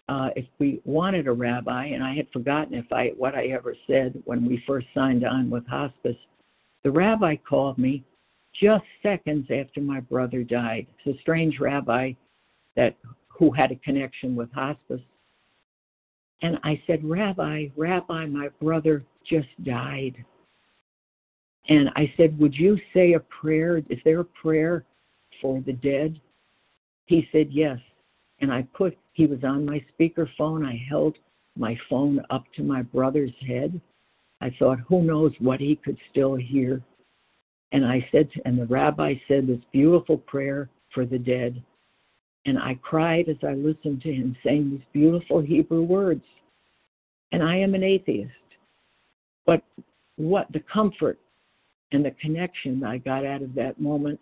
uh, 0.09 0.29
if 0.35 0.45
we 0.59 0.81
wanted 0.85 1.27
a 1.27 1.31
rabbi, 1.31 1.85
and 1.87 2.03
I 2.03 2.15
had 2.15 2.27
forgotten 2.31 2.73
if 2.73 2.91
I 2.91 3.13
what 3.17 3.35
I 3.35 3.47
ever 3.47 3.75
said 3.87 4.21
when 4.25 4.45
we 4.45 4.63
first 4.67 4.87
signed 4.93 5.25
on 5.25 5.49
with 5.49 5.65
hospice. 5.67 6.17
The 6.83 6.91
rabbi 6.91 7.35
called 7.35 7.77
me 7.77 8.03
just 8.53 8.85
seconds 9.03 9.47
after 9.51 9.81
my 9.81 9.99
brother 9.99 10.43
died. 10.43 10.87
It's 11.05 11.17
a 11.17 11.21
strange 11.21 11.59
rabbi 11.59 12.13
that 12.75 12.95
who 13.27 13.51
had 13.51 13.71
a 13.71 13.75
connection 13.77 14.35
with 14.35 14.51
hospice. 14.51 15.01
And 16.41 16.57
I 16.63 16.81
said, 16.87 17.03
Rabbi, 17.03 17.67
Rabbi, 17.75 18.25
my 18.27 18.49
brother 18.61 19.03
just 19.27 19.47
died. 19.63 20.23
And 21.69 21.89
I 21.95 22.11
said, 22.17 22.37
Would 22.39 22.55
you 22.55 22.77
say 22.93 23.13
a 23.13 23.19
prayer? 23.19 23.77
Is 23.77 23.99
there 24.05 24.21
a 24.21 24.25
prayer 24.25 24.85
for 25.41 25.61
the 25.61 25.73
dead? 25.73 26.19
He 27.05 27.27
said, 27.31 27.49
Yes. 27.51 27.79
And 28.39 28.51
I 28.51 28.63
put, 28.73 28.97
he 29.13 29.25
was 29.25 29.43
on 29.43 29.65
my 29.65 29.83
speakerphone. 29.99 30.65
I 30.65 30.81
held 30.89 31.17
my 31.57 31.77
phone 31.89 32.21
up 32.29 32.45
to 32.55 32.63
my 32.63 32.83
brother's 32.83 33.33
head. 33.45 33.79
I 34.41 34.55
thought, 34.59 34.79
who 34.87 35.01
knows 35.01 35.33
what 35.39 35.59
he 35.59 35.75
could 35.75 35.97
still 36.11 36.35
hear. 36.35 36.81
And 37.71 37.85
I 37.85 38.07
said, 38.11 38.29
and 38.45 38.57
the 38.57 38.67
rabbi 38.67 39.15
said 39.27 39.47
this 39.47 39.59
beautiful 39.73 40.17
prayer 40.17 40.69
for 40.93 41.05
the 41.05 41.17
dead. 41.17 41.61
And 42.45 42.57
I 42.57 42.75
cried 42.81 43.27
as 43.27 43.37
I 43.43 43.53
listened 43.53 44.01
to 44.03 44.13
him 44.13 44.35
saying 44.43 44.69
these 44.69 44.87
beautiful 44.93 45.41
Hebrew 45.41 45.81
words. 45.83 46.23
And 47.31 47.43
I 47.43 47.57
am 47.57 47.73
an 47.73 47.83
atheist. 47.83 48.31
But 49.45 49.63
what 50.15 50.47
the 50.53 50.63
comfort 50.71 51.19
and 51.91 52.03
the 52.03 52.11
connection 52.21 52.83
I 52.83 52.97
got 52.97 53.25
out 53.25 53.41
of 53.41 53.53
that 53.55 53.79
moment, 53.79 54.19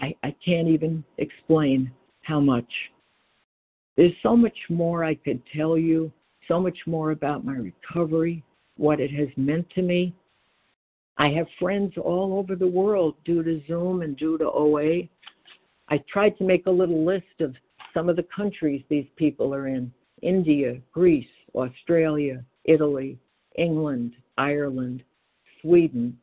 I, 0.00 0.14
I 0.22 0.34
can't 0.44 0.68
even 0.68 1.04
explain 1.18 1.90
how 2.22 2.40
much. 2.40 2.68
There's 3.96 4.12
so 4.22 4.36
much 4.36 4.56
more 4.68 5.04
I 5.04 5.14
could 5.14 5.40
tell 5.54 5.78
you, 5.78 6.10
so 6.48 6.60
much 6.60 6.78
more 6.86 7.10
about 7.12 7.44
my 7.44 7.54
recovery, 7.54 8.42
what 8.76 9.00
it 9.00 9.10
has 9.12 9.28
meant 9.36 9.68
to 9.70 9.82
me. 9.82 10.14
I 11.16 11.28
have 11.28 11.46
friends 11.60 11.92
all 11.96 12.38
over 12.38 12.56
the 12.56 12.66
world 12.66 13.14
due 13.24 13.42
to 13.42 13.62
Zoom 13.68 14.02
and 14.02 14.16
due 14.16 14.36
to 14.38 14.50
OA. 14.50 15.02
I 15.88 16.02
tried 16.12 16.36
to 16.38 16.44
make 16.44 16.66
a 16.66 16.70
little 16.70 17.04
list 17.04 17.40
of 17.40 17.54
some 17.92 18.08
of 18.08 18.16
the 18.16 18.26
countries 18.34 18.82
these 18.88 19.06
people 19.16 19.54
are 19.54 19.68
in 19.68 19.92
India, 20.22 20.80
Greece, 20.92 21.26
Australia, 21.54 22.44
Italy, 22.64 23.18
England, 23.56 24.14
Ireland, 24.36 25.04
Sweden, 25.60 26.18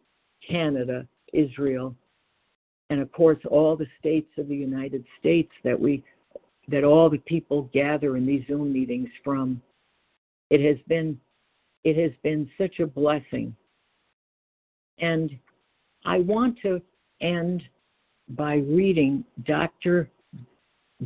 Canada, 0.48 1.08
Israel, 1.34 1.96
and 2.90 3.00
of 3.00 3.12
course 3.12 3.40
all 3.50 3.76
the 3.76 3.88
states 4.00 4.32
of 4.38 4.48
the 4.48 4.56
United 4.56 5.06
States 5.20 5.52
that 5.64 5.80
we 5.80 6.04
that 6.68 6.84
all 6.84 7.10
the 7.10 7.18
people 7.20 7.70
gather 7.74 8.18
in 8.18 8.26
these 8.26 8.46
Zoom 8.48 8.72
meetings 8.72 9.10
from. 9.24 9.62
It 10.50 10.62
has 10.62 10.78
been 10.88 11.20
it 11.84 11.98
has 11.98 12.12
been 12.24 12.50
such 12.58 12.80
a 12.80 12.88
blessing. 12.88 13.56
And 15.00 15.32
I 16.06 16.20
want 16.20 16.58
to 16.62 16.82
end 17.22 17.64
by 18.30 18.56
reading 18.56 19.26
Dr. 19.46 20.10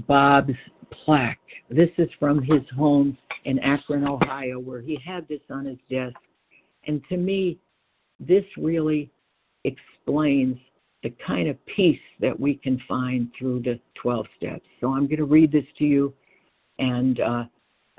Bob's 0.08 0.54
plaque. 0.92 1.40
This 1.70 1.90
is 1.98 2.10
from 2.20 2.44
his 2.44 2.62
home 2.76 3.18
in 3.46 3.60
Akron, 3.60 4.08
Ohio, 4.08 4.60
where 4.60 4.82
he 4.82 5.00
had 5.06 5.28
this 5.28 5.42
on 5.50 5.66
his 5.66 5.78
desk. 5.90 6.18
And 6.88 7.02
to 7.10 7.18
me, 7.18 7.58
this 8.20 8.44
really 8.58 9.12
explains 9.66 10.58
the 11.04 11.14
kind 11.26 11.48
of 11.48 11.66
peace 11.66 12.00
that 12.20 12.38
we 12.40 12.56
can 12.56 12.82
find 12.88 13.32
through 13.38 13.62
the 13.62 13.80
12 14.02 14.26
steps. 14.38 14.66
So 14.80 14.94
I'm 14.94 15.06
going 15.06 15.18
to 15.18 15.26
read 15.26 15.52
this 15.52 15.66
to 15.78 15.86
you. 15.86 16.14
And 16.80 17.20
uh, 17.20 17.44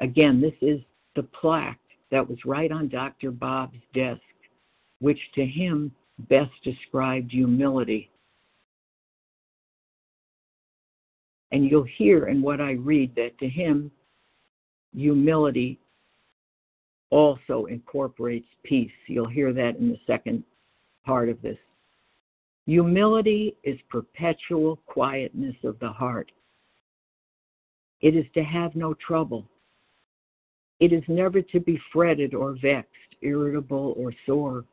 again, 0.01 0.41
this 0.41 0.55
is 0.61 0.81
the 1.15 1.23
plaque 1.23 1.79
that 2.11 2.29
was 2.29 2.39
right 2.45 2.71
on 2.73 2.89
Dr. 2.89 3.31
Bob's 3.31 3.79
desk, 3.95 4.21
which 5.01 5.19
to 5.35 5.47
him 5.47 5.93
best 6.29 6.53
described 6.65 7.31
humility. 7.31 8.11
And 11.53 11.65
you'll 11.65 11.87
hear 11.97 12.27
in 12.27 12.43
what 12.43 12.61
I 12.61 12.73
read 12.73 13.15
that 13.15 13.39
to 13.39 13.49
him, 13.49 13.91
humility 14.95 15.79
also 17.11 17.67
incorporates 17.67 18.49
peace. 18.65 18.91
You'll 19.07 19.29
hear 19.29 19.53
that 19.53 19.77
in 19.77 19.91
the 19.91 20.01
second 20.07 20.43
part 21.07 21.29
of 21.29 21.41
this. 21.41 21.57
Humility 22.67 23.57
is 23.63 23.79
perpetual 23.89 24.77
quietness 24.87 25.55
of 25.65 25.79
the 25.79 25.89
heart. 25.89 26.31
It 28.01 28.17
is 28.17 28.27
to 28.35 28.43
have 28.43 28.75
no 28.75 28.93
trouble. 28.95 29.49
It 30.81 30.93
is 30.93 31.03
never 31.09 31.41
to 31.41 31.61
be 31.61 31.81
fretted 31.93 32.35
or 32.35 32.57
vexed, 32.61 32.91
irritable 33.23 33.95
or 33.97 34.13
sore. 34.27 34.65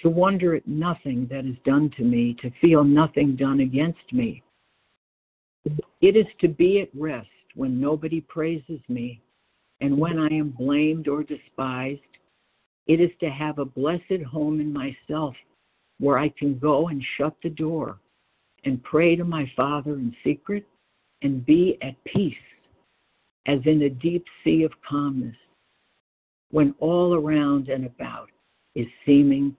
To 0.00 0.10
wonder 0.10 0.54
at 0.54 0.68
nothing 0.68 1.26
that 1.30 1.46
is 1.46 1.56
done 1.64 1.90
to 1.96 2.04
me, 2.04 2.36
to 2.42 2.50
feel 2.60 2.84
nothing 2.84 3.34
done 3.34 3.60
against 3.60 4.12
me. 4.12 4.42
It 6.00 6.14
is 6.14 6.26
to 6.40 6.48
be 6.48 6.80
at 6.80 6.90
rest 6.94 7.28
when 7.54 7.80
nobody 7.80 8.20
praises 8.20 8.80
me, 8.88 9.22
and 9.80 9.98
when 9.98 10.18
I 10.18 10.28
am 10.28 10.50
blamed 10.50 11.08
or 11.08 11.24
despised. 11.24 12.02
It 12.86 13.00
is 13.00 13.10
to 13.20 13.30
have 13.30 13.58
a 13.58 13.64
blessed 13.64 14.22
home 14.30 14.60
in 14.60 14.72
myself 14.72 15.34
where 15.98 16.18
I 16.18 16.28
can 16.28 16.58
go 16.58 16.88
and 16.88 17.02
shut 17.16 17.34
the 17.42 17.50
door 17.50 17.98
and 18.64 18.82
pray 18.82 19.16
to 19.16 19.24
my 19.24 19.50
Father 19.56 19.94
in 19.94 20.14
secret 20.24 20.66
and 21.22 21.44
be 21.44 21.78
at 21.82 22.02
peace 22.04 22.34
as 23.46 23.60
in 23.64 23.82
a 23.82 23.90
deep 23.90 24.24
sea 24.42 24.64
of 24.64 24.72
calmness, 24.88 25.36
when 26.50 26.74
all 26.80 27.14
around 27.14 27.68
and 27.68 27.86
about 27.86 28.28
is 28.74 28.86
seeming 29.04 29.56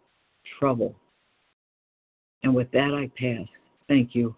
trouble. 0.59 0.95
And 2.43 2.53
with 2.53 2.69
that, 2.71 2.93
I 2.93 3.09
pass. 3.17 3.47
Thank 3.88 4.13
you. 4.13 4.36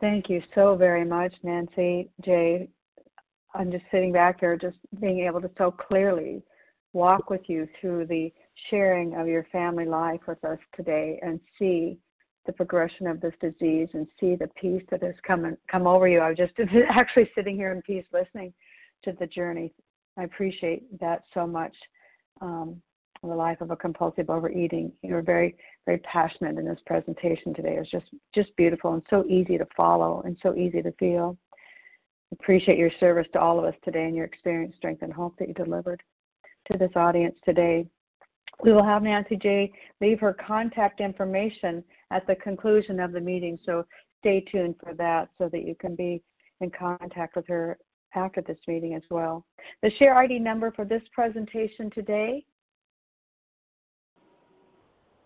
Thank 0.00 0.28
you 0.28 0.42
so 0.54 0.76
very 0.76 1.04
much, 1.04 1.32
Nancy 1.42 2.10
J. 2.24 2.68
I'm 3.54 3.70
just 3.70 3.84
sitting 3.90 4.12
back 4.12 4.40
here, 4.40 4.56
just 4.56 4.76
being 5.00 5.20
able 5.20 5.40
to 5.40 5.50
so 5.56 5.70
clearly 5.70 6.42
walk 6.92 7.30
with 7.30 7.42
you 7.46 7.68
through 7.80 8.06
the 8.06 8.32
sharing 8.70 9.14
of 9.14 9.26
your 9.26 9.46
family 9.52 9.84
life 9.84 10.20
with 10.26 10.42
us 10.44 10.58
today 10.76 11.18
and 11.22 11.40
see 11.58 11.98
the 12.46 12.52
progression 12.52 13.06
of 13.06 13.20
this 13.20 13.34
disease 13.40 13.88
and 13.94 14.06
see 14.20 14.34
the 14.36 14.48
peace 14.60 14.82
that 14.90 15.02
has 15.02 15.14
come 15.26 15.56
come 15.70 15.86
over 15.86 16.08
you. 16.08 16.20
I 16.20 16.28
was 16.30 16.38
just 16.38 16.52
actually 16.90 17.30
sitting 17.34 17.56
here 17.56 17.72
in 17.72 17.82
peace 17.82 18.04
listening 18.12 18.52
to 19.04 19.12
the 19.12 19.26
journey. 19.26 19.72
I 20.16 20.24
appreciate 20.24 20.98
that 21.00 21.22
so 21.32 21.46
much. 21.46 21.74
Um, 22.40 22.80
the 23.28 23.34
life 23.34 23.60
of 23.60 23.70
a 23.70 23.76
compulsive 23.76 24.30
overeating. 24.30 24.92
You 25.02 25.14
were 25.14 25.22
very, 25.22 25.56
very 25.86 25.98
passionate 25.98 26.58
in 26.58 26.66
this 26.66 26.80
presentation 26.86 27.54
today. 27.54 27.76
It 27.76 27.80
was 27.80 27.90
just, 27.90 28.06
just 28.34 28.54
beautiful 28.56 28.94
and 28.94 29.02
so 29.08 29.24
easy 29.26 29.58
to 29.58 29.66
follow 29.76 30.22
and 30.24 30.36
so 30.42 30.54
easy 30.54 30.82
to 30.82 30.92
feel. 30.92 31.36
Appreciate 32.32 32.78
your 32.78 32.90
service 32.98 33.26
to 33.32 33.40
all 33.40 33.58
of 33.58 33.64
us 33.64 33.74
today 33.84 34.04
and 34.04 34.16
your 34.16 34.24
experience, 34.24 34.74
strength, 34.76 35.02
and 35.02 35.12
hope 35.12 35.36
that 35.38 35.48
you 35.48 35.54
delivered 35.54 36.02
to 36.70 36.78
this 36.78 36.90
audience 36.96 37.36
today. 37.44 37.86
We 38.62 38.72
will 38.72 38.84
have 38.84 39.02
Nancy 39.02 39.36
J. 39.36 39.72
leave 40.00 40.20
her 40.20 40.32
contact 40.32 41.00
information 41.00 41.84
at 42.10 42.26
the 42.26 42.36
conclusion 42.36 43.00
of 43.00 43.12
the 43.12 43.20
meeting, 43.20 43.58
so 43.64 43.84
stay 44.20 44.44
tuned 44.50 44.76
for 44.82 44.94
that 44.94 45.28
so 45.36 45.48
that 45.50 45.64
you 45.64 45.74
can 45.74 45.94
be 45.94 46.22
in 46.60 46.70
contact 46.70 47.36
with 47.36 47.46
her 47.48 47.76
after 48.14 48.40
this 48.40 48.58
meeting 48.66 48.94
as 48.94 49.02
well. 49.10 49.44
The 49.82 49.90
share 49.98 50.16
ID 50.16 50.38
number 50.38 50.70
for 50.70 50.84
this 50.84 51.02
presentation 51.12 51.90
today, 51.90 52.44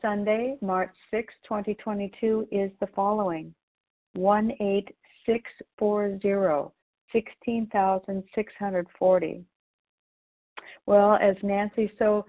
Sunday, 0.01 0.57
March 0.61 0.95
6, 1.11 1.35
2022, 1.45 2.49
is 2.51 2.71
the 2.81 2.87
following 2.95 3.55
18640, 4.17 6.73
16,640. 7.13 9.45
Well, 10.87 11.19
as 11.21 11.37
Nancy 11.43 11.93
so 11.99 12.25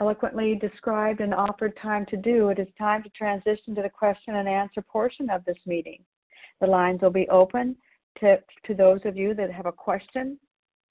eloquently 0.00 0.54
described 0.54 1.20
and 1.20 1.34
offered 1.34 1.76
time 1.82 2.06
to 2.06 2.16
do, 2.16 2.50
it 2.50 2.58
is 2.58 2.68
time 2.78 3.02
to 3.02 3.10
transition 3.10 3.74
to 3.74 3.82
the 3.82 3.90
question 3.90 4.36
and 4.36 4.48
answer 4.48 4.82
portion 4.82 5.28
of 5.30 5.44
this 5.44 5.58
meeting. 5.66 6.04
The 6.60 6.66
lines 6.66 7.02
will 7.02 7.10
be 7.10 7.28
open 7.28 7.76
to, 8.20 8.38
to 8.66 8.74
those 8.74 9.00
of 9.04 9.16
you 9.16 9.34
that 9.34 9.50
have 9.50 9.66
a 9.66 9.72
question 9.72 10.38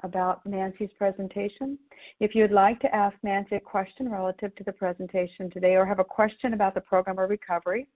about 0.03 0.45
Nancy's 0.45 0.91
presentation. 0.97 1.77
If 2.19 2.35
you'd 2.35 2.51
like 2.51 2.79
to 2.81 2.95
ask 2.95 3.15
Nancy 3.23 3.55
a 3.55 3.59
question 3.59 4.09
relative 4.09 4.55
to 4.55 4.63
the 4.63 4.71
presentation 4.71 5.49
today 5.49 5.75
or 5.75 5.85
have 5.85 5.99
a 5.99 6.03
question 6.03 6.53
about 6.53 6.75
the 6.75 6.81
program 6.81 7.19
or 7.19 7.27
recovery, 7.27 7.87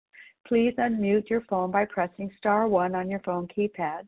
please 0.48 0.74
unmute 0.80 1.30
your 1.30 1.42
phone 1.42 1.72
by 1.72 1.86
pressing 1.86 2.32
star 2.38 2.68
one 2.68 2.96
on 2.96 3.10
your 3.10 3.20
phone 3.20 3.48
keypad. 3.48 4.08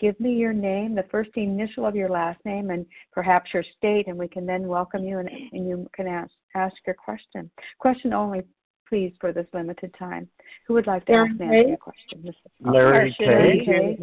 Give 0.00 0.18
me 0.20 0.34
your 0.34 0.52
name, 0.52 0.94
the 0.94 1.04
first 1.10 1.30
initial 1.34 1.84
of 1.84 1.96
your 1.96 2.08
last 2.08 2.38
name, 2.44 2.70
and 2.70 2.86
perhaps 3.12 3.52
your 3.52 3.64
state, 3.76 4.06
and 4.06 4.16
we 4.16 4.28
can 4.28 4.46
then 4.46 4.68
welcome 4.68 5.04
you 5.04 5.18
and, 5.18 5.28
and 5.28 5.68
you 5.68 5.88
can 5.92 6.06
ask, 6.06 6.30
ask 6.54 6.74
your 6.86 6.94
question. 6.94 7.50
Question 7.78 8.12
only, 8.12 8.42
please, 8.88 9.12
for 9.20 9.32
this 9.32 9.46
limited 9.52 9.92
time. 9.98 10.28
Who 10.66 10.74
would 10.74 10.86
like 10.86 11.04
to 11.06 11.12
Larry 11.12 11.30
ask 11.30 11.40
Nancy 11.40 11.72
a 11.72 11.76
question? 11.76 12.34
Larry 12.60 13.16
K. 13.18 13.26
Larry 13.26 13.62
K. 13.64 13.98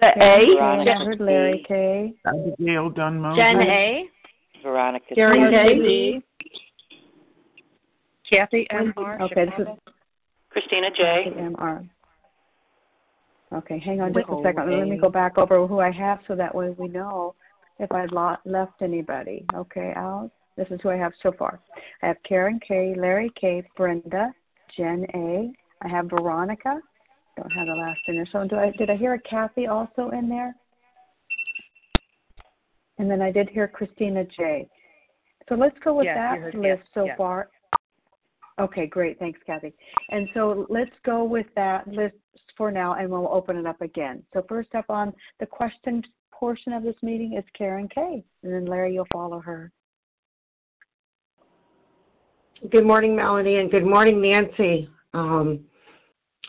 The 0.00 0.06
A. 0.06 0.60
I 0.62 1.04
heard 1.04 1.20
Larry 1.20 1.64
K. 1.68 2.14
Abigail 2.26 2.90
Dunn 2.90 3.22
Jen 3.36 3.60
A. 3.60 4.04
Veronica 4.62 5.14
Jerry 5.14 5.40
K. 5.50 6.22
Kathy 8.30 8.66
M. 8.70 8.94
R. 8.96 9.20
Okay, 9.22 9.46
this 9.46 9.54
is 9.58 9.66
Christina 10.50 10.88
J. 10.96 11.32
MR. 11.36 11.88
Okay, 13.52 13.80
hang 13.80 14.00
on 14.00 14.14
just 14.14 14.28
a 14.28 14.40
second. 14.44 14.70
Let 14.70 14.88
me 14.88 14.96
go 14.96 15.08
back 15.08 15.36
over 15.36 15.66
who 15.66 15.80
I 15.80 15.90
have 15.90 16.20
so 16.28 16.36
that 16.36 16.54
way 16.54 16.70
we 16.78 16.88
know 16.88 17.34
if 17.80 17.90
I 17.90 18.06
left 18.44 18.80
anybody. 18.80 19.44
Okay, 19.54 19.92
Al, 19.96 20.30
this 20.56 20.68
is 20.70 20.78
who 20.82 20.90
I 20.90 20.96
have 20.96 21.12
so 21.22 21.32
far. 21.36 21.60
I 22.02 22.06
have 22.08 22.16
Karen 22.28 22.60
K, 22.66 22.94
Larry 22.96 23.30
K, 23.40 23.64
Brenda, 23.76 24.32
Jen 24.76 25.04
A. 25.14 25.52
I 25.82 25.88
have 25.88 26.10
Veronica. 26.10 26.80
Don't 27.36 27.50
have 27.50 27.66
the 27.66 27.72
last 27.72 28.00
initial. 28.06 28.46
Do 28.46 28.56
I, 28.56 28.72
did 28.76 28.90
I 28.90 28.96
hear 28.96 29.14
a 29.14 29.20
Kathy 29.20 29.66
also 29.66 30.10
in 30.10 30.28
there? 30.28 30.54
And 32.98 33.10
then 33.10 33.22
I 33.22 33.32
did 33.32 33.48
hear 33.48 33.66
Christina 33.66 34.24
J. 34.36 34.68
So 35.48 35.54
let's 35.54 35.76
go 35.82 35.94
with 35.94 36.04
Yes, 36.04 36.16
that 36.16 36.38
heard 36.38 36.54
list 36.54 36.82
Kath, 36.82 36.88
so 36.94 37.04
yes. 37.06 37.16
far. 37.16 37.48
Okay, 38.60 38.86
great. 38.86 39.18
Thanks, 39.18 39.40
Kathy. 39.46 39.72
And 40.10 40.28
so 40.34 40.66
let's 40.68 40.90
go 41.04 41.24
with 41.24 41.46
that 41.56 41.88
list 41.88 42.14
for 42.56 42.70
now, 42.70 42.94
and 42.94 43.10
we'll 43.10 43.28
open 43.28 43.56
it 43.56 43.66
up 43.66 43.80
again. 43.80 44.22
So 44.32 44.44
first 44.48 44.74
up 44.74 44.86
on 44.88 45.12
the 45.38 45.46
question 45.46 46.02
portion 46.30 46.72
of 46.72 46.82
this 46.82 46.96
meeting 47.02 47.34
is 47.36 47.44
Karen 47.56 47.88
Kay, 47.88 48.24
and 48.42 48.52
then 48.52 48.64
Larry, 48.64 48.94
you'll 48.94 49.06
follow 49.12 49.40
her. 49.40 49.70
Good 52.70 52.84
morning, 52.84 53.16
Melanie, 53.16 53.56
and 53.56 53.70
good 53.70 53.86
morning, 53.86 54.20
Nancy. 54.20 54.88
Um, 55.14 55.60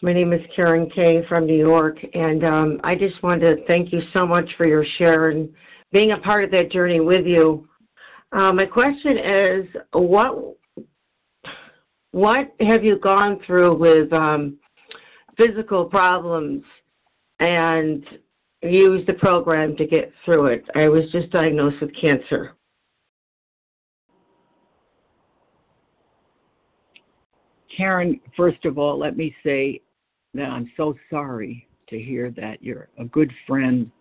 my 0.01 0.13
name 0.13 0.34
is 0.34 0.41
Karen 0.55 0.89
Kay 0.89 1.25
from 1.29 1.45
New 1.45 1.57
York, 1.57 1.97
and 2.13 2.43
um, 2.43 2.82
I 2.84 2.95
just 2.95 3.21
want 3.23 3.41
to 3.41 3.57
thank 3.67 3.93
you 3.93 4.01
so 4.13 4.25
much 4.25 4.49
for 4.57 4.65
your 4.65 4.86
share 4.97 5.29
and 5.29 5.49
being 5.91 6.11
a 6.11 6.17
part 6.17 6.43
of 6.43 6.51
that 6.51 6.71
journey 6.71 6.99
with 6.99 7.25
you. 7.25 7.67
Uh, 8.32 8.51
my 8.51 8.65
question 8.65 9.17
is, 9.17 9.65
what 9.93 10.55
what 12.11 12.53
have 12.59 12.84
you 12.84 12.99
gone 12.99 13.39
through 13.45 13.77
with 13.77 14.11
um, 14.11 14.57
physical 15.38 15.86
problems 15.86 16.63
and 17.39 18.05
used 18.61 19.07
the 19.07 19.13
program 19.13 19.75
to 19.77 19.86
get 19.86 20.11
through 20.23 20.47
it? 20.47 20.63
I 20.75 20.88
was 20.88 21.03
just 21.11 21.32
diagnosed 21.32 21.82
with 21.82 21.91
cancer. 21.99 22.53
Karen, 27.75 28.19
first 28.36 28.65
of 28.65 28.77
all, 28.77 28.99
let 28.99 29.15
me 29.15 29.34
say 29.43 29.82
that 30.34 30.49
I'm 30.49 30.71
so 30.77 30.95
sorry 31.09 31.67
to 31.89 31.99
hear 31.99 32.32
that 32.32 32.61
you're 32.61 32.89
a 32.97 33.05
good 33.05 33.32
friend 33.47 33.91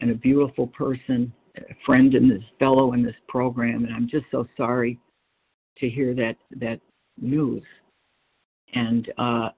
and 0.00 0.10
a 0.10 0.14
beautiful 0.14 0.66
person, 0.68 1.32
a 1.56 1.74
friend 1.86 2.14
and 2.14 2.30
this 2.30 2.42
fellow 2.58 2.92
in 2.92 3.02
this 3.02 3.14
program, 3.28 3.84
and 3.84 3.94
I'm 3.94 4.08
just 4.08 4.26
so 4.30 4.46
sorry 4.56 4.98
to 5.78 5.88
hear 5.88 6.14
that 6.14 6.36
that 6.56 6.80
news. 7.20 7.62
And 8.74 9.12
uh, 9.18 9.48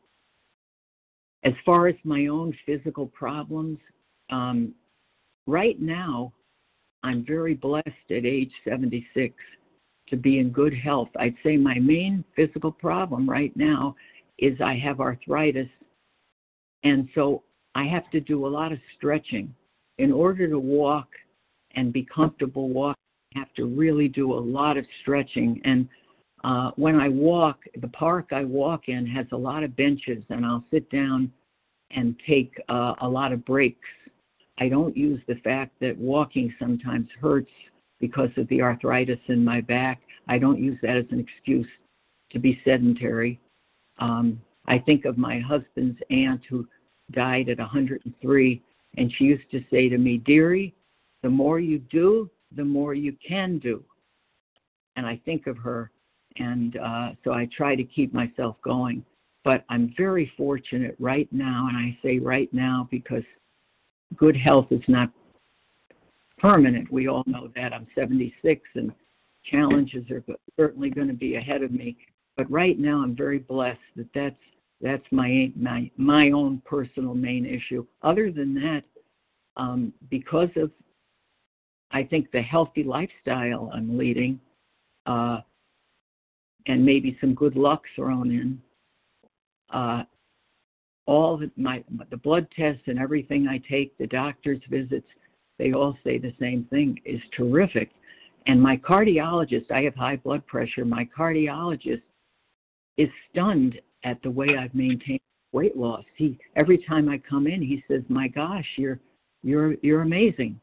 as 1.46 1.52
far 1.64 1.86
as 1.86 1.94
my 2.02 2.26
own 2.26 2.52
physical 2.66 3.06
problems, 3.06 3.78
um, 4.30 4.74
right 5.46 5.80
now 5.80 6.32
I'm 7.04 7.24
very 7.24 7.54
blessed 7.54 7.86
at 8.10 8.26
age 8.26 8.50
76 8.68 9.32
to 10.08 10.16
be 10.16 10.40
in 10.40 10.50
good 10.50 10.74
health. 10.74 11.08
I'd 11.18 11.36
say 11.44 11.56
my 11.56 11.78
main 11.78 12.24
physical 12.34 12.72
problem 12.72 13.30
right 13.30 13.56
now 13.56 13.94
is 14.38 14.60
I 14.60 14.74
have 14.74 15.00
arthritis, 15.00 15.68
and 16.82 17.08
so 17.14 17.44
I 17.76 17.84
have 17.84 18.10
to 18.10 18.20
do 18.20 18.44
a 18.44 18.48
lot 18.48 18.72
of 18.72 18.78
stretching. 18.96 19.54
In 19.98 20.12
order 20.12 20.48
to 20.48 20.58
walk 20.58 21.08
and 21.76 21.92
be 21.92 22.06
comfortable 22.12 22.70
walking, 22.70 22.96
I 23.36 23.38
have 23.38 23.54
to 23.54 23.66
really 23.66 24.08
do 24.08 24.32
a 24.32 24.34
lot 24.34 24.76
of 24.76 24.84
stretching. 25.00 25.60
And 25.64 25.88
uh, 26.44 26.70
when 26.76 27.00
I 27.00 27.08
walk, 27.08 27.60
the 27.80 27.88
park 27.88 28.28
I 28.32 28.44
walk 28.44 28.88
in 28.88 29.06
has 29.06 29.26
a 29.32 29.36
lot 29.36 29.62
of 29.62 29.76
benches, 29.76 30.22
and 30.30 30.44
I'll 30.44 30.64
sit 30.70 30.88
down 30.90 31.32
and 31.90 32.16
take 32.26 32.60
uh, 32.68 32.94
a 33.00 33.08
lot 33.08 33.32
of 33.32 33.44
breaks. 33.44 33.88
I 34.58 34.68
don't 34.68 34.96
use 34.96 35.20
the 35.28 35.36
fact 35.36 35.72
that 35.80 35.96
walking 35.96 36.54
sometimes 36.58 37.08
hurts 37.20 37.50
because 38.00 38.30
of 38.36 38.48
the 38.48 38.62
arthritis 38.62 39.18
in 39.28 39.44
my 39.44 39.60
back. 39.60 40.00
I 40.28 40.38
don't 40.38 40.58
use 40.58 40.78
that 40.82 40.96
as 40.96 41.06
an 41.10 41.20
excuse 41.20 41.68
to 42.32 42.38
be 42.38 42.60
sedentary. 42.64 43.40
Um, 43.98 44.40
I 44.66 44.78
think 44.78 45.04
of 45.04 45.16
my 45.16 45.38
husband's 45.38 45.98
aunt 46.10 46.42
who 46.48 46.66
died 47.12 47.48
at 47.48 47.58
103, 47.58 48.62
and 48.96 49.12
she 49.16 49.24
used 49.24 49.50
to 49.50 49.64
say 49.70 49.88
to 49.88 49.98
me, 49.98 50.18
Dearie, 50.18 50.74
the 51.22 51.30
more 51.30 51.60
you 51.60 51.78
do, 51.78 52.30
the 52.54 52.64
more 52.64 52.94
you 52.94 53.16
can 53.26 53.58
do. 53.58 53.84
And 54.96 55.06
I 55.06 55.20
think 55.24 55.46
of 55.46 55.56
her, 55.58 55.90
and 56.38 56.76
uh, 56.76 57.10
so 57.24 57.32
I 57.32 57.48
try 57.56 57.74
to 57.74 57.84
keep 57.84 58.12
myself 58.12 58.56
going. 58.62 59.04
But 59.44 59.64
I'm 59.68 59.94
very 59.96 60.32
fortunate 60.36 60.96
right 60.98 61.28
now, 61.32 61.68
and 61.68 61.76
I 61.76 61.96
say 62.02 62.18
right 62.18 62.52
now 62.52 62.88
because 62.90 63.22
good 64.16 64.36
health 64.36 64.66
is 64.70 64.82
not 64.88 65.10
permanent. 66.38 66.90
We 66.90 67.08
all 67.08 67.22
know 67.26 67.50
that. 67.54 67.72
I'm 67.72 67.86
76 67.94 68.60
and 68.74 68.92
challenges 69.44 70.10
are 70.10 70.24
certainly 70.58 70.90
going 70.90 71.08
to 71.08 71.14
be 71.14 71.36
ahead 71.36 71.62
of 71.62 71.70
me. 71.70 71.96
But 72.36 72.50
right 72.50 72.78
now, 72.78 73.02
I'm 73.02 73.16
very 73.16 73.38
blessed 73.38 73.78
that 73.96 74.08
that's 74.14 74.36
that's 74.82 75.04
my 75.10 75.50
my 75.56 75.90
my 75.96 76.30
own 76.32 76.60
personal 76.66 77.14
main 77.14 77.46
issue. 77.46 77.86
Other 78.02 78.30
than 78.30 78.54
that, 78.54 78.82
um, 79.56 79.92
because 80.10 80.50
of 80.56 80.70
I 81.92 82.02
think 82.02 82.30
the 82.30 82.42
healthy 82.42 82.82
lifestyle 82.82 83.70
I'm 83.72 83.96
leading, 83.96 84.38
uh, 85.06 85.38
and 86.66 86.84
maybe 86.84 87.16
some 87.20 87.34
good 87.34 87.56
luck 87.56 87.82
thrown 87.94 88.30
in, 88.30 88.60
uh, 89.70 90.02
all 91.06 91.36
the, 91.36 91.50
my 91.56 91.84
the 92.10 92.16
blood 92.16 92.46
tests 92.56 92.82
and 92.86 92.98
everything 92.98 93.46
I 93.48 93.58
take, 93.58 93.96
the 93.98 94.06
doctor's 94.06 94.60
visits, 94.68 95.06
they 95.58 95.72
all 95.72 95.96
say 96.04 96.18
the 96.18 96.34
same 96.40 96.64
thing 96.64 97.00
is 97.04 97.20
terrific. 97.36 97.90
And 98.46 98.60
my 98.60 98.76
cardiologist, 98.76 99.70
I 99.70 99.82
have 99.82 99.94
high 99.94 100.16
blood 100.16 100.46
pressure. 100.46 100.84
My 100.84 101.08
cardiologist 101.16 102.02
is 102.96 103.08
stunned 103.30 103.80
at 104.04 104.20
the 104.22 104.30
way 104.30 104.56
I've 104.56 104.74
maintained 104.74 105.20
weight 105.52 105.76
loss. 105.76 106.04
He 106.16 106.38
every 106.56 106.78
time 106.78 107.08
I 107.08 107.18
come 107.18 107.46
in, 107.46 107.62
he 107.62 107.82
says, 107.88 108.02
"My 108.08 108.28
gosh, 108.28 108.66
you're 108.76 109.00
you're 109.42 109.74
you're 109.82 110.02
amazing." 110.02 110.60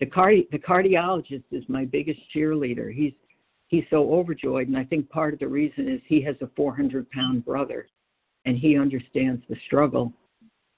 The 0.00 0.06
cardi 0.06 0.48
the 0.50 0.58
cardiologist 0.58 1.44
is 1.50 1.64
my 1.68 1.84
biggest 1.84 2.20
cheerleader. 2.34 2.92
He's 2.92 3.12
he's 3.74 3.84
so 3.90 4.12
overjoyed, 4.12 4.68
and 4.68 4.76
I 4.76 4.84
think 4.84 5.08
part 5.10 5.34
of 5.34 5.40
the 5.40 5.48
reason 5.48 5.88
is 5.88 6.00
he 6.06 6.22
has 6.22 6.36
a 6.40 6.48
400 6.56 7.10
pound 7.10 7.44
brother, 7.44 7.88
and 8.44 8.56
he 8.56 8.78
understands 8.78 9.42
the 9.48 9.56
struggle. 9.66 10.12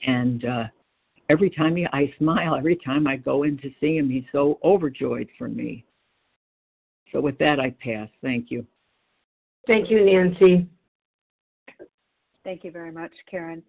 And 0.06 0.44
uh, 0.44 0.64
every 1.28 1.50
time 1.50 1.76
he, 1.76 1.86
I 1.92 2.12
smile, 2.18 2.54
every 2.54 2.76
time 2.76 3.06
I 3.06 3.16
go 3.16 3.42
in 3.42 3.58
to 3.58 3.70
see 3.80 3.98
him, 3.98 4.08
he's 4.08 4.24
so 4.32 4.58
overjoyed 4.64 5.28
for 5.36 5.48
me. 5.48 5.84
So 7.12 7.20
with 7.20 7.38
that, 7.38 7.60
I 7.60 7.70
pass. 7.82 8.08
Thank 8.22 8.50
you. 8.50 8.66
Thank 9.66 9.90
you, 9.90 10.04
Nancy. 10.04 10.66
Thank 12.44 12.64
you 12.64 12.70
very 12.70 12.92
much, 12.92 13.12
Karen. 13.30 13.62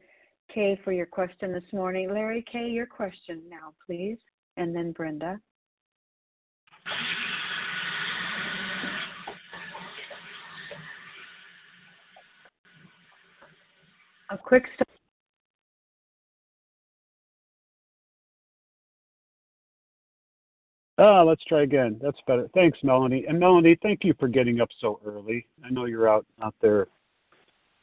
Kay, 0.54 0.80
for 0.84 0.94
your 0.94 1.06
question 1.06 1.52
this 1.52 1.64
morning. 1.74 2.14
Larry 2.14 2.46
Kay, 2.50 2.70
your 2.70 2.86
question 2.86 3.42
now, 3.50 3.74
please. 3.86 4.18
And 4.56 4.76
then 4.76 4.92
Brenda. 4.92 5.40
Quick 14.36 14.66
start. 14.76 14.88
Ah, 21.00 21.22
let's 21.22 21.44
try 21.46 21.62
again. 21.62 22.00
That's 22.02 22.18
better. 22.26 22.50
Thanks, 22.56 22.80
Melanie. 22.84 23.26
And 23.28 23.40
Melanie, 23.40 23.78
thank 23.84 24.04
you 24.04 24.16
for 24.20 24.28
getting 24.28 24.62
up 24.62 24.70
so 24.82 25.00
early. 25.06 25.46
I 25.64 25.70
know 25.70 25.86
you're 25.86 26.10
out 26.10 26.26
out 26.42 26.56
there 26.60 26.88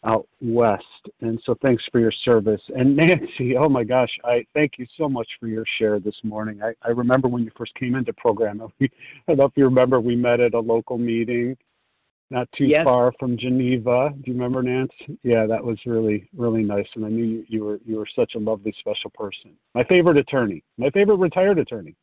out 0.05 0.29
west, 0.43 0.85
and 1.21 1.41
so 1.47 1.57
thanks 1.63 1.83
for 1.91 2.01
your 2.01 2.13
service. 2.25 2.61
And 2.77 2.97
Nancy, 2.97 3.57
oh 3.57 3.69
my 3.69 3.85
gosh, 3.85 4.11
I 4.25 4.45
thank 4.53 4.73
you 4.79 4.87
so 4.99 5.09
much 5.09 5.29
for 5.39 5.47
your 5.47 5.65
share 5.79 6.01
this 6.01 6.17
morning. 6.25 6.61
I, 6.63 6.75
I 6.83 6.91
remember 6.91 7.29
when 7.29 7.45
you 7.45 7.51
first 7.57 7.75
came 7.77 7.95
into 7.95 8.13
program. 8.13 8.61
I 8.81 8.89
don't 9.29 9.39
know 9.39 9.45
if 9.45 9.53
you 9.57 9.65
remember 9.65 10.01
we 10.01 10.17
met 10.17 10.41
at 10.41 10.55
a 10.55 10.61
local 10.61 10.99
meeting 10.99 11.57
not 12.35 12.51
too 12.53 12.67
Yes. 12.67 12.85
far 12.85 13.13
from 13.21 13.37
Geneva. 13.37 14.13
Do 14.21 14.31
you 14.31 14.33
remember, 14.35 14.61
Nance? 14.61 14.93
Yeah, 15.23 15.47
that 15.47 15.65
was 15.65 15.79
really 15.87 16.29
really 16.37 16.65
nice, 16.65 16.89
and 16.97 17.07
I 17.07 17.09
knew 17.09 17.25
you, 17.25 17.45
you 17.49 17.65
were 17.65 17.81
you 17.87 17.97
were 17.97 18.09
such 18.15 18.35
a 18.35 18.39
lovely 18.39 18.73
special 18.81 19.11
person. 19.11 19.57
My 19.75 19.85
favorite 19.85 20.17
attorney, 20.17 20.65
my 20.77 20.91
favorite 20.91 21.17
retired 21.17 21.59
attorney. 21.61 21.95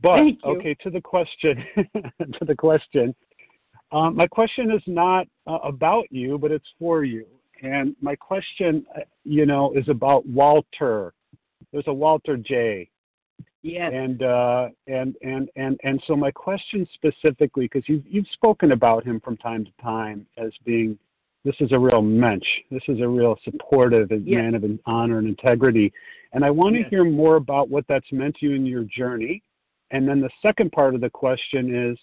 But 0.00 0.20
okay, 0.42 0.74
to 0.82 0.90
the 0.90 1.02
question, 1.02 1.62
to 2.38 2.44
the 2.46 2.56
question. 2.56 3.14
Um, 3.92 4.16
my 4.16 4.26
question 4.26 4.70
is 4.70 4.82
not 4.86 5.26
uh, 5.46 5.58
about 5.62 6.10
you, 6.10 6.38
but 6.38 6.50
it's 6.50 6.68
for 6.78 7.04
you. 7.04 7.26
And 7.62 7.96
my 8.00 8.14
question, 8.16 8.86
uh, 8.96 9.00
you 9.24 9.44
know, 9.44 9.72
is 9.72 9.88
about 9.88 10.26
Walter. 10.26 11.12
There's 11.72 11.88
a 11.88 11.92
Walter 11.92 12.36
J. 12.36 12.88
Yes. 13.62 13.92
And 13.94 14.22
uh, 14.22 14.68
and 14.86 15.16
and 15.22 15.50
and 15.56 15.78
and 15.82 16.02
so 16.06 16.16
my 16.16 16.30
question 16.30 16.86
specifically, 16.94 17.64
because 17.64 17.88
you've 17.88 18.04
you've 18.06 18.28
spoken 18.32 18.72
about 18.72 19.04
him 19.04 19.20
from 19.20 19.36
time 19.36 19.64
to 19.64 19.70
time 19.82 20.26
as 20.38 20.50
being, 20.64 20.98
this 21.44 21.56
is 21.60 21.72
a 21.72 21.78
real 21.78 22.02
mensch. 22.02 22.46
This 22.70 22.82
is 22.88 23.00
a 23.00 23.08
real 23.08 23.36
supportive 23.44 24.10
Yes. 24.10 24.22
man 24.24 24.54
of 24.54 24.64
honor 24.86 25.18
and 25.18 25.28
integrity. 25.28 25.92
And 26.32 26.44
I 26.44 26.50
want 26.50 26.74
to 26.74 26.80
Yes. 26.80 26.90
hear 26.90 27.04
more 27.04 27.36
about 27.36 27.68
what 27.68 27.84
that's 27.88 28.10
meant 28.12 28.36
to 28.36 28.46
you 28.46 28.54
in 28.54 28.64
your 28.64 28.84
journey. 28.84 29.42
And 29.90 30.06
then 30.06 30.20
the 30.20 30.30
second 30.40 30.70
part 30.72 30.94
of 30.94 31.00
the 31.00 31.10
question 31.10 31.74
is, 31.74 31.98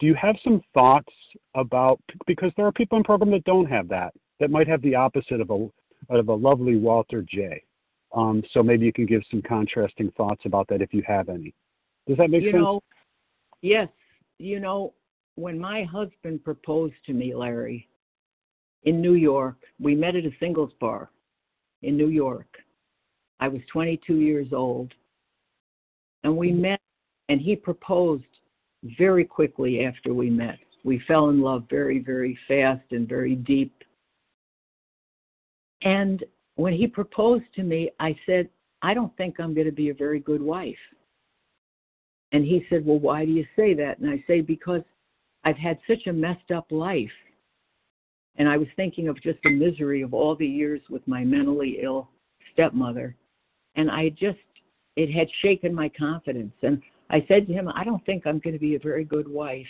do 0.00 0.06
you 0.06 0.14
have 0.14 0.36
some 0.42 0.62
thoughts 0.72 1.12
about 1.54 2.00
because 2.26 2.52
there 2.56 2.66
are 2.66 2.72
people 2.72 2.96
in 2.98 3.04
program 3.04 3.30
that 3.32 3.44
don't 3.44 3.66
have 3.66 3.88
that, 3.88 4.14
that 4.40 4.50
might 4.50 4.68
have 4.68 4.82
the 4.82 4.94
opposite 4.94 5.40
of 5.40 5.50
a 5.50 5.68
of 6.10 6.28
a 6.28 6.34
lovely 6.34 6.76
Walter 6.76 7.22
J. 7.22 7.62
Um, 8.14 8.42
so 8.52 8.62
maybe 8.62 8.86
you 8.86 8.92
can 8.92 9.06
give 9.06 9.22
some 9.30 9.42
contrasting 9.42 10.10
thoughts 10.16 10.42
about 10.44 10.68
that 10.68 10.80
if 10.80 10.94
you 10.94 11.02
have 11.06 11.28
any. 11.28 11.54
Does 12.06 12.16
that 12.18 12.30
make 12.30 12.42
you 12.42 12.52
sense? 12.52 12.62
know, 12.62 12.80
yes, 13.60 13.88
you 14.38 14.60
know, 14.60 14.94
when 15.34 15.58
my 15.58 15.82
husband 15.84 16.44
proposed 16.44 16.94
to 17.06 17.12
me, 17.12 17.34
Larry, 17.34 17.88
in 18.84 19.00
New 19.00 19.14
York. 19.14 19.56
We 19.80 19.94
met 19.94 20.16
at 20.16 20.24
a 20.24 20.30
singles 20.38 20.72
bar 20.80 21.10
in 21.82 21.96
New 21.96 22.08
York. 22.08 22.46
I 23.40 23.48
was 23.48 23.60
22 23.72 24.16
years 24.16 24.48
old. 24.52 24.92
And 26.22 26.36
we 26.36 26.52
met, 26.52 26.80
and 27.28 27.40
he 27.40 27.56
proposed 27.56 28.24
very 28.98 29.24
quickly 29.24 29.84
after 29.84 30.14
we 30.14 30.30
met. 30.30 30.58
We 30.84 31.02
fell 31.06 31.30
in 31.30 31.40
love 31.40 31.64
very, 31.68 31.98
very 31.98 32.38
fast 32.46 32.84
and 32.92 33.08
very 33.08 33.34
deep. 33.34 33.74
And 35.82 36.24
when 36.56 36.72
he 36.72 36.86
proposed 36.86 37.44
to 37.56 37.62
me, 37.62 37.90
I 38.00 38.16
said, 38.26 38.48
I 38.82 38.94
don't 38.94 39.16
think 39.16 39.40
I'm 39.40 39.54
going 39.54 39.66
to 39.66 39.72
be 39.72 39.90
a 39.90 39.94
very 39.94 40.20
good 40.20 40.42
wife. 40.42 40.76
And 42.32 42.44
he 42.44 42.66
said, 42.68 42.84
Well, 42.84 42.98
why 42.98 43.24
do 43.24 43.32
you 43.32 43.46
say 43.56 43.74
that? 43.74 43.98
And 43.98 44.10
I 44.10 44.22
say, 44.26 44.40
Because 44.40 44.82
I've 45.44 45.56
had 45.56 45.78
such 45.88 46.06
a 46.06 46.12
messed 46.12 46.50
up 46.54 46.66
life. 46.70 47.10
And 48.36 48.48
I 48.48 48.56
was 48.56 48.68
thinking 48.76 49.08
of 49.08 49.22
just 49.22 49.38
the 49.44 49.50
misery 49.50 50.02
of 50.02 50.12
all 50.12 50.34
the 50.34 50.46
years 50.46 50.80
with 50.90 51.06
my 51.06 51.22
mentally 51.22 51.78
ill 51.82 52.08
stepmother. 52.52 53.14
And 53.76 53.90
I 53.90 54.08
just, 54.10 54.38
it 54.96 55.12
had 55.12 55.28
shaken 55.42 55.72
my 55.72 55.88
confidence. 55.88 56.54
And 56.62 56.82
I 57.10 57.24
said 57.28 57.46
to 57.46 57.52
him, 57.52 57.68
I 57.68 57.84
don't 57.84 58.04
think 58.04 58.26
I'm 58.26 58.40
going 58.40 58.54
to 58.54 58.60
be 58.60 58.74
a 58.74 58.80
very 58.80 59.04
good 59.04 59.28
wife. 59.28 59.66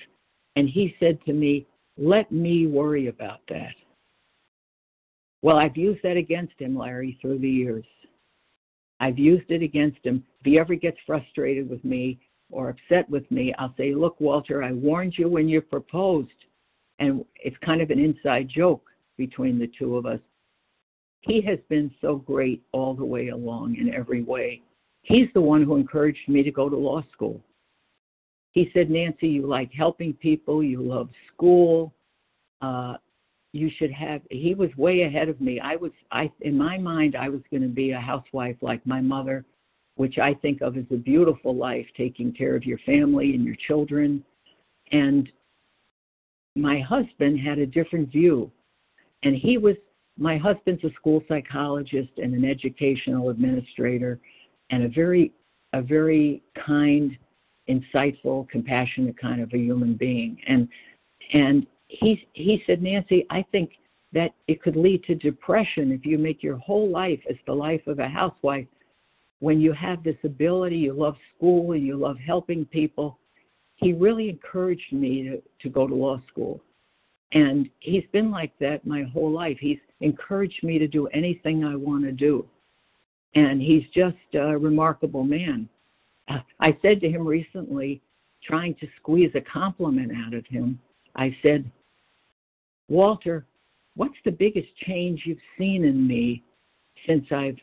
And 0.57 0.69
he 0.69 0.97
said 1.01 1.19
to 1.27 1.33
me, 1.33 1.67
Let 1.99 2.33
me 2.33 2.67
worry 2.67 3.09
about 3.09 3.41
that. 3.49 3.75
Well, 5.45 5.59
I've 5.59 5.77
used 5.77 6.03
that 6.05 6.17
against 6.17 6.55
him, 6.59 6.75
Larry, 6.75 7.19
through 7.21 7.41
the 7.41 7.51
years. 7.51 7.85
I've 8.99 9.19
used 9.19 9.51
it 9.51 9.63
against 9.63 9.99
him. 10.03 10.25
If 10.41 10.47
he 10.47 10.59
ever 10.59 10.75
gets 10.75 10.97
frustrated 11.05 11.69
with 11.69 11.85
me 11.85 12.19
or 12.51 12.71
upset 12.71 13.11
with 13.11 13.31
me, 13.31 13.53
I'll 13.59 13.75
say, 13.77 13.95
Look, 13.95 14.19
Walter, 14.23 14.63
I 14.63 14.73
warned 14.73 15.19
you 15.19 15.29
when 15.29 15.47
you 15.47 15.61
proposed. 15.61 16.31
And 16.99 17.27
it's 17.37 17.59
kind 17.63 17.83
of 17.83 17.91
an 17.91 17.99
inside 17.99 18.49
joke 18.49 18.89
between 19.19 19.59
the 19.59 19.71
two 19.79 19.99
of 19.99 20.07
us. 20.07 20.21
He 21.21 21.43
has 21.43 21.59
been 21.69 21.91
so 22.01 22.17
great 22.17 22.63
all 22.73 22.95
the 22.95 23.05
way 23.05 23.29
along 23.29 23.77
in 23.77 23.93
every 23.93 24.23
way. 24.23 24.63
He's 25.03 25.29
the 25.35 25.43
one 25.43 25.63
who 25.63 25.77
encouraged 25.77 26.27
me 26.27 26.43
to 26.43 26.51
go 26.51 26.71
to 26.71 26.77
law 26.77 27.03
school. 27.13 27.39
He 28.53 28.71
said, 28.73 28.89
Nancy, 28.89 29.29
you 29.29 29.47
like 29.47 29.71
helping 29.75 30.15
people, 30.15 30.65
you 30.65 30.81
love 30.81 31.11
school. 31.35 31.93
Uh, 32.63 32.95
you 33.55 33.71
should 33.79 33.93
have 33.93 34.21
he 34.31 34.53
was 34.53 34.69
way 34.77 35.03
ahead 35.03 35.29
of 35.29 35.41
me. 35.41 35.61
I 35.61 35.77
was 35.77 35.93
i 36.11 36.31
in 36.41 36.59
my 36.59 36.77
mind 36.77 37.15
i 37.15 37.29
was 37.29 37.41
going 37.51 37.63
to 37.63 37.69
be 37.69 37.93
a 37.93 38.01
housewife 38.01 38.57
like 38.61 38.85
my 38.85 39.01
mother 39.01 39.45
which 39.95 40.19
i 40.19 40.35
think 40.35 40.61
of 40.61 40.77
as 40.77 40.85
a 40.91 40.97
beautiful 40.97 41.55
life 41.55 41.87
taking 41.97 42.33
care 42.33 42.57
of 42.57 42.65
your 42.65 42.79
family 42.79 43.35
and 43.35 43.45
your 43.45 43.57
children. 43.67 44.25
And 44.91 45.31
my 46.57 46.81
husband 46.81 47.39
had 47.39 47.59
a 47.59 47.67
different 47.67 48.11
view. 48.11 48.51
And 49.23 49.37
he 49.37 49.57
was 49.57 49.77
my 50.19 50.37
husband's 50.37 50.83
a 50.85 50.93
school 50.93 51.23
psychologist 51.29 52.13
and 52.19 52.35
an 52.35 52.45
educational 52.45 53.31
administrator 53.31 54.19
and 54.71 54.83
a 54.83 54.89
very 54.89 55.33
a 55.73 55.81
very 55.81 56.43
kind 56.67 57.17
insightful 57.69 58.49
compassionate 58.49 59.17
kind 59.17 59.41
of 59.41 59.53
a 59.55 59.59
human 59.59 59.95
being. 59.95 60.39
And 60.49 60.69
and 61.33 61.67
he 62.01 62.63
said, 62.67 62.83
Nancy, 62.83 63.27
I 63.31 63.45
think 63.53 63.73
that 64.13 64.35
it 64.47 64.63
could 64.63 64.77
lead 64.77 65.03
to 65.05 65.15
depression 65.15 65.91
if 65.91 66.07
you 66.07 66.19
make 66.19 66.43
your 66.43 66.57
whole 66.57 66.89
life 66.89 67.21
as 67.29 67.37
the 67.47 67.53
life 67.53 67.87
of 67.87 67.99
a 67.99 68.09
housewife. 68.09 68.67
When 69.41 69.61
you 69.61 69.73
have 69.73 70.03
this 70.03 70.17
ability, 70.25 70.77
you 70.77 70.93
love 70.93 71.17
school 71.37 71.73
and 71.73 71.85
you 71.85 71.97
love 71.97 72.17
helping 72.19 72.65
people. 72.65 73.19
He 73.77 73.93
really 73.93 74.29
encouraged 74.29 74.93
me 74.93 75.25
to, 75.25 75.43
to 75.63 75.69
go 75.69 75.87
to 75.87 75.95
law 75.95 76.21
school. 76.29 76.61
And 77.33 77.69
he's 77.81 78.05
been 78.13 78.31
like 78.31 78.53
that 78.61 78.87
my 78.87 79.03
whole 79.03 79.31
life. 79.31 79.59
He's 79.61 79.81
encouraged 80.01 80.63
me 80.63 80.79
to 80.79 80.87
do 80.87 81.09
anything 81.09 81.65
I 81.65 81.75
want 81.75 82.05
to 82.05 82.13
do. 82.13 82.47
And 83.35 83.61
he's 83.61 83.83
just 83.93 84.17
a 84.35 84.57
remarkable 84.57 85.25
man. 85.25 85.69
I 86.61 86.79
said 86.81 87.01
to 87.01 87.11
him 87.11 87.27
recently, 87.27 88.01
trying 88.45 88.77
to 88.77 88.87
squeeze 88.97 89.33
a 89.35 89.41
compliment 89.41 90.13
out 90.25 90.35
of 90.35 90.47
him, 90.47 90.79
I 91.17 91.37
said, 91.43 91.71
Walter, 92.89 93.47
what's 93.97 94.17
the 94.25 94.31
biggest 94.31 94.69
change 94.87 95.23
you've 95.25 95.39
seen 95.59 95.85
in 95.85 96.07
me 96.07 96.43
since 97.07 97.27
I've 97.31 97.59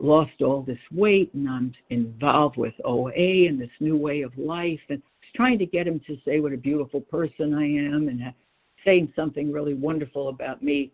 lost 0.00 0.42
all 0.42 0.62
this 0.62 0.78
weight 0.92 1.32
and 1.34 1.48
I'm 1.48 1.72
involved 1.90 2.56
with 2.56 2.74
OA 2.84 3.46
and 3.48 3.60
this 3.60 3.70
new 3.80 3.96
way 3.96 4.22
of 4.22 4.36
life? 4.36 4.80
And 4.88 5.02
trying 5.34 5.58
to 5.58 5.66
get 5.66 5.86
him 5.86 6.00
to 6.06 6.16
say 6.24 6.40
what 6.40 6.52
a 6.52 6.58
beautiful 6.58 7.00
person 7.00 7.54
I 7.54 7.66
am 7.66 8.08
and 8.08 8.32
saying 8.84 9.12
something 9.16 9.52
really 9.52 9.74
wonderful 9.74 10.28
about 10.28 10.62
me, 10.62 10.92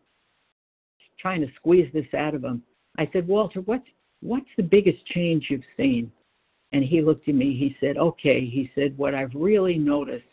trying 1.18 1.40
to 1.40 1.52
squeeze 1.56 1.90
this 1.92 2.12
out 2.16 2.34
of 2.34 2.44
him. 2.44 2.62
I 2.98 3.08
said, 3.12 3.26
Walter, 3.26 3.60
what's 3.60 3.86
what's 4.20 4.48
the 4.56 4.62
biggest 4.62 5.04
change 5.06 5.46
you've 5.50 5.62
seen? 5.76 6.10
And 6.72 6.82
he 6.84 7.02
looked 7.02 7.28
at 7.28 7.34
me, 7.34 7.56
he 7.56 7.76
said, 7.80 7.98
Okay, 7.98 8.46
he 8.46 8.70
said, 8.74 8.96
what 8.96 9.14
I've 9.14 9.34
really 9.34 9.76
noticed 9.76 10.24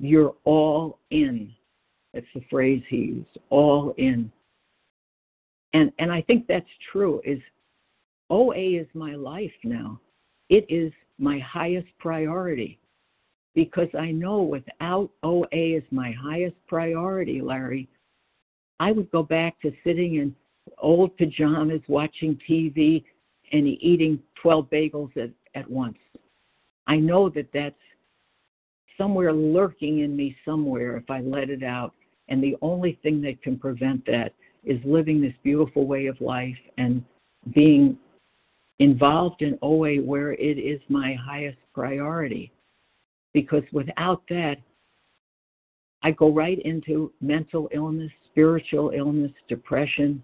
you're 0.00 0.34
all 0.44 0.98
in. 1.10 1.52
That's 2.14 2.26
the 2.34 2.44
phrase 2.48 2.82
he 2.88 2.96
used, 2.96 3.38
all 3.50 3.92
in. 3.98 4.30
And 5.72 5.92
and 5.98 6.12
I 6.12 6.22
think 6.22 6.46
that's 6.46 6.64
true. 6.92 7.20
Is 7.24 7.40
OA 8.30 8.80
is 8.80 8.86
my 8.94 9.16
life 9.16 9.52
now. 9.64 10.00
It 10.48 10.64
is 10.68 10.92
my 11.18 11.40
highest 11.40 11.88
priority 11.98 12.78
because 13.54 13.88
I 13.98 14.12
know 14.12 14.42
without 14.42 15.10
OA 15.22 15.76
as 15.76 15.82
my 15.90 16.12
highest 16.12 16.56
priority, 16.68 17.40
Larry, 17.40 17.88
I 18.80 18.92
would 18.92 19.10
go 19.10 19.22
back 19.22 19.60
to 19.62 19.72
sitting 19.84 20.16
in 20.16 20.34
old 20.78 21.16
pajamas, 21.16 21.80
watching 21.88 22.38
TV, 22.48 23.04
and 23.52 23.66
eating 23.66 24.18
12 24.42 24.70
bagels 24.70 25.16
at, 25.16 25.30
at 25.54 25.70
once. 25.70 25.98
I 26.86 26.96
know 26.96 27.28
that 27.30 27.48
that's 27.52 27.74
somewhere 28.98 29.32
lurking 29.32 30.00
in 30.00 30.16
me 30.16 30.36
somewhere 30.44 30.96
if 30.96 31.08
I 31.10 31.20
let 31.20 31.50
it 31.50 31.62
out. 31.62 31.94
And 32.28 32.42
the 32.42 32.56
only 32.62 32.98
thing 33.02 33.20
that 33.22 33.42
can 33.42 33.58
prevent 33.58 34.04
that 34.06 34.32
is 34.64 34.80
living 34.84 35.20
this 35.20 35.34
beautiful 35.42 35.86
way 35.86 36.06
of 36.06 36.20
life 36.20 36.56
and 36.78 37.04
being 37.54 37.98
involved 38.78 39.42
in 39.42 39.58
OA 39.62 39.96
where 39.96 40.32
it 40.32 40.58
is 40.58 40.80
my 40.88 41.14
highest 41.14 41.58
priority. 41.74 42.50
Because 43.32 43.62
without 43.72 44.22
that, 44.28 44.56
I 46.02 46.10
go 46.12 46.30
right 46.30 46.60
into 46.60 47.12
mental 47.20 47.68
illness, 47.72 48.10
spiritual 48.30 48.90
illness, 48.90 49.32
depression, 49.48 50.22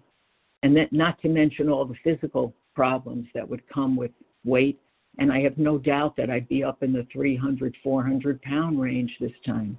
and 0.63 0.75
that 0.75 0.93
not 0.93 1.21
to 1.21 1.29
mention 1.29 1.69
all 1.69 1.85
the 1.85 1.95
physical 2.03 2.53
problems 2.75 3.27
that 3.33 3.47
would 3.47 3.67
come 3.69 3.95
with 3.95 4.11
weight 4.43 4.79
and 5.17 5.31
I 5.31 5.41
have 5.41 5.57
no 5.57 5.77
doubt 5.77 6.15
that 6.17 6.29
I'd 6.29 6.47
be 6.47 6.63
up 6.63 6.83
in 6.83 6.93
the 6.93 7.05
300, 7.11 7.75
400 7.83 8.41
pound 8.41 8.79
range 8.79 9.15
this 9.19 9.31
time. 9.45 9.77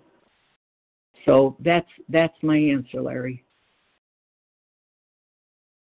So 1.24 1.56
that's 1.60 1.88
that's 2.08 2.34
my 2.42 2.56
answer, 2.56 3.00
Larry. 3.00 3.44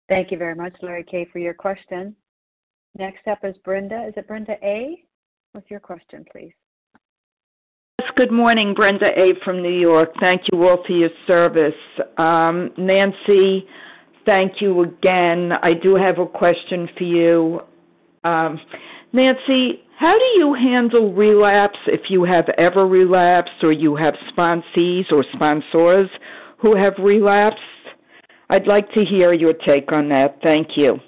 Thank 0.09 0.31
you 0.31 0.37
very 0.37 0.55
much, 0.55 0.73
Larry 0.81 1.03
K, 1.03 1.27
for 1.31 1.39
your 1.39 1.53
question. 1.53 2.15
Next 2.97 3.27
up 3.27 3.39
is 3.43 3.55
Brenda. 3.63 4.05
Is 4.07 4.13
it 4.15 4.27
Brenda 4.27 4.55
A? 4.63 5.03
What's 5.51 5.69
your 5.69 5.81
question, 5.81 6.25
please? 6.31 6.53
Yes, 7.99 8.09
good 8.15 8.31
morning, 8.31 8.73
Brenda 8.73 9.07
A. 9.19 9.33
from 9.43 9.61
New 9.61 9.77
York. 9.77 10.09
Thank 10.19 10.43
you 10.51 10.67
all 10.67 10.83
for 10.85 10.93
your 10.93 11.09
service. 11.25 11.73
Um, 12.17 12.71
Nancy, 12.77 13.67
thank 14.25 14.61
you 14.61 14.83
again. 14.83 15.51
I 15.61 15.73
do 15.73 15.95
have 15.95 16.19
a 16.19 16.25
question 16.25 16.87
for 16.97 17.03
you. 17.03 17.61
Um, 18.23 18.59
Nancy, 19.17 19.81
how 19.97 20.15
do 20.15 20.25
you 20.37 20.53
handle 20.53 21.11
relapse 21.11 21.79
if 21.87 22.01
you 22.07 22.23
have 22.23 22.47
ever 22.59 22.85
relapsed 22.85 23.63
or 23.63 23.71
you 23.71 23.95
have 23.95 24.13
sponsees 24.31 25.11
or 25.11 25.25
sponsors 25.33 26.07
who 26.59 26.75
have 26.75 26.93
relapsed? 26.99 27.59
I'd 28.51 28.67
like 28.67 28.91
to 28.91 29.03
hear 29.03 29.33
your 29.33 29.53
take 29.53 29.91
on 29.91 30.07
that. 30.09 30.37
Thank 30.43 30.77
you. 30.77 30.99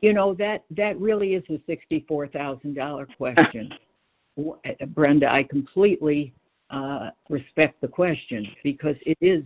You 0.00 0.14
know 0.14 0.32
that 0.36 0.64
that 0.74 0.98
really 0.98 1.34
is 1.34 1.44
a 1.50 1.60
sixty-four 1.66 2.28
thousand 2.28 2.76
dollar 2.76 3.06
question, 3.18 3.70
Brenda. 4.94 5.30
I 5.30 5.42
completely 5.42 6.32
uh, 6.70 7.10
respect 7.28 7.78
the 7.82 7.88
question 7.88 8.46
because 8.64 8.96
it 9.04 9.18
is 9.20 9.44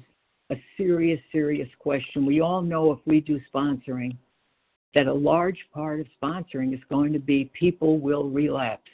a 0.50 0.56
serious, 0.76 1.18
serious 1.32 1.68
question. 1.80 2.26
We 2.26 2.40
all 2.40 2.62
know 2.62 2.92
if 2.92 3.00
we 3.06 3.20
do 3.20 3.40
sponsoring, 3.52 4.16
that 4.94 5.06
a 5.06 5.12
large 5.12 5.58
part 5.72 6.00
of 6.00 6.06
sponsoring 6.22 6.72
is 6.74 6.80
going 6.88 7.12
to 7.12 7.18
be 7.18 7.50
people 7.58 7.98
will 7.98 8.30
relapse. 8.30 8.90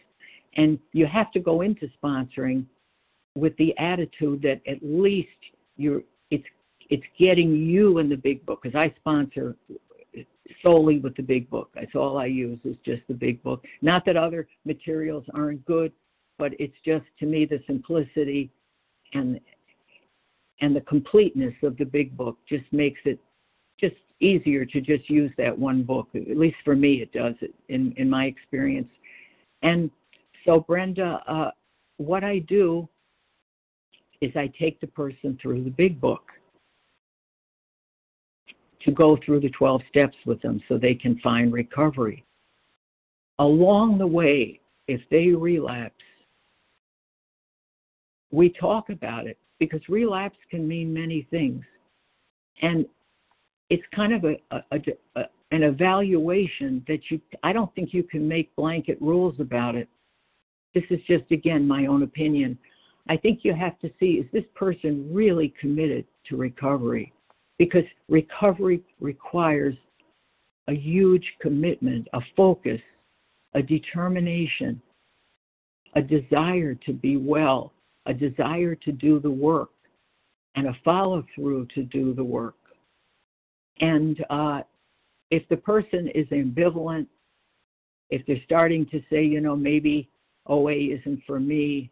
And 0.57 0.79
you 0.93 1.07
have 1.07 1.31
to 1.33 1.41
go 1.41 1.61
into 1.61 1.89
sponsoring 2.03 2.65
with 3.35 3.57
the 3.57 3.77
attitude 3.79 4.43
that 4.43 4.61
at 4.67 4.79
least 4.83 5.29
you're 5.77 6.03
it's 6.31 6.45
it's 6.89 7.05
getting 7.19 7.55
you 7.55 7.99
in 7.99 8.09
the 8.09 8.17
big 8.17 8.45
book 8.45 8.61
because 8.63 8.77
I 8.77 8.93
sponsor 8.99 9.57
solely 10.63 10.99
with 10.99 11.15
the 11.15 11.23
big 11.23 11.49
book. 11.49 11.71
That's 11.75 11.95
all 11.95 12.19
I 12.19 12.27
use 12.27 12.59
is 12.65 12.77
just 12.85 13.03
the 13.07 13.15
big 13.15 13.43
book. 13.43 13.65
Not 13.81 14.05
that 14.07 14.17
other 14.17 14.49
materials 14.65 15.25
aren't 15.35 15.65
good, 15.65 15.93
but 16.39 16.53
it's 16.59 16.75
just 16.85 17.05
to 17.21 17.27
me 17.27 17.45
the 17.45 17.61
simplicity 17.67 18.51
and 19.15 19.39
and 20.61 20.75
the 20.77 20.81
completeness 20.83 21.55
of 21.63 21.77
the 21.79 21.85
big 21.85 22.17
book 22.17 22.39
just 22.49 22.65
makes 22.73 23.01
it 23.05 23.19
just 23.79 23.95
easier 24.21 24.65
to 24.65 24.81
just 24.81 25.09
use 25.09 25.33
that 25.39 25.57
one 25.57 25.83
book. 25.83 26.09
At 26.15 26.37
least 26.37 26.57
for 26.65 26.77
me, 26.77 27.03
it 27.03 27.13
does 27.13 27.35
in 27.69 27.93
in 27.97 28.09
my 28.09 28.27
experience. 28.27 28.89
And 29.63 29.91
so, 30.45 30.61
Brenda, 30.61 31.23
uh, 31.27 31.51
what 31.99 32.25
I 32.25 32.39
do 32.41 32.89
is 34.21 34.31
I 34.37 34.51
take 34.59 34.81
the 34.81 34.87
person 34.87 35.39
through 35.41 35.65
the 35.65 35.71
big 35.71 36.01
book 36.01 36.23
to 38.83 38.91
go 38.91 39.19
through 39.25 39.41
the 39.41 39.51
12 39.51 39.83
steps 39.89 40.17
with 40.25 40.41
them 40.41 40.61
so 40.69 40.79
they 40.79 40.95
can 40.95 41.19
find 41.21 41.53
recovery. 41.53 42.25
Along 43.39 43.99
the 43.99 44.07
way, 44.07 44.61
if 44.89 45.01
they 45.11 45.29
relapse, 45.29 45.95
we 48.31 48.51
talk 48.51 48.91
about 48.91 49.27
it 49.27 49.39
because 49.59 49.81
relapse 49.89 50.39
can 50.51 50.67
mean 50.67 50.93
many 50.93 51.27
things. 51.31 51.65
And 52.63 52.87
it's 53.71 53.83
kind 53.95 54.13
of 54.13 54.25
a, 54.25 54.37
a, 54.51 54.79
a, 55.17 55.23
an 55.53 55.63
evaluation 55.63 56.85
that 56.89 57.01
you, 57.11 57.21
I 57.43 57.53
don't 57.53 57.73
think 57.75 57.95
you 57.95 58.03
can 58.03 58.27
make 58.27 58.55
blanket 58.57 58.99
rules 59.01 59.39
about 59.41 59.77
it. 59.77 59.89
This 60.75 60.85
is 60.91 61.01
just, 61.07 61.31
again, 61.31 61.67
my 61.67 61.87
own 61.87 62.03
opinion. 62.03 62.59
I 63.09 63.17
think 63.17 63.41
you 63.43 63.55
have 63.55 63.79
to 63.81 63.91
see 63.99 64.13
is 64.15 64.27
this 64.33 64.45
person 64.55 65.09
really 65.13 65.55
committed 65.61 66.05
to 66.29 66.37
recovery? 66.37 67.13
Because 67.59 67.85
recovery 68.09 68.83
requires 69.01 69.75
a 70.69 70.75
huge 70.75 71.25
commitment, 71.41 72.07
a 72.13 72.21
focus, 72.37 72.81
a 73.55 73.63
determination, 73.63 74.81
a 75.95 76.03
desire 76.03 76.75
to 76.87 76.93
be 76.93 77.17
well, 77.17 77.73
a 78.07 78.15
desire 78.15 78.75
to 78.77 78.93
do 78.93 79.19
the 79.19 79.31
work, 79.31 79.71
and 80.55 80.69
a 80.69 80.77
follow 80.85 81.25
through 81.35 81.67
to 81.75 81.83
do 81.83 82.15
the 82.15 82.25
work. 82.25 82.55
And 83.81 84.25
uh, 84.31 84.63
if 85.31 85.49
the 85.49 85.57
person 85.57 86.09
is 86.15 86.27
ambivalent, 86.29 87.07
if 88.11 88.25
they're 88.27 88.43
starting 88.45 88.87
to 88.87 89.03
say, 89.11 89.25
you 89.25 89.41
know, 89.41 89.57
maybe 89.57 90.09
OA 90.47 90.75
isn't 90.75 91.23
for 91.27 91.41
me, 91.41 91.91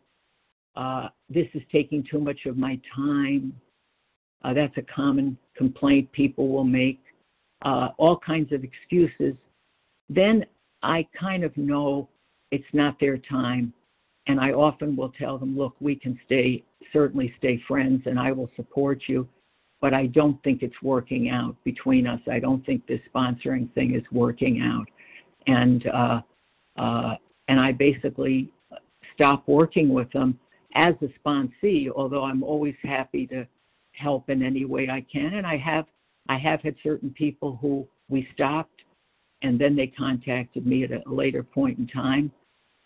uh, 0.76 1.08
this 1.28 1.46
is 1.54 1.62
taking 1.72 2.04
too 2.08 2.20
much 2.20 2.46
of 2.46 2.56
my 2.56 2.80
time, 2.94 3.52
uh, 4.44 4.52
that's 4.52 4.76
a 4.76 4.82
common 4.82 5.36
complaint 5.56 6.10
people 6.12 6.48
will 6.48 6.64
make, 6.64 7.00
uh, 7.62 7.88
all 7.98 8.18
kinds 8.18 8.52
of 8.52 8.62
excuses, 8.64 9.34
then 10.08 10.44
I 10.82 11.06
kind 11.18 11.42
of 11.42 11.56
know 11.56 12.08
it's 12.50 12.64
not 12.72 12.98
their 13.00 13.18
time. 13.18 13.72
And 14.26 14.38
I 14.38 14.52
often 14.52 14.94
will 14.94 15.08
tell 15.08 15.38
them, 15.38 15.56
look, 15.56 15.74
we 15.80 15.96
can 15.96 16.18
stay, 16.26 16.62
certainly 16.92 17.34
stay 17.38 17.62
friends, 17.66 18.02
and 18.04 18.18
I 18.18 18.30
will 18.30 18.50
support 18.56 19.02
you, 19.06 19.26
but 19.80 19.94
I 19.94 20.06
don't 20.06 20.42
think 20.42 20.62
it's 20.62 20.82
working 20.82 21.30
out 21.30 21.56
between 21.64 22.06
us. 22.06 22.20
I 22.30 22.40
don't 22.40 22.64
think 22.66 22.86
this 22.86 23.00
sponsoring 23.14 23.72
thing 23.74 23.94
is 23.94 24.02
working 24.10 24.60
out. 24.60 24.88
And, 25.46 25.86
uh, 25.86 26.20
uh, 26.76 27.14
and 27.48 27.60
I 27.60 27.72
basically 27.72 28.52
stop 29.14 29.46
working 29.46 29.88
with 29.88 30.10
them 30.12 30.38
as 30.74 30.94
a 31.02 31.08
sponsee, 31.18 31.88
although 31.94 32.24
I'm 32.24 32.42
always 32.42 32.74
happy 32.82 33.26
to 33.28 33.46
help 33.92 34.30
in 34.30 34.42
any 34.42 34.64
way 34.64 34.88
I 34.88 35.04
can. 35.12 35.34
And 35.34 35.46
I 35.46 35.56
have 35.56 35.86
I 36.28 36.36
have 36.36 36.60
had 36.60 36.76
certain 36.82 37.10
people 37.10 37.58
who 37.60 37.88
we 38.08 38.28
stopped 38.34 38.82
and 39.42 39.58
then 39.58 39.74
they 39.74 39.86
contacted 39.86 40.66
me 40.66 40.84
at 40.84 40.90
a 40.90 41.02
later 41.06 41.42
point 41.42 41.78
in 41.78 41.86
time 41.86 42.30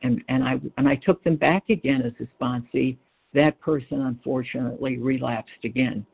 and, 0.02 0.22
and 0.28 0.44
I 0.44 0.60
and 0.78 0.88
I 0.88 0.96
took 0.96 1.22
them 1.24 1.36
back 1.36 1.68
again 1.68 2.02
as 2.02 2.12
a 2.20 2.42
sponsee. 2.42 2.96
That 3.34 3.60
person 3.60 4.02
unfortunately 4.02 4.98
relapsed 4.98 5.64
again. 5.64 6.06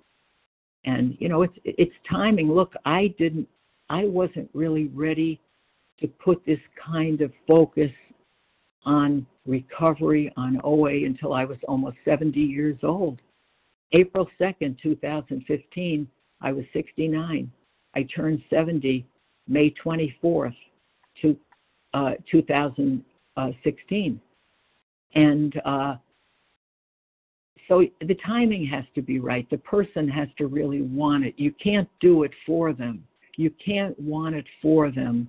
And 0.84 1.16
you 1.18 1.28
know, 1.28 1.42
it's 1.42 1.58
it's 1.64 1.94
timing. 2.08 2.52
Look, 2.52 2.74
I 2.84 3.14
didn't 3.18 3.48
I 3.90 4.04
wasn't 4.04 4.48
really 4.54 4.86
ready 4.88 5.40
to 6.00 6.08
put 6.08 6.44
this 6.46 6.60
kind 6.84 7.20
of 7.20 7.32
focus 7.46 7.90
on 8.84 9.26
recovery 9.46 10.32
on 10.36 10.60
OA 10.62 11.04
until 11.04 11.32
I 11.32 11.44
was 11.44 11.58
almost 11.66 11.96
70 12.04 12.38
years 12.38 12.76
old. 12.82 13.20
April 13.92 14.28
2nd, 14.40 14.80
2015, 14.82 16.06
I 16.40 16.52
was 16.52 16.64
69. 16.72 17.50
I 17.94 18.02
turned 18.14 18.42
70 18.50 19.06
May 19.48 19.74
24th, 19.84 20.54
to, 21.22 21.36
uh, 21.94 22.12
2016. 22.30 24.20
And 25.14 25.60
uh, 25.64 25.96
so 27.68 27.84
the 28.00 28.16
timing 28.26 28.66
has 28.66 28.84
to 28.94 29.02
be 29.02 29.20
right. 29.20 29.48
The 29.50 29.58
person 29.58 30.08
has 30.08 30.28
to 30.38 30.46
really 30.46 30.82
want 30.82 31.24
it. 31.24 31.34
You 31.36 31.52
can't 31.52 31.88
do 32.00 32.22
it 32.24 32.32
for 32.46 32.72
them. 32.72 33.04
You 33.36 33.52
can't 33.64 33.98
want 34.00 34.34
it 34.34 34.46
for 34.60 34.90
them. 34.90 35.28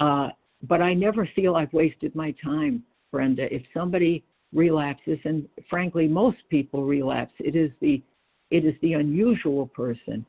Uh, 0.00 0.30
but 0.66 0.80
I 0.80 0.94
never 0.94 1.28
feel 1.36 1.54
I've 1.54 1.72
wasted 1.72 2.14
my 2.14 2.34
time, 2.42 2.82
Brenda. 3.12 3.54
If 3.54 3.62
somebody 3.74 4.24
relapses, 4.54 5.18
and 5.24 5.46
frankly, 5.68 6.08
most 6.08 6.38
people 6.48 6.84
relapse. 6.84 7.34
It 7.38 7.56
is 7.56 7.70
the 7.80 8.02
it 8.50 8.64
is 8.64 8.74
the 8.82 8.94
unusual 8.94 9.66
person 9.66 10.24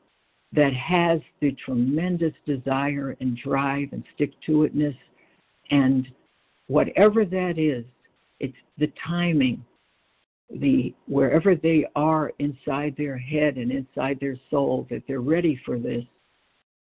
that 0.52 0.72
has 0.74 1.20
the 1.40 1.52
tremendous 1.64 2.32
desire 2.44 3.16
and 3.20 3.36
drive 3.36 3.88
and 3.92 4.02
stick 4.14 4.32
to 4.46 4.68
itness, 4.68 4.96
and 5.70 6.08
whatever 6.66 7.24
that 7.24 7.58
is, 7.58 7.84
it's 8.40 8.56
the 8.78 8.90
timing, 9.06 9.64
the 10.50 10.94
wherever 11.06 11.54
they 11.54 11.86
are 11.96 12.32
inside 12.38 12.94
their 12.96 13.18
head 13.18 13.56
and 13.56 13.70
inside 13.70 14.18
their 14.20 14.36
soul 14.50 14.86
that 14.90 15.02
they're 15.06 15.20
ready 15.20 15.60
for 15.64 15.78
this. 15.78 16.04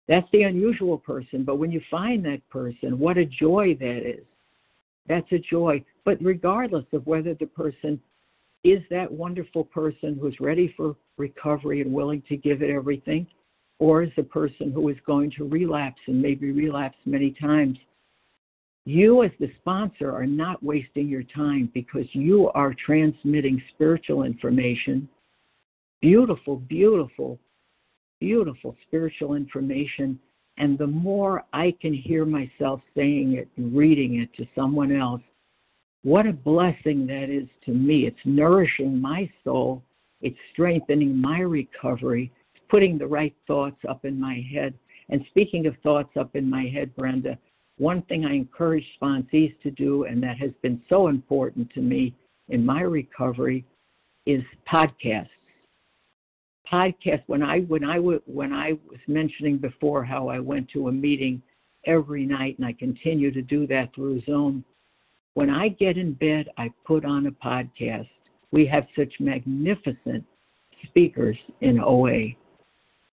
That's 0.08 0.28
the 0.32 0.44
unusual 0.44 0.98
person. 0.98 1.44
But 1.44 1.58
when 1.58 1.72
you 1.72 1.82
find 1.90 2.24
that 2.26 2.48
person, 2.50 2.98
what 2.98 3.18
a 3.18 3.26
joy 3.26 3.76
that 3.80 4.08
is. 4.08 4.26
That's 5.08 5.32
a 5.32 5.40
joy. 5.40 5.84
But 6.06 6.18
regardless 6.22 6.86
of 6.94 7.06
whether 7.06 7.34
the 7.34 7.46
person 7.46 8.00
is 8.64 8.82
that 8.90 9.12
wonderful 9.12 9.64
person 9.64 10.18
who's 10.20 10.40
ready 10.40 10.74
for 10.78 10.96
recovery 11.18 11.82
and 11.82 11.92
willing 11.92 12.22
to 12.30 12.38
give 12.38 12.62
it 12.62 12.70
everything, 12.70 13.26
or 13.80 14.04
is 14.04 14.12
the 14.16 14.24
person 14.24 14.72
who 14.72 14.90
is 14.90 14.98
going 15.06 15.32
to 15.38 15.48
relapse 15.48 16.00
and 16.08 16.22
maybe 16.22 16.52
relapse 16.52 16.98
many 17.06 17.32
times, 17.32 17.78
you 18.86 19.24
as 19.24 19.32
the 19.40 19.52
sponsor 19.60 20.12
are 20.12 20.26
not 20.26 20.64
wasting 20.64 21.08
your 21.08 21.24
time 21.24 21.70
because 21.74 22.06
you 22.14 22.50
are 22.56 22.74
transmitting 22.74 23.62
spiritual 23.74 24.24
information, 24.24 25.08
beautiful, 26.02 26.58
beautiful, 26.58 27.40
beautiful 28.20 28.76
spiritual 28.88 29.36
information 29.36 30.20
and 30.58 30.78
the 30.78 30.88
more 30.88 31.44
I 31.54 31.74
can 31.82 31.94
hear 31.94 32.26
myself 32.26 32.82
saying 32.96 33.34
it 33.34 33.48
and 33.58 33.76
reading 33.76 34.20
it 34.20 34.34
to 34.36 34.48
someone 34.54 34.92
else, 34.92 35.22
what 36.04 36.28
a 36.28 36.34
blessing 36.34 37.08
that 37.08 37.30
is 37.30 37.48
to 37.66 37.72
me. 37.72 38.06
It's 38.06 38.26
nourishing 38.26 39.00
my 39.00 39.30
soul, 39.44 39.84
it's 40.22 40.38
strengthening 40.52 41.20
my 41.20 41.40
recovery, 41.40 42.32
it's 42.54 42.64
putting 42.70 42.98
the 42.98 43.08
right 43.08 43.36
thoughts 43.48 43.80
up 43.88 44.06
in 44.06 44.20
my 44.20 44.46
head. 44.54 44.74
And 45.10 45.26
speaking 45.30 45.66
of 45.68 45.76
thoughts 45.84 46.16
up 46.16 46.36
in 46.36 46.50
my 46.50 46.66
head, 46.66 46.96
Brenda, 46.96 47.38
one 47.82 48.04
thing 48.04 48.26
I 48.26 48.36
encourage 48.36 48.86
sponsees 49.02 49.60
to 49.64 49.72
do, 49.72 50.04
and 50.04 50.22
that 50.22 50.38
has 50.38 50.52
been 50.62 50.80
so 50.88 51.08
important 51.08 51.68
to 51.72 51.82
me 51.82 52.14
in 52.50 52.64
my 52.64 52.82
recovery, 52.82 53.66
is 54.28 54.44
podcasts 54.72 55.30
Podcasts. 56.72 57.24
when 57.26 57.42
I 57.42 57.62
when 57.62 57.84
I 57.84 57.98
when 57.98 58.54
I 58.54 58.74
was 58.88 59.00
mentioning 59.08 59.58
before 59.58 60.06
how 60.06 60.30
I 60.30 60.40
went 60.40 60.70
to 60.70 60.90
a 60.90 60.92
meeting 60.92 61.42
every 61.86 62.24
night 62.24 62.58
and 62.60 62.68
I 62.68 62.74
continue 62.74 63.32
to 63.32 63.42
do 63.42 63.66
that 63.68 63.94
through 63.96 64.22
Zoom. 64.22 64.64
When 65.34 65.50
I 65.50 65.70
get 65.70 65.98
in 65.98 66.14
bed, 66.14 66.50
I 66.58 66.72
put 66.86 67.04
on 67.04 67.26
a 67.26 67.32
podcast. 67.32 68.08
We 68.52 68.68
have 68.68 68.86
such 68.96 69.12
magnificent 69.20 70.24
speakers 70.86 71.38
in 71.62 71.80
OA. 71.80 72.36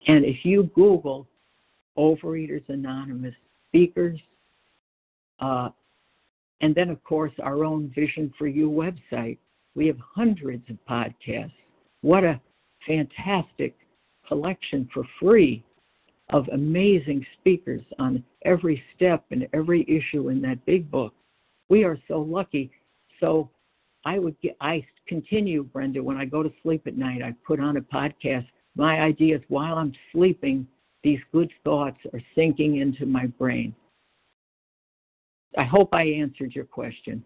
And 0.08 0.24
if 0.24 0.46
you 0.46 0.72
Google 0.74 1.28
Overeaters 1.98 2.68
Anonymous 2.70 3.36
speakers, 3.68 4.20
uh, 5.40 5.70
and 6.62 6.74
then, 6.74 6.90
of 6.90 7.04
course, 7.04 7.34
our 7.42 7.66
own 7.66 7.92
Vision 7.94 8.34
for 8.38 8.48
You 8.48 8.70
website, 8.70 9.38
we 9.76 9.88
have 9.88 9.98
hundreds 10.00 10.64
of 10.70 10.78
podcasts. 10.90 11.52
What 12.02 12.24
a 12.24 12.40
fantastic 12.88 13.76
collection 14.28 14.90
for 14.94 15.04
free 15.20 15.64
of 16.30 16.48
amazing 16.54 17.26
speakers 17.40 17.82
on 18.00 18.24
every 18.46 18.82
step 18.96 19.26
and 19.32 19.48
every 19.54 19.84
issue 19.90 20.30
in 20.30 20.42
that 20.42 20.66
big 20.66 20.90
book. 20.90 21.14
We 21.70 21.84
are 21.84 21.98
so 22.08 22.22
lucky. 22.22 22.72
So 23.20 23.50
I 24.06 24.20
would 24.20 24.40
get, 24.42 24.56
I 24.62 24.86
continue, 25.08 25.64
Brenda, 25.64 26.02
when 26.02 26.18
I 26.18 26.26
go 26.26 26.44
to 26.44 26.52
sleep 26.62 26.88
at 26.88 26.98
night, 26.98 27.22
I 27.22 27.34
put 27.46 27.60
on 27.60 27.78
a 27.78 27.82
podcast. 27.82 28.48
My 28.76 29.02
idea 29.02 29.38
is 29.38 29.44
while 29.50 29.78
I'm 29.78 29.94
sleeping, 30.12 30.68
these 31.04 31.20
good 31.32 31.52
thoughts 31.64 32.00
are 32.14 32.22
sinking 32.36 32.78
into 32.78 33.06
my 33.06 33.28
brain. 33.28 33.76
I 35.58 35.64
hope 35.64 35.90
I 35.94 36.04
answered 36.04 36.54
your 36.54 36.66
question. 36.66 37.24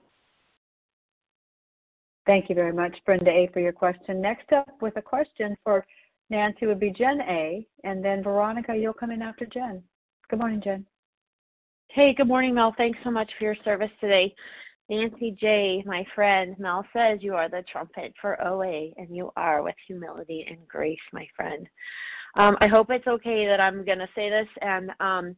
Thank 2.26 2.50
you 2.50 2.56
very 2.56 2.74
much, 2.74 2.98
Brenda 3.06 3.32
A, 3.32 3.50
for 3.54 3.62
your 3.62 3.72
question. 3.72 4.22
Next 4.22 4.52
up 4.52 4.70
with 4.82 4.98
a 4.98 5.02
question 5.02 5.56
for 5.64 5.86
Nancy 6.30 6.66
would 6.66 6.80
be 6.80 6.92
Jen 6.92 7.22
A, 7.22 7.66
and 7.86 8.04
then 8.04 8.22
Veronica, 8.22 8.76
you'll 8.76 8.94
come 8.94 9.12
in 9.12 9.22
after 9.22 9.46
Jen. 9.46 9.82
Good 10.30 10.40
morning, 10.40 10.62
Jen. 10.62 10.86
Hey, 11.90 12.14
good 12.14 12.28
morning, 12.28 12.54
Mel. 12.54 12.76
Thanks 12.78 13.00
so 13.04 13.12
much 13.12 13.32
for 13.38 13.46
your 13.46 13.56
service 13.64 13.92
today. 14.02 14.36
Nancy 14.90 15.38
J, 15.40 15.84
my 15.86 16.06
friend, 16.14 16.56
Mel 16.60 16.86
says 16.92 17.20
you 17.22 17.34
are 17.36 17.50
the 17.50 17.64
trumpet 17.72 18.14
for 18.20 18.42
OA, 18.46 18.90
and 18.98 19.16
you 19.16 19.32
are 19.38 19.64
with 19.64 19.76
humility 19.88 20.46
and 20.50 20.68
grace, 20.68 21.00
my 21.14 21.26
friend. 21.34 21.68
Um, 22.36 22.58
I 22.60 22.68
hope 22.68 22.90
it's 22.90 23.08
okay 23.08 23.46
that 23.48 23.62
I'm 23.62 23.86
going 23.86 24.00
to 24.00 24.10
say 24.16 24.30
this. 24.30 24.48
And 24.62 24.92
um, 25.00 25.36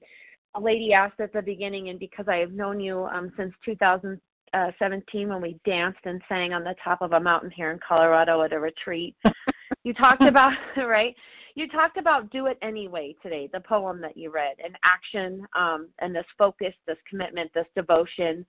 a 0.56 0.60
lady 0.60 0.94
asked 0.94 1.20
at 1.20 1.34
the 1.34 1.42
beginning, 1.42 1.90
and 1.90 2.00
because 2.00 2.26
I 2.28 2.38
have 2.38 2.52
known 2.52 2.80
you 2.80 3.06
um, 3.06 3.32
since 3.38 3.54
2017 3.64 5.30
when 5.30 5.42
we 5.42 5.60
danced 5.66 6.00
and 6.06 6.22
sang 6.28 6.54
on 6.54 6.64
the 6.64 6.76
top 6.84 7.02
of 7.02 7.14
a 7.14 7.20
mountain 7.20 7.52
here 7.52 7.72
in 7.72 7.80
Colorado 7.88 8.42
at 8.42 8.54
a 8.54 8.60
retreat, 8.60 9.16
you 9.84 9.94
talked 9.94 10.24
about, 10.24 10.54
right? 10.78 11.16
You 11.56 11.68
talked 11.68 11.98
about 11.98 12.32
do 12.32 12.46
it 12.48 12.58
anyway 12.62 13.16
today, 13.22 13.50
the 13.52 13.60
poem 13.60 14.02
that 14.02 14.18
you 14.18 14.32
read, 14.32 14.56
and 14.64 14.76
action, 14.84 15.46
um, 15.56 15.90
and 16.00 16.16
this 16.16 16.26
focus, 16.38 16.74
this 16.88 16.98
commitment, 17.10 17.52
this 17.54 17.68
devotion 17.76 18.46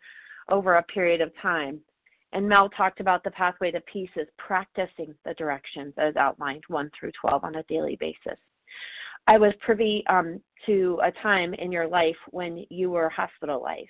over 0.48 0.76
a 0.76 0.82
period 0.84 1.20
of 1.20 1.32
time. 1.40 1.80
And 2.32 2.48
Mel 2.48 2.68
talked 2.70 3.00
about 3.00 3.24
the 3.24 3.30
pathway 3.32 3.70
to 3.72 3.80
peace 3.92 4.10
is 4.16 4.28
practicing 4.38 5.14
the 5.24 5.34
directions 5.34 5.94
as 5.98 6.14
outlined 6.16 6.62
1 6.68 6.90
through 6.98 7.12
12 7.20 7.42
on 7.42 7.56
a 7.56 7.62
daily 7.64 7.96
basis. 7.96 8.38
I 9.26 9.38
was 9.38 9.52
privy 9.60 10.04
um, 10.08 10.40
to 10.66 11.00
a 11.02 11.12
time 11.22 11.54
in 11.54 11.70
your 11.70 11.86
life 11.86 12.16
when 12.30 12.64
you 12.70 12.90
were 12.90 13.08
hospitalized. 13.08 13.88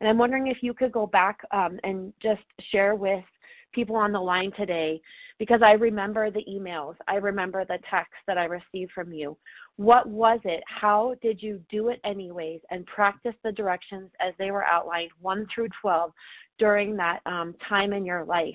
And 0.00 0.08
I'm 0.08 0.18
wondering 0.18 0.48
if 0.48 0.58
you 0.60 0.74
could 0.74 0.92
go 0.92 1.06
back 1.06 1.40
um, 1.50 1.78
and 1.84 2.12
just 2.20 2.42
share 2.70 2.94
with 2.94 3.24
people 3.72 3.96
on 3.96 4.12
the 4.12 4.20
line 4.20 4.52
today 4.56 5.00
because 5.38 5.60
I 5.62 5.72
remember 5.72 6.30
the 6.30 6.44
emails, 6.48 6.94
I 7.08 7.16
remember 7.16 7.64
the 7.64 7.78
texts 7.90 8.22
that 8.26 8.38
I 8.38 8.44
received 8.44 8.92
from 8.92 9.12
you. 9.12 9.36
What 9.76 10.08
was 10.08 10.38
it? 10.44 10.62
How 10.68 11.16
did 11.20 11.42
you 11.42 11.60
do 11.70 11.88
it 11.88 12.00
anyways 12.04 12.60
and 12.70 12.86
practice 12.86 13.34
the 13.42 13.50
directions 13.50 14.10
as 14.20 14.32
they 14.38 14.52
were 14.52 14.64
outlined 14.64 15.10
1 15.20 15.46
through 15.52 15.68
12 15.80 16.12
during 16.58 16.96
that 16.96 17.20
um, 17.26 17.54
time 17.68 17.92
in 17.92 18.04
your 18.06 18.24
life 18.24 18.54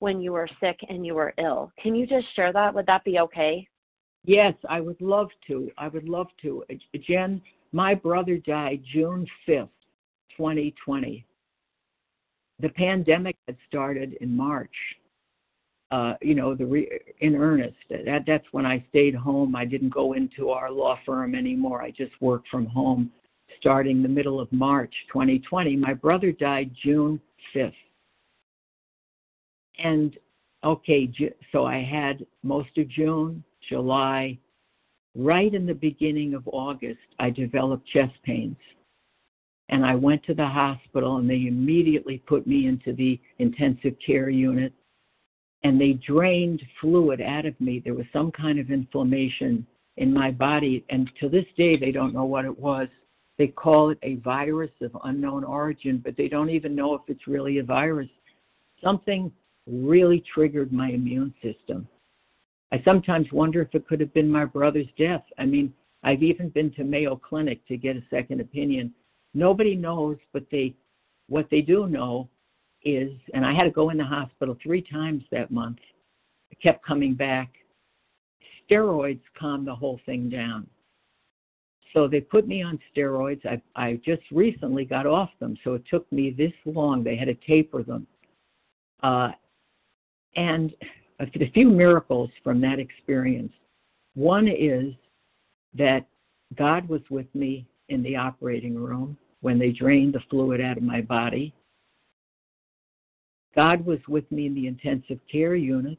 when 0.00 0.20
you 0.20 0.32
were 0.32 0.48
sick 0.60 0.78
and 0.88 1.06
you 1.06 1.14
were 1.14 1.34
ill? 1.38 1.70
Can 1.80 1.94
you 1.94 2.06
just 2.06 2.26
share 2.34 2.52
that? 2.52 2.74
Would 2.74 2.86
that 2.86 3.04
be 3.04 3.20
okay? 3.20 3.68
Yes, 4.26 4.54
I 4.68 4.80
would 4.80 5.00
love 5.00 5.30
to. 5.46 5.70
I 5.78 5.88
would 5.88 6.08
love 6.08 6.28
to. 6.42 6.64
Jen, 7.00 7.40
my 7.72 7.94
brother 7.94 8.36
died 8.38 8.82
June 8.92 9.26
5th, 9.48 9.68
2020. 10.36 11.24
The 12.60 12.68
pandemic 12.70 13.36
had 13.46 13.56
started 13.68 14.14
in 14.20 14.36
March 14.36 14.74
uh, 15.90 16.14
you 16.20 16.34
know, 16.34 16.54
the 16.54 16.66
re- 16.66 17.00
in 17.20 17.36
earnest. 17.36 17.76
That 17.90 18.24
that's 18.26 18.46
when 18.50 18.66
I 18.66 18.84
stayed 18.90 19.14
home. 19.14 19.54
I 19.54 19.64
didn't 19.64 19.90
go 19.90 20.14
into 20.14 20.50
our 20.50 20.70
law 20.70 20.98
firm 21.06 21.34
anymore. 21.34 21.82
I 21.82 21.90
just 21.90 22.12
worked 22.20 22.48
from 22.48 22.66
home, 22.66 23.12
starting 23.60 24.02
the 24.02 24.08
middle 24.08 24.40
of 24.40 24.52
March 24.52 24.92
2020. 25.12 25.76
My 25.76 25.94
brother 25.94 26.32
died 26.32 26.70
June 26.82 27.20
5th, 27.54 27.72
and 29.82 30.16
okay, 30.64 31.08
so 31.52 31.64
I 31.64 31.82
had 31.82 32.26
most 32.42 32.76
of 32.78 32.88
June, 32.88 33.44
July. 33.68 34.38
Right 35.14 35.52
in 35.54 35.66
the 35.66 35.74
beginning 35.74 36.34
of 36.34 36.46
August, 36.46 37.00
I 37.18 37.30
developed 37.30 37.88
chest 37.88 38.14
pains. 38.22 38.56
And 39.68 39.84
I 39.84 39.94
went 39.94 40.22
to 40.24 40.34
the 40.34 40.46
hospital, 40.46 41.16
and 41.16 41.28
they 41.28 41.46
immediately 41.46 42.18
put 42.26 42.46
me 42.46 42.66
into 42.66 42.92
the 42.92 43.20
intensive 43.38 43.94
care 44.04 44.28
unit 44.28 44.72
and 45.66 45.80
they 45.80 45.94
drained 45.94 46.62
fluid 46.80 47.20
out 47.20 47.44
of 47.44 47.60
me. 47.60 47.80
There 47.80 47.94
was 47.94 48.06
some 48.12 48.30
kind 48.30 48.60
of 48.60 48.70
inflammation 48.70 49.66
in 49.96 50.12
my 50.12 50.30
body, 50.30 50.84
and 50.90 51.10
to 51.18 51.28
this 51.28 51.46
day, 51.56 51.76
they 51.76 51.90
don't 51.90 52.14
know 52.14 52.24
what 52.24 52.44
it 52.44 52.56
was. 52.56 52.86
They 53.36 53.48
call 53.48 53.90
it 53.90 53.98
a 54.02 54.14
virus 54.16 54.70
of 54.80 54.96
unknown 55.02 55.42
origin, 55.42 56.00
but 56.04 56.16
they 56.16 56.28
don't 56.28 56.50
even 56.50 56.76
know 56.76 56.94
if 56.94 57.02
it's 57.08 57.26
really 57.26 57.58
a 57.58 57.64
virus. 57.64 58.08
Something 58.82 59.32
really 59.66 60.22
triggered 60.32 60.72
my 60.72 60.90
immune 60.90 61.34
system. 61.42 61.88
I 62.72 62.82
sometimes 62.84 63.30
wonder 63.32 63.62
if 63.62 63.74
it 63.74 63.86
could 63.86 64.00
have 64.00 64.12
been 64.12 64.30
my 64.30 64.44
brother's 64.44 64.88
death. 64.98 65.24
I 65.38 65.44
mean, 65.44 65.72
I've 66.02 66.22
even 66.22 66.48
been 66.50 66.72
to 66.72 66.84
Mayo 66.84 67.16
Clinic 67.16 67.66
to 67.68 67.76
get 67.76 67.96
a 67.96 68.02
second 68.10 68.40
opinion. 68.40 68.92
Nobody 69.34 69.74
knows, 69.74 70.16
but 70.32 70.44
they 70.50 70.74
what 71.28 71.48
they 71.50 71.60
do 71.60 71.88
know 71.88 72.28
is, 72.84 73.10
and 73.34 73.44
I 73.44 73.52
had 73.52 73.64
to 73.64 73.70
go 73.70 73.90
in 73.90 73.98
the 73.98 74.04
hospital 74.04 74.56
three 74.62 74.82
times 74.82 75.24
that 75.32 75.50
month. 75.50 75.78
I 76.52 76.54
kept 76.62 76.86
coming 76.86 77.14
back. 77.14 77.52
Steroids 78.70 79.20
calmed 79.38 79.66
the 79.66 79.74
whole 79.74 80.00
thing 80.06 80.28
down. 80.28 80.66
So 81.92 82.06
they 82.06 82.20
put 82.20 82.46
me 82.46 82.62
on 82.62 82.78
steroids. 82.94 83.44
I, 83.46 83.60
I 83.74 84.00
just 84.04 84.22
recently 84.30 84.84
got 84.84 85.06
off 85.06 85.30
them, 85.40 85.56
so 85.64 85.74
it 85.74 85.82
took 85.90 86.10
me 86.12 86.30
this 86.30 86.52
long. 86.64 87.02
They 87.02 87.16
had 87.16 87.28
to 87.28 87.34
taper 87.34 87.82
them. 87.82 88.06
Uh, 89.02 89.30
and 90.36 90.74
a, 91.20 91.50
few 91.52 91.68
miracles 91.68 92.30
from 92.42 92.60
that 92.60 92.78
experience. 92.78 93.52
One 94.14 94.48
is 94.48 94.92
that 95.74 96.06
God 96.56 96.88
was 96.88 97.02
with 97.10 97.26
me 97.34 97.66
in 97.88 98.02
the 98.02 98.16
operating 98.16 98.74
room 98.74 99.16
when 99.40 99.58
they 99.58 99.70
drained 99.70 100.14
the 100.14 100.22
fluid 100.30 100.60
out 100.60 100.76
of 100.76 100.82
my 100.82 101.00
body. 101.00 101.54
God 103.54 103.84
was 103.84 103.98
with 104.08 104.30
me 104.30 104.46
in 104.46 104.54
the 104.54 104.66
intensive 104.66 105.18
care 105.30 105.54
unit. 105.54 105.98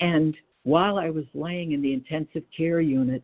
And 0.00 0.36
while 0.64 0.98
I 0.98 1.10
was 1.10 1.24
laying 1.34 1.72
in 1.72 1.82
the 1.82 1.92
intensive 1.92 2.42
care 2.56 2.80
unit, 2.80 3.22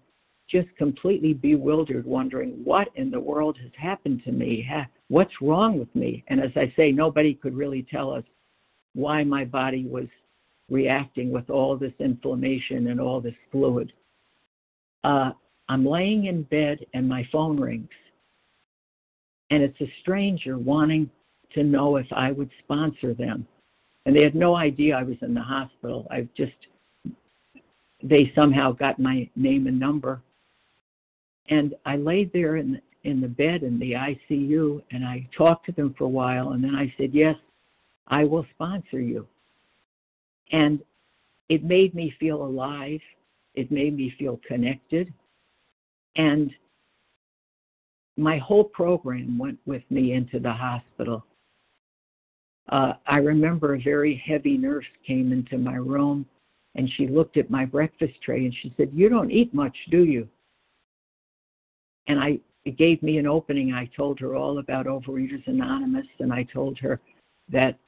just 0.48 0.68
completely 0.76 1.32
bewildered, 1.32 2.04
wondering 2.04 2.60
what 2.64 2.88
in 2.96 3.10
the 3.10 3.20
world 3.20 3.56
has 3.62 3.70
happened 3.76 4.22
to 4.24 4.32
me? 4.32 4.68
What's 5.08 5.40
wrong 5.40 5.78
with 5.78 5.94
me? 5.94 6.24
And 6.28 6.40
as 6.40 6.50
I 6.56 6.72
say, 6.76 6.90
nobody 6.90 7.34
could 7.34 7.56
really 7.56 7.86
tell 7.88 8.10
us 8.12 8.24
why 8.94 9.24
my 9.24 9.44
body 9.44 9.86
was 9.86 10.06
reacting 10.70 11.30
with 11.30 11.50
all 11.50 11.76
this 11.76 11.92
inflammation 11.98 12.88
and 12.88 13.00
all 13.00 13.20
this 13.20 13.34
fluid. 13.50 13.92
Uh, 15.04 15.32
I'm 15.68 15.84
laying 15.84 16.26
in 16.26 16.44
bed 16.44 16.78
and 16.94 17.08
my 17.08 17.28
phone 17.30 17.58
rings. 17.58 17.88
And 19.50 19.62
it's 19.62 19.80
a 19.80 19.92
stranger 20.00 20.58
wanting 20.58 21.10
to 21.54 21.64
know 21.64 21.96
if 21.96 22.06
I 22.12 22.30
would 22.30 22.50
sponsor 22.62 23.14
them. 23.14 23.46
And 24.06 24.14
they 24.14 24.22
had 24.22 24.34
no 24.34 24.56
idea 24.56 24.96
I 24.96 25.02
was 25.02 25.16
in 25.22 25.34
the 25.34 25.42
hospital. 25.42 26.06
I 26.10 26.28
just, 26.36 26.52
they 28.02 28.32
somehow 28.34 28.72
got 28.72 28.98
my 28.98 29.28
name 29.36 29.66
and 29.66 29.78
number. 29.78 30.22
And 31.48 31.74
I 31.84 31.96
laid 31.96 32.32
there 32.32 32.56
in, 32.56 32.80
in 33.04 33.20
the 33.20 33.28
bed 33.28 33.62
in 33.62 33.78
the 33.78 33.92
ICU 33.92 34.82
and 34.92 35.04
I 35.04 35.28
talked 35.36 35.66
to 35.66 35.72
them 35.72 35.94
for 35.98 36.04
a 36.04 36.08
while. 36.08 36.52
And 36.52 36.62
then 36.62 36.74
I 36.74 36.92
said, 36.96 37.10
Yes, 37.12 37.36
I 38.10 38.24
will 38.24 38.44
sponsor 38.54 39.00
you. 39.00 39.26
And 40.52 40.80
it 41.48 41.64
made 41.64 41.94
me 41.94 42.12
feel 42.18 42.42
alive. 42.42 43.00
It 43.54 43.70
made 43.70 43.96
me 43.96 44.12
feel 44.18 44.40
connected. 44.46 45.12
And 46.16 46.52
my 48.16 48.38
whole 48.38 48.64
program 48.64 49.38
went 49.38 49.58
with 49.64 49.82
me 49.90 50.12
into 50.12 50.40
the 50.40 50.52
hospital. 50.52 51.24
Uh, 52.68 52.94
I 53.06 53.16
remember 53.16 53.74
a 53.74 53.80
very 53.80 54.22
heavy 54.24 54.56
nurse 54.56 54.84
came 55.06 55.32
into 55.32 55.56
my 55.56 55.74
room 55.74 56.26
and 56.76 56.88
she 56.96 57.08
looked 57.08 57.36
at 57.36 57.50
my 57.50 57.64
breakfast 57.64 58.14
tray 58.22 58.44
and 58.44 58.54
she 58.62 58.72
said, 58.76 58.90
You 58.92 59.08
don't 59.08 59.30
eat 59.30 59.52
much, 59.54 59.76
do 59.90 60.04
you? 60.04 60.28
And 62.06 62.20
I 62.20 62.38
it 62.64 62.76
gave 62.76 63.02
me 63.02 63.16
an 63.16 63.26
opening. 63.26 63.72
I 63.72 63.86
told 63.96 64.20
her 64.20 64.36
all 64.36 64.58
about 64.58 64.86
Overeaters 64.86 65.46
Anonymous 65.46 66.06
and 66.18 66.32
I 66.32 66.42
told 66.44 66.78
her 66.78 67.00
that 67.48 67.78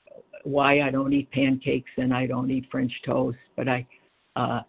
why 0.44 0.80
I 0.82 0.90
don't 0.90 1.12
eat 1.12 1.30
pancakes 1.30 1.90
and 1.96 2.12
I 2.12 2.26
don't 2.26 2.50
eat 2.50 2.66
French 2.70 2.92
toast, 3.04 3.38
but 3.56 3.68
I 3.68 3.86
uh, 4.36 4.60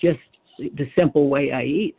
just 0.00 0.18
the 0.58 0.88
simple 0.96 1.28
way 1.28 1.52
I 1.52 1.64
eat. 1.64 1.96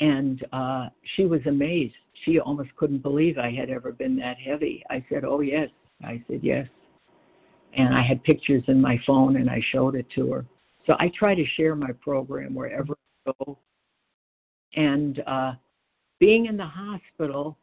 And 0.00 0.44
uh, 0.52 0.88
she 1.14 1.26
was 1.26 1.40
amazed. 1.46 1.94
She 2.24 2.38
almost 2.40 2.70
couldn't 2.76 3.02
believe 3.02 3.38
I 3.38 3.50
had 3.50 3.70
ever 3.70 3.92
been 3.92 4.16
that 4.16 4.38
heavy. 4.38 4.82
I 4.90 5.04
said, 5.08 5.24
Oh, 5.24 5.40
yes, 5.40 5.68
I 6.02 6.22
said, 6.28 6.40
Yes. 6.42 6.66
And 7.76 7.94
I 7.94 8.02
had 8.02 8.22
pictures 8.24 8.64
in 8.66 8.80
my 8.80 8.98
phone 9.06 9.36
and 9.36 9.48
I 9.48 9.62
showed 9.72 9.94
it 9.94 10.06
to 10.16 10.32
her. 10.32 10.46
So 10.86 10.94
I 10.98 11.10
try 11.16 11.34
to 11.34 11.44
share 11.56 11.76
my 11.76 11.92
program 11.92 12.54
wherever 12.54 12.94
I 13.26 13.32
go. 13.44 13.58
And 14.74 15.22
uh, 15.26 15.52
being 16.18 16.46
in 16.46 16.56
the 16.56 16.66
hospital 16.66 17.56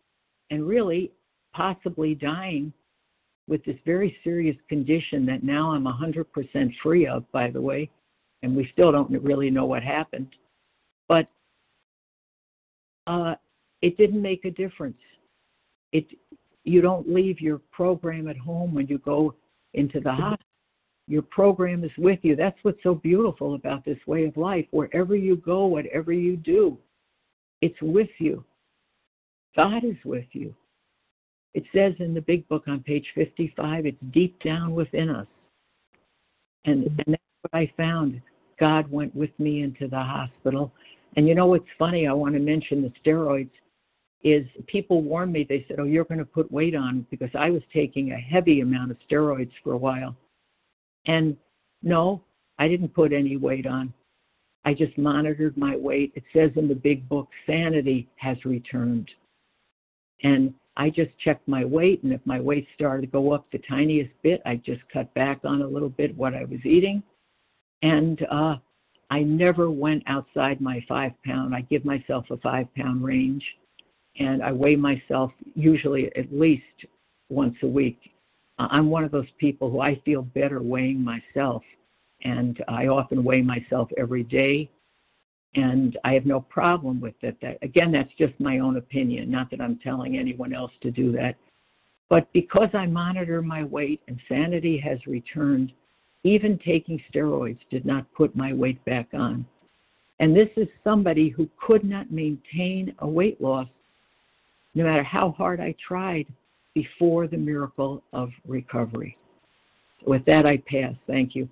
and 0.50 0.66
really 0.66 1.12
possibly 1.54 2.16
dying 2.16 2.72
with 3.48 3.64
this 3.66 3.78
very 3.86 4.16
serious 4.24 4.58
condition 4.68 5.26
that 5.26 5.44
now 5.44 5.72
I'm 5.72 5.86
100% 5.86 6.74
free 6.84 7.08
of, 7.08 7.30
by 7.32 7.50
the 7.50 7.62
way, 7.62 7.90
and 8.44 8.56
we 8.56 8.70
still 8.74 8.92
don't 8.92 9.10
really 9.24 9.50
know 9.50 9.66
what 9.66 9.84
happened. 9.84 10.28
But 11.08 11.28
uh, 13.08 13.36
it 13.82 13.98
didn't 13.98 14.22
make 14.22 14.46
a 14.46 14.52
difference. 14.52 14.98
It 15.94 16.06
you 16.64 16.82
don't 16.82 17.08
leave 17.08 17.40
your 17.40 17.62
program 17.72 18.28
at 18.28 18.38
home 18.38 18.74
when 18.74 18.88
you 18.88 18.98
go 18.98 19.34
into 19.74 20.02
the 20.02 20.12
hospital. 20.12 20.46
Your 21.08 21.22
program 21.22 21.86
is 21.86 21.92
with 21.98 22.20
you. 22.24 22.36
That's 22.36 22.58
what's 22.64 22.84
so 22.84 22.94
beautiful 22.94 23.56
about 23.56 23.86
this 23.86 24.00
way 24.06 24.26
of 24.26 24.36
life. 24.36 24.66
Wherever 24.72 25.16
you 25.16 25.38
go, 25.38 25.66
whatever 25.66 26.12
you 26.12 26.36
do, 26.36 26.78
it's 27.62 27.82
with 27.82 28.10
you. 28.20 28.44
God 29.56 29.86
is 29.86 29.96
with 30.04 30.26
you. 30.34 30.54
It 31.58 31.64
says 31.74 31.96
in 31.98 32.14
the 32.14 32.22
big 32.22 32.48
book 32.50 32.66
on 32.68 32.82
page 32.82 33.08
55, 33.16 33.88
it's 33.88 33.98
deep 34.12 34.40
down 34.44 34.76
within 34.76 35.10
us. 35.10 35.26
And, 36.66 36.84
and 36.84 37.08
that's 37.08 37.24
what 37.42 37.60
I 37.60 37.74
found. 37.76 38.22
God 38.60 38.92
went 38.92 39.16
with 39.16 39.32
me 39.40 39.64
into 39.64 39.88
the 39.88 40.00
hospital. 40.00 40.72
And 41.16 41.28
you 41.28 41.34
know 41.34 41.48
what's 41.48 41.66
funny? 41.80 42.06
I 42.06 42.14
want 42.14 42.36
to 42.36 42.40
mention 42.40 42.84
the 42.84 42.94
steroids. 43.04 43.50
Is 44.24 44.46
people 44.68 45.02
warned 45.02 45.34
me, 45.34 45.48
they 45.50 45.66
said, 45.68 45.80
Oh, 45.80 45.86
you're 45.86 46.04
going 46.04 46.20
to 46.20 46.26
put 46.26 46.52
weight 46.52 46.76
on 46.76 47.08
because 47.10 47.32
I 47.34 47.50
was 47.50 47.64
taking 47.74 48.12
a 48.12 48.18
heavy 48.18 48.62
amount 48.62 48.92
of 48.92 48.98
steroids 49.10 49.52
for 49.64 49.74
a 49.74 49.78
while. 49.78 50.16
And 51.08 51.36
no, 51.82 52.22
I 52.60 52.68
didn't 52.68 52.94
put 52.94 53.12
any 53.14 53.36
weight 53.36 53.66
on. 53.66 53.92
I 54.64 54.76
just 54.76 54.96
monitored 54.96 55.58
my 55.58 55.76
weight. 55.76 56.12
It 56.16 56.24
says 56.34 56.52
in 56.56 56.68
the 56.68 56.76
big 56.76 57.10
book, 57.10 57.30
sanity 57.48 58.08
has 58.18 58.38
returned. 58.46 59.10
And 60.22 60.54
I 60.78 60.92
just 60.92 61.10
checked 61.18 61.48
my 61.48 61.66
weight, 61.66 62.04
and 62.04 62.14
if 62.14 62.22
my 62.26 62.40
weight 62.40 62.68
started 62.76 63.02
to 63.02 63.08
go 63.08 63.32
up 63.32 63.48
the 63.52 63.58
tiniest 63.68 64.12
bit, 64.22 64.42
I 64.46 64.58
just 64.58 64.82
cut 64.94 65.12
back 65.16 65.40
on 65.44 65.64
a 65.64 65.68
little 65.68 65.90
bit 65.90 66.16
what 66.16 66.36
I 66.36 66.44
was 66.44 66.64
eating. 66.64 67.02
And 67.82 68.26
uh, 68.32 68.58
I 69.10 69.22
never 69.22 69.72
went 69.72 70.04
outside 70.06 70.62
my 70.62 70.84
five 70.88 71.14
pound. 71.26 71.56
I 71.56 71.62
give 71.62 71.84
myself 71.84 72.26
a 72.30 72.38
five 72.38 72.68
pound 72.76 73.04
range, 73.04 73.44
and 74.20 74.44
I 74.44 74.52
weigh 74.52 74.76
myself 74.76 75.32
usually 75.56 76.16
at 76.16 76.32
least 76.32 76.86
once 77.30 77.56
a 77.64 77.68
week. 77.68 78.00
I'm 78.60 78.90
one 78.90 79.04
of 79.04 79.12
those 79.12 79.30
people 79.40 79.72
who 79.72 79.82
I 79.82 80.00
feel 80.06 80.22
better 80.22 80.62
weighing 80.62 81.04
myself, 81.04 81.64
and 82.24 82.64
I 82.68 82.88
often 82.88 83.24
weigh 83.24 83.42
myself 83.42 83.90
every 83.98 84.24
day, 84.24 84.70
and 85.56 85.98
I 86.04 86.14
have 86.14 86.26
no 86.26 86.42
problem 86.42 87.00
with 87.00 87.16
it. 87.22 87.38
That 87.42 87.58
again, 87.62 87.92
that's 87.92 88.12
just 88.18 88.40
my 88.40 88.60
own 88.60 88.78
opinion. 88.78 89.30
Not 89.32 89.50
that 89.52 89.62
I'm 89.62 89.80
telling 89.80 90.18
anyone 90.18 90.54
else 90.54 90.72
to 90.82 90.92
do 90.92 91.12
that, 91.14 91.36
but 92.10 92.32
because 92.34 92.70
I 92.74 92.86
monitor 92.86 93.42
my 93.42 93.64
weight 93.64 94.02
and 94.08 94.20
sanity 94.30 94.78
has 94.80 95.06
returned, 95.08 95.72
even 96.24 96.60
taking 96.60 97.02
steroids 97.14 97.60
did 97.70 97.86
not 97.86 98.12
put 98.14 98.36
my 98.36 98.54
weight 98.54 98.84
back 98.86 99.08
on. 99.14 99.46
And 100.20 100.36
this 100.36 100.50
is 100.58 100.68
somebody 100.84 101.30
who 101.30 101.50
could 101.60 101.84
not 101.84 102.12
maintain 102.12 102.96
a 103.00 103.08
weight 103.08 103.40
loss 103.40 103.68
no 104.74 104.84
matter 104.84 105.04
how 105.04 105.32
hard 105.32 105.60
I 105.60 105.76
tried 105.86 106.28
before 106.74 107.28
the 107.28 107.38
miracle 107.38 108.04
of 108.14 108.30
recovery. 108.48 109.18
With 110.06 110.24
that, 110.26 110.46
I 110.46 110.58
pass. 110.58 110.94
Thank 111.08 111.36
you. 111.36 111.50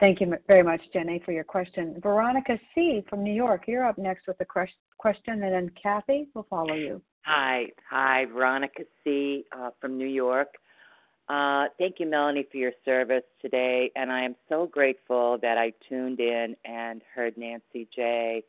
Thank 0.00 0.22
you 0.22 0.34
very 0.46 0.62
much, 0.62 0.80
Jenny, 0.94 1.20
for 1.26 1.32
your 1.32 1.44
question. 1.44 1.94
Veronica 2.02 2.58
C. 2.74 3.04
from 3.10 3.22
New 3.22 3.34
York, 3.34 3.64
you're 3.68 3.84
up 3.84 3.98
next 3.98 4.26
with 4.26 4.40
a 4.40 4.46
question, 4.46 5.42
and 5.42 5.42
then 5.42 5.70
Kathy 5.80 6.28
will 6.34 6.46
follow 6.48 6.72
you. 6.72 7.02
Hi, 7.26 7.66
hi, 7.88 8.24
Veronica 8.24 8.84
C. 9.04 9.44
Uh, 9.52 9.70
from 9.78 9.98
New 9.98 10.08
York. 10.08 10.54
Uh, 11.28 11.66
thank 11.78 12.00
you, 12.00 12.06
Melanie, 12.06 12.46
for 12.50 12.56
your 12.56 12.72
service 12.82 13.24
today, 13.42 13.92
and 13.94 14.10
I 14.10 14.24
am 14.24 14.36
so 14.48 14.66
grateful 14.66 15.36
that 15.42 15.58
I 15.58 15.74
tuned 15.86 16.18
in 16.18 16.56
and 16.64 17.02
heard 17.14 17.36
Nancy 17.36 17.86
J. 17.94 18.42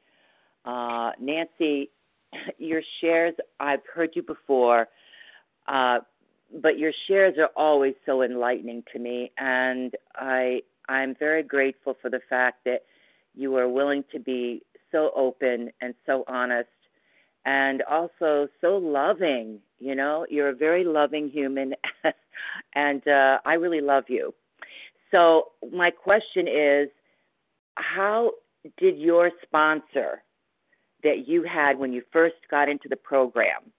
Uh, 0.63 1.11
Nancy, 1.19 1.89
your 2.59 2.81
shares, 3.01 3.35
I've 3.59 3.83
heard 3.93 4.11
you 4.15 4.23
before, 4.23 4.87
uh, 5.67 5.99
but 6.61 6.79
your 6.79 6.93
shares 7.09 7.35
are 7.37 7.51
always 7.57 7.93
so 8.05 8.21
enlightening 8.21 8.83
to 8.93 8.99
me, 8.99 9.33
and 9.37 9.93
I 10.15 10.61
I'm 10.91 11.15
very 11.15 11.43
grateful 11.43 11.95
for 12.01 12.09
the 12.09 12.21
fact 12.29 12.65
that 12.65 12.83
you 13.33 13.55
are 13.55 13.67
willing 13.67 14.03
to 14.11 14.19
be 14.19 14.63
so 14.91 15.11
open 15.15 15.71
and 15.81 15.93
so 16.05 16.23
honest 16.27 16.69
and 17.45 17.81
also 17.83 18.47
so 18.59 18.77
loving. 18.77 19.59
You 19.79 19.95
know, 19.95 20.25
you're 20.29 20.49
a 20.49 20.55
very 20.55 20.83
loving 20.83 21.29
human, 21.29 21.73
and 22.75 23.07
uh, 23.07 23.39
I 23.45 23.53
really 23.53 23.81
love 23.81 24.05
you. 24.07 24.33
So, 25.11 25.47
my 25.71 25.91
question 25.91 26.47
is 26.47 26.89
how 27.75 28.31
did 28.77 28.97
your 28.97 29.31
sponsor 29.43 30.23
that 31.03 31.27
you 31.27 31.43
had 31.43 31.79
when 31.79 31.91
you 31.91 32.03
first 32.11 32.35
got 32.49 32.69
into 32.69 32.87
the 32.87 32.95
program 32.95 33.71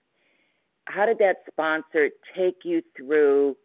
how 0.86 1.06
did 1.06 1.18
that 1.18 1.36
sponsor 1.50 2.10
take 2.36 2.64
you 2.64 2.82
through 2.96 3.56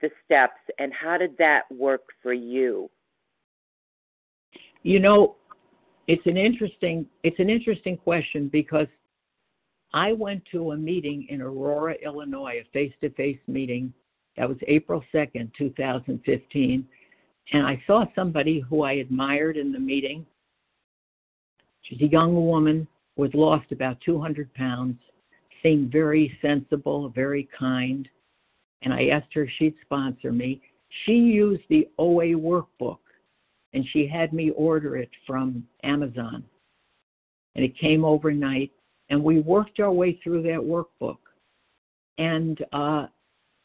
the 0.00 0.10
steps 0.24 0.60
and 0.78 0.92
how 0.92 1.16
did 1.18 1.36
that 1.38 1.62
work 1.70 2.02
for 2.22 2.32
you? 2.32 2.90
You 4.82 5.00
know 5.00 5.36
it's 6.06 6.26
an 6.26 6.36
interesting 6.36 7.06
it's 7.22 7.38
an 7.38 7.50
interesting 7.50 7.96
question 7.96 8.48
because 8.48 8.86
i 9.92 10.12
went 10.12 10.42
to 10.50 10.72
a 10.72 10.76
meeting 10.76 11.26
in 11.28 11.40
aurora 11.40 11.94
illinois 12.04 12.62
a 12.62 12.64
face 12.72 12.92
to 13.00 13.10
face 13.10 13.38
meeting 13.46 13.92
that 14.36 14.48
was 14.48 14.58
april 14.68 15.02
2nd 15.12 15.50
2015 15.56 16.86
and 17.52 17.66
i 17.66 17.82
saw 17.86 18.04
somebody 18.14 18.60
who 18.60 18.82
i 18.82 18.92
admired 18.92 19.56
in 19.56 19.72
the 19.72 19.78
meeting. 19.78 20.26
She's 21.82 22.00
a 22.00 22.06
young 22.06 22.34
woman 22.34 22.88
was 23.16 23.30
lost 23.32 23.70
about 23.70 24.00
200 24.04 24.52
pounds 24.54 24.96
seemed 25.62 25.90
very 25.90 26.36
sensible, 26.42 27.08
very 27.10 27.48
kind, 27.56 28.08
and 28.82 28.92
I 28.92 29.06
asked 29.08 29.32
her 29.34 29.44
if 29.44 29.50
she'd 29.58 29.74
sponsor 29.82 30.32
me. 30.32 30.60
She 31.04 31.12
used 31.12 31.62
the 31.68 31.88
OA 31.98 32.34
workbook, 32.34 32.98
and 33.72 33.84
she 33.92 34.06
had 34.06 34.32
me 34.32 34.50
order 34.50 34.96
it 34.96 35.10
from 35.26 35.66
Amazon. 35.82 36.44
And 37.54 37.64
it 37.64 37.78
came 37.78 38.04
overnight, 38.04 38.70
and 39.10 39.22
we 39.22 39.40
worked 39.40 39.80
our 39.80 39.92
way 39.92 40.20
through 40.22 40.42
that 40.42 40.60
workbook. 40.60 41.18
And 42.18 42.64
uh, 42.72 43.06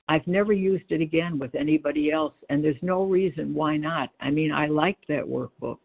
I've 0.08 0.28
never 0.28 0.54
used 0.54 0.92
it 0.92 1.02
again 1.02 1.40
with 1.40 1.56
anybody 1.56 2.12
else, 2.12 2.34
and 2.50 2.64
there's 2.64 2.76
no 2.82 3.04
reason 3.04 3.54
why 3.54 3.78
not. 3.78 4.10
I 4.20 4.30
mean, 4.30 4.52
I 4.52 4.68
liked 4.68 5.08
that 5.08 5.24
workbook, 5.24 5.80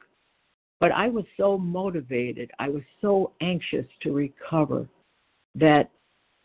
but 0.80 0.92
I 0.92 1.08
was 1.08 1.24
so 1.36 1.56
motivated, 1.56 2.50
I 2.58 2.68
was 2.68 2.82
so 3.00 3.32
anxious 3.40 3.86
to 4.02 4.12
recover 4.12 4.88
that 5.54 5.90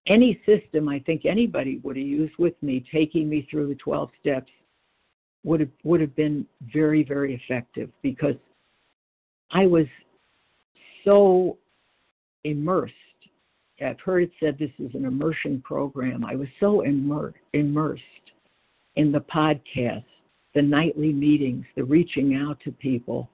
any 0.07 0.41
system 0.45 0.89
I 0.89 0.99
think 0.99 1.25
anybody 1.25 1.79
would 1.83 1.95
have 1.95 2.05
used 2.05 2.33
with 2.37 2.53
me, 2.61 2.83
taking 2.91 3.29
me 3.29 3.47
through 3.49 3.67
the 3.67 3.75
12 3.75 4.09
steps, 4.19 4.51
would 5.43 5.59
have 5.59 5.69
would 5.83 6.01
have 6.01 6.15
been 6.15 6.45
very 6.73 7.03
very 7.03 7.33
effective 7.33 7.89
because 8.01 8.35
I 9.51 9.65
was 9.65 9.87
so 11.03 11.57
immersed. 12.43 12.93
I've 13.83 13.99
heard 13.99 14.23
it 14.23 14.31
said 14.39 14.57
this 14.59 14.71
is 14.77 14.93
an 14.93 15.05
immersion 15.05 15.61
program. 15.61 16.23
I 16.23 16.35
was 16.35 16.47
so 16.59 16.81
immer- 16.81 17.33
immersed 17.53 18.03
in 18.95 19.11
the 19.11 19.21
podcast, 19.21 20.05
the 20.53 20.61
nightly 20.61 21.11
meetings, 21.11 21.65
the 21.75 21.83
reaching 21.83 22.35
out 22.35 22.59
to 22.63 22.71
people, 22.71 23.29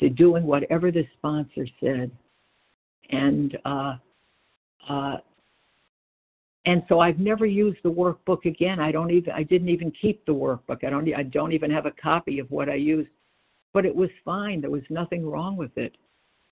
the 0.00 0.08
doing 0.08 0.44
whatever 0.44 0.92
the 0.92 1.04
sponsor 1.18 1.66
said, 1.80 2.10
and 3.10 3.58
uh, 3.64 3.96
uh, 4.88 5.16
and 6.66 6.82
so 6.88 7.00
I've 7.00 7.18
never 7.18 7.44
used 7.44 7.78
the 7.82 7.90
workbook 7.90 8.46
again. 8.46 8.80
I 8.80 8.90
don't 8.90 9.10
even 9.10 9.32
I 9.32 9.42
didn't 9.42 9.68
even 9.68 9.90
keep 9.90 10.24
the 10.24 10.34
workbook. 10.34 10.84
I 10.84 10.90
don't 10.90 11.12
I 11.14 11.22
don't 11.24 11.52
even 11.52 11.70
have 11.70 11.86
a 11.86 11.92
copy 11.92 12.38
of 12.38 12.50
what 12.50 12.68
I 12.68 12.74
used, 12.74 13.10
but 13.72 13.84
it 13.84 13.94
was 13.94 14.10
fine. 14.24 14.60
There 14.60 14.70
was 14.70 14.82
nothing 14.88 15.28
wrong 15.28 15.56
with 15.56 15.76
it, 15.76 15.96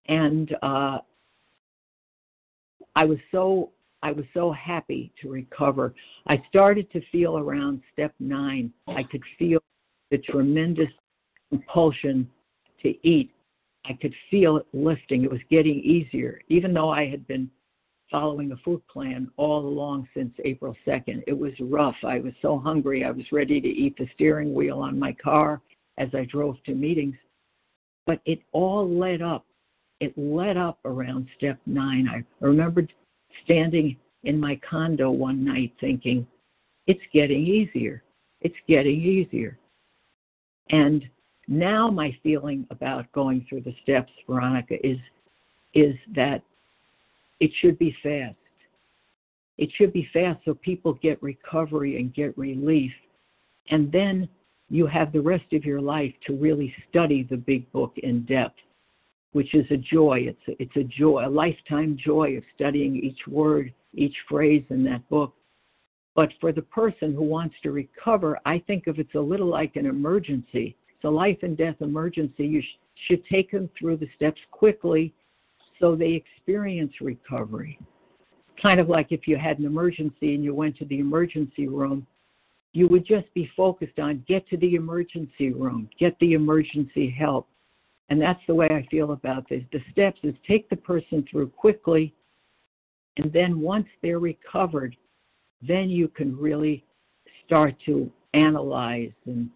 and 0.06 0.55
uh, 0.62 0.98
I 2.94 3.05
was 3.05 3.18
so 3.30 3.70
I 4.02 4.12
was 4.12 4.24
so 4.34 4.52
happy 4.52 5.12
to 5.22 5.30
recover. 5.30 5.94
I 6.26 6.43
started 6.48 6.90
to 6.93 7.01
feel 7.10 7.39
around 7.39 7.80
step 7.93 8.12
nine. 8.18 8.72
I 8.89 9.05
could 9.05 9.22
feel 9.39 9.60
the 10.10 10.18
tremendous 10.18 10.90
compulsion 11.51 12.28
to 12.82 12.94
eat. 13.06 13.30
I 13.84 13.94
could 13.94 14.14
feel 14.30 14.59
it 14.59 14.66
lifting. 14.72 15.24
It 15.24 15.30
was 15.30 15.40
getting 15.51 15.80
easier, 15.80 16.40
even 16.48 16.74
though 16.74 16.90
I 16.90 17.09
had 17.09 17.26
been 17.26 17.51
following 18.12 18.52
a 18.52 18.56
food 18.59 18.86
plan 18.86 19.28
all 19.39 19.66
along 19.66 20.06
since 20.14 20.32
April 20.44 20.76
2nd. 20.86 21.22
It 21.26 21.36
was 21.36 21.52
rough. 21.59 21.97
I 22.05 22.20
was 22.20 22.34
so 22.43 22.59
hungry. 22.59 23.05
I 23.05 23.10
was 23.10 23.24
ready 23.32 23.60
to 23.60 23.68
eat 23.68 23.97
the 23.97 24.09
steering 24.14 24.55
wheel 24.55 24.78
on 24.80 24.98
my 24.98 25.12
car 25.14 25.60
as 25.98 26.09
I 26.14 26.26
drove 26.26 26.62
to 26.64 26.74
meetings. 26.74 27.16
But 28.06 28.20
it 28.26 28.43
all 28.52 28.89
led 28.89 29.22
up. 29.22 29.47
It 30.01 30.16
led 30.16 30.56
up 30.56 30.78
around 30.84 31.26
step 31.36 31.59
nine. 31.64 32.09
I 32.09 32.22
remembered 32.44 32.93
standing 33.44 33.97
in 34.24 34.39
my 34.39 34.60
condo 34.68 35.10
one 35.10 35.43
night 35.44 35.72
thinking, 35.80 36.26
it's 36.86 37.01
getting 37.12 37.47
easier. 37.47 38.02
It's 38.43 38.55
getting 38.68 39.01
easier. 39.01 39.59
And 40.70 41.09
now 41.48 41.90
my 41.90 42.16
feeling 42.22 42.66
about 42.70 43.10
going 43.12 43.47
through 43.48 43.62
the 43.62 43.74
steps, 43.82 44.12
Veronica, 44.28 44.84
is 44.86 44.98
is 45.74 45.94
that 46.14 46.43
it 47.43 47.51
should 47.60 47.77
be 47.77 47.94
fast. 48.05 48.36
it 49.59 49.69
should 49.77 49.93
be 49.93 50.09
fast 50.12 50.39
so 50.44 50.55
people 50.55 50.94
get 50.94 51.20
recovery 51.23 51.98
and 51.98 52.14
get 52.14 52.36
relief. 52.39 52.93
And 53.69 53.90
then 53.90 54.28
you 54.70 54.86
have 54.86 55.12
the 55.12 55.20
rest 55.20 55.52
of 55.52 55.64
your 55.64 55.81
life 55.81 56.14
to 56.27 56.36
really 56.36 56.73
study 56.89 57.27
the 57.28 57.36
big 57.36 57.70
book 57.73 57.94
in 57.98 58.24
depth, 58.27 58.60
which 59.32 59.55
is 59.55 59.66
a 59.70 59.77
joy. 59.77 60.19
It's 60.31 60.47
a, 60.48 60.62
it's 60.62 60.77
a 60.77 60.85
joy, 60.85 61.27
a 61.27 61.28
lifetime 61.28 61.98
joy 61.98 62.36
of 62.36 62.44
studying 62.55 62.97
each 62.97 63.27
word, 63.27 63.74
each 63.93 64.16
phrase 64.28 64.64
in 64.70 64.85
that 64.85 65.06
book. 65.09 65.35
But 66.14 66.31
for 66.40 66.52
the 66.52 66.62
person 66.62 67.12
who 67.12 67.24
wants 67.24 67.56
to 67.64 67.73
recover, 67.73 68.39
I 68.47 68.60
think 68.60 68.86
of 68.86 69.01
it's 69.01 69.16
a 69.16 69.20
little 69.32 69.48
like 69.48 69.74
an 69.77 69.86
emergency. 69.86 70.77
It's 70.94 71.05
a 71.05 71.10
life 71.10 71.39
and 71.43 71.56
death 71.56 71.77
emergency. 71.81 72.47
You 72.47 72.62
sh- 72.62 72.78
should 73.06 73.24
take 73.27 73.51
them 73.51 73.69
through 73.77 73.97
the 73.97 74.09
steps 74.14 74.40
quickly 74.52 75.12
so 75.82 75.96
they 75.96 76.12
experience 76.12 76.92
recovery. 77.00 77.76
Kind 78.62 78.78
of 78.78 78.88
like 78.88 79.10
if 79.10 79.26
you 79.26 79.36
had 79.36 79.59
an 79.59 79.64
emergency 79.64 80.34
and 80.34 80.44
you 80.44 80.54
went 80.54 80.76
to 80.78 80.84
the 80.84 81.00
emergency 81.00 81.66
room, 81.66 82.06
you 82.72 82.86
would 82.86 83.04
just 83.04 83.26
be 83.34 83.50
focused 83.56 83.98
on 83.98 84.24
get 84.28 84.48
to 84.48 84.56
the 84.59 84.76
emergency 84.76 85.50
room, 85.50 85.90
get 85.98 86.16
the 86.20 86.34
emergency 86.34 87.10
help. 87.10 87.48
And 88.09 88.20
that's 88.20 88.40
the 88.46 88.54
way 88.54 88.68
I 88.70 88.86
feel 88.90 89.12
about 89.12 89.48
this. 89.48 89.62
The 89.72 89.80
steps 89.90 90.20
is 90.22 90.34
take 90.46 90.70
the 90.70 90.76
person 90.76 91.26
through 91.28 91.48
quickly, 91.48 92.14
and 93.16 93.32
then 93.32 93.60
once 93.60 93.86
they're 94.02 94.20
recovered, 94.20 94.96
then 95.60 95.90
you 95.90 96.06
can 96.06 96.36
really 96.38 96.84
start 97.44 97.74
to 97.86 98.10
analyze 98.34 99.12
and 99.26 99.50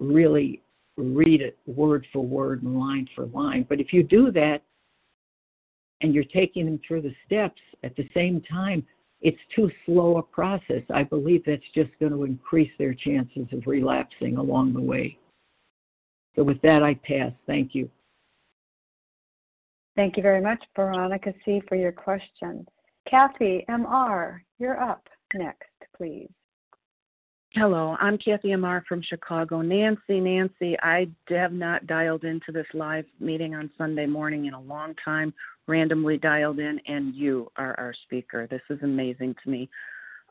really 0.00 0.62
read 0.96 1.40
it 1.40 1.56
word 1.66 2.06
for 2.12 2.24
word 2.24 2.62
and 2.62 2.76
line 2.76 3.08
for 3.14 3.26
line. 3.26 3.64
But 3.68 3.80
if 3.80 3.92
you 3.92 4.02
do 4.02 4.32
that 4.32 4.62
and 6.02 6.14
you're 6.14 6.24
taking 6.24 6.66
them 6.66 6.80
through 6.86 7.02
the 7.02 7.14
steps 7.26 7.60
at 7.82 7.96
the 7.96 8.08
same 8.14 8.40
time, 8.42 8.84
it's 9.20 9.38
too 9.54 9.70
slow 9.86 10.18
a 10.18 10.22
process. 10.22 10.82
I 10.92 11.04
believe 11.04 11.44
that's 11.46 11.62
just 11.74 11.90
going 12.00 12.12
to 12.12 12.24
increase 12.24 12.70
their 12.78 12.92
chances 12.92 13.46
of 13.52 13.66
relapsing 13.66 14.36
along 14.36 14.74
the 14.74 14.80
way. 14.80 15.16
So, 16.34 16.42
with 16.42 16.60
that, 16.62 16.82
I 16.82 16.94
pass. 16.94 17.32
Thank 17.46 17.74
you. 17.74 17.88
Thank 19.94 20.16
you 20.16 20.22
very 20.22 20.40
much, 20.40 20.62
Veronica 20.74 21.34
C., 21.44 21.62
for 21.68 21.76
your 21.76 21.92
question. 21.92 22.66
Kathy 23.08 23.64
M.R., 23.68 24.42
you're 24.58 24.80
up 24.80 25.06
next, 25.34 25.68
please. 25.96 26.30
Hello, 27.54 27.96
I'm 28.00 28.16
Kathy 28.16 28.52
Amar 28.52 28.82
from 28.88 29.02
Chicago. 29.02 29.60
Nancy, 29.60 30.20
Nancy, 30.20 30.74
I 30.80 31.06
have 31.28 31.52
not 31.52 31.86
dialed 31.86 32.24
into 32.24 32.50
this 32.50 32.66
live 32.72 33.04
meeting 33.20 33.54
on 33.54 33.70
Sunday 33.76 34.06
morning 34.06 34.46
in 34.46 34.54
a 34.54 34.60
long 34.60 34.94
time, 35.04 35.34
randomly 35.66 36.18
dialed 36.18 36.58
in, 36.58 36.80
and 36.86 37.14
you 37.14 37.50
are 37.56 37.78
our 37.78 37.94
speaker. 38.04 38.46
This 38.46 38.62
is 38.70 38.78
amazing 38.82 39.34
to 39.42 39.50
me. 39.50 39.68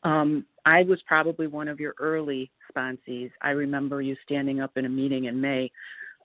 Um, 0.03 0.45
I 0.65 0.83
was 0.83 0.99
probably 1.07 1.47
one 1.47 1.67
of 1.67 1.79
your 1.79 1.93
early 1.99 2.51
sponsees. 2.73 3.31
I 3.41 3.51
remember 3.51 4.01
you 4.01 4.15
standing 4.23 4.59
up 4.59 4.77
in 4.77 4.85
a 4.85 4.89
meeting 4.89 5.25
in 5.25 5.39
May 5.39 5.71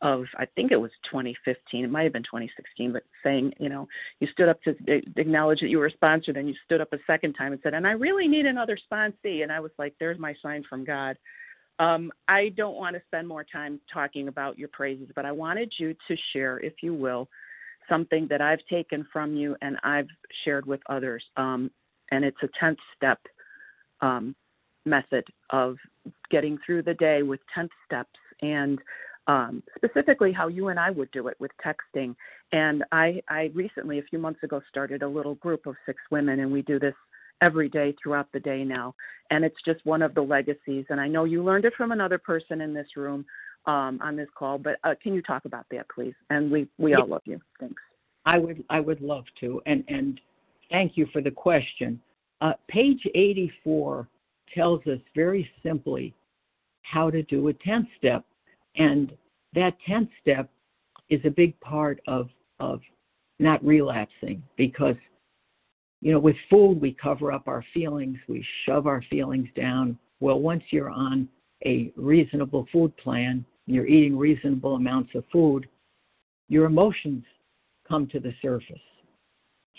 of 0.02 0.24
I 0.36 0.46
think 0.54 0.72
it 0.72 0.76
was 0.76 0.90
2015, 1.10 1.84
it 1.84 1.90
might 1.90 2.02
have 2.02 2.12
been 2.12 2.22
2016, 2.22 2.92
but 2.92 3.02
saying, 3.22 3.52
you 3.58 3.68
know, 3.68 3.88
you 4.20 4.28
stood 4.28 4.48
up 4.48 4.62
to 4.62 4.74
acknowledge 5.16 5.60
that 5.60 5.68
you 5.68 5.78
were 5.78 5.86
a 5.86 5.92
sponsor, 5.92 6.32
then 6.32 6.46
you 6.46 6.54
stood 6.64 6.80
up 6.80 6.92
a 6.92 6.98
second 7.06 7.34
time 7.34 7.52
and 7.52 7.60
said, 7.62 7.74
and 7.74 7.86
I 7.86 7.92
really 7.92 8.28
need 8.28 8.46
another 8.46 8.78
sponsee, 8.90 9.42
and 9.42 9.50
I 9.50 9.60
was 9.60 9.70
like, 9.78 9.94
there's 9.98 10.18
my 10.18 10.34
sign 10.42 10.64
from 10.68 10.84
God. 10.84 11.16
Um, 11.78 12.10
I 12.28 12.50
don't 12.56 12.76
want 12.76 12.96
to 12.96 13.02
spend 13.06 13.28
more 13.28 13.44
time 13.44 13.80
talking 13.92 14.28
about 14.28 14.58
your 14.58 14.68
praises, 14.68 15.08
but 15.14 15.24
I 15.24 15.32
wanted 15.32 15.72
you 15.78 15.94
to 16.08 16.16
share, 16.32 16.58
if 16.58 16.74
you 16.82 16.94
will, 16.94 17.28
something 17.88 18.26
that 18.28 18.40
I've 18.40 18.64
taken 18.70 19.06
from 19.12 19.34
you 19.34 19.56
and 19.62 19.76
I've 19.82 20.08
shared 20.44 20.66
with 20.66 20.80
others, 20.88 21.24
um, 21.36 21.70
and 22.10 22.24
it's 22.24 22.36
a 22.42 22.64
10th 22.64 22.78
step 22.96 23.18
um, 24.00 24.34
method 24.84 25.24
of 25.50 25.76
getting 26.30 26.58
through 26.64 26.82
the 26.82 26.94
day 26.94 27.22
with 27.22 27.40
10th 27.56 27.70
steps 27.84 28.18
and 28.42 28.78
um, 29.26 29.62
specifically 29.74 30.32
how 30.32 30.48
you 30.48 30.68
and 30.68 30.78
I 30.78 30.90
would 30.90 31.10
do 31.10 31.28
it 31.28 31.36
with 31.40 31.50
texting. 31.64 32.14
And 32.52 32.84
I, 32.92 33.20
I 33.28 33.50
recently, 33.54 33.98
a 33.98 34.02
few 34.02 34.18
months 34.18 34.42
ago, 34.42 34.62
started 34.68 35.02
a 35.02 35.08
little 35.08 35.34
group 35.36 35.66
of 35.66 35.74
six 35.84 36.00
women, 36.10 36.40
and 36.40 36.52
we 36.52 36.62
do 36.62 36.78
this 36.78 36.94
every 37.42 37.68
day 37.68 37.94
throughout 38.00 38.30
the 38.32 38.40
day 38.40 38.64
now. 38.64 38.94
And 39.30 39.44
it's 39.44 39.56
just 39.64 39.84
one 39.84 40.00
of 40.00 40.14
the 40.14 40.22
legacies. 40.22 40.86
And 40.90 41.00
I 41.00 41.08
know 41.08 41.24
you 41.24 41.42
learned 41.42 41.64
it 41.64 41.74
from 41.76 41.92
another 41.92 42.18
person 42.18 42.60
in 42.60 42.72
this 42.72 42.88
room 42.96 43.26
um, 43.66 43.98
on 44.02 44.16
this 44.16 44.28
call, 44.36 44.58
but 44.58 44.76
uh, 44.84 44.94
can 45.02 45.14
you 45.14 45.22
talk 45.22 45.44
about 45.44 45.66
that, 45.70 45.86
please? 45.88 46.14
And 46.30 46.50
we, 46.50 46.68
we 46.78 46.94
all 46.94 47.06
love 47.06 47.22
you. 47.24 47.40
Thanks. 47.58 47.82
I 48.24 48.38
would 48.38 48.64
I 48.70 48.80
would 48.80 49.00
love 49.00 49.24
to, 49.40 49.62
and 49.66 49.84
and 49.88 50.20
thank 50.70 50.96
you 50.96 51.06
for 51.12 51.22
the 51.22 51.30
question. 51.30 52.00
Uh, 52.40 52.52
page 52.68 53.00
84 53.14 54.08
tells 54.54 54.84
us 54.86 54.98
very 55.14 55.48
simply 55.62 56.14
how 56.82 57.10
to 57.10 57.22
do 57.24 57.48
a 57.48 57.54
10th 57.54 57.88
step 57.96 58.24
and 58.76 59.12
that 59.54 59.74
10th 59.88 60.10
step 60.20 60.50
is 61.08 61.20
a 61.24 61.30
big 61.30 61.58
part 61.60 62.00
of, 62.06 62.28
of 62.60 62.80
not 63.38 63.64
relapsing 63.64 64.42
because, 64.56 64.96
you 66.00 66.12
know, 66.12 66.18
with 66.18 66.36
food, 66.50 66.80
we 66.80 66.92
cover 66.92 67.32
up 67.32 67.48
our 67.48 67.64
feelings, 67.72 68.18
we 68.28 68.44
shove 68.64 68.86
our 68.86 69.02
feelings 69.08 69.48
down. 69.56 69.98
Well, 70.20 70.40
once 70.40 70.62
you're 70.70 70.90
on 70.90 71.28
a 71.64 71.92
reasonable 71.96 72.66
food 72.72 72.96
plan, 72.98 73.44
you're 73.66 73.86
eating 73.86 74.16
reasonable 74.16 74.76
amounts 74.76 75.14
of 75.14 75.24
food, 75.32 75.68
your 76.48 76.66
emotions 76.66 77.24
come 77.88 78.06
to 78.08 78.20
the 78.20 78.32
surface. 78.40 78.76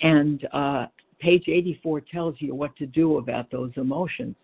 And 0.01 0.47
uh, 0.53 0.87
page 1.19 1.45
84 1.47 2.01
tells 2.01 2.35
you 2.39 2.53
what 2.53 2.75
to 2.77 2.85
do 2.85 3.17
about 3.17 3.49
those 3.49 3.71
emotions. 3.77 4.35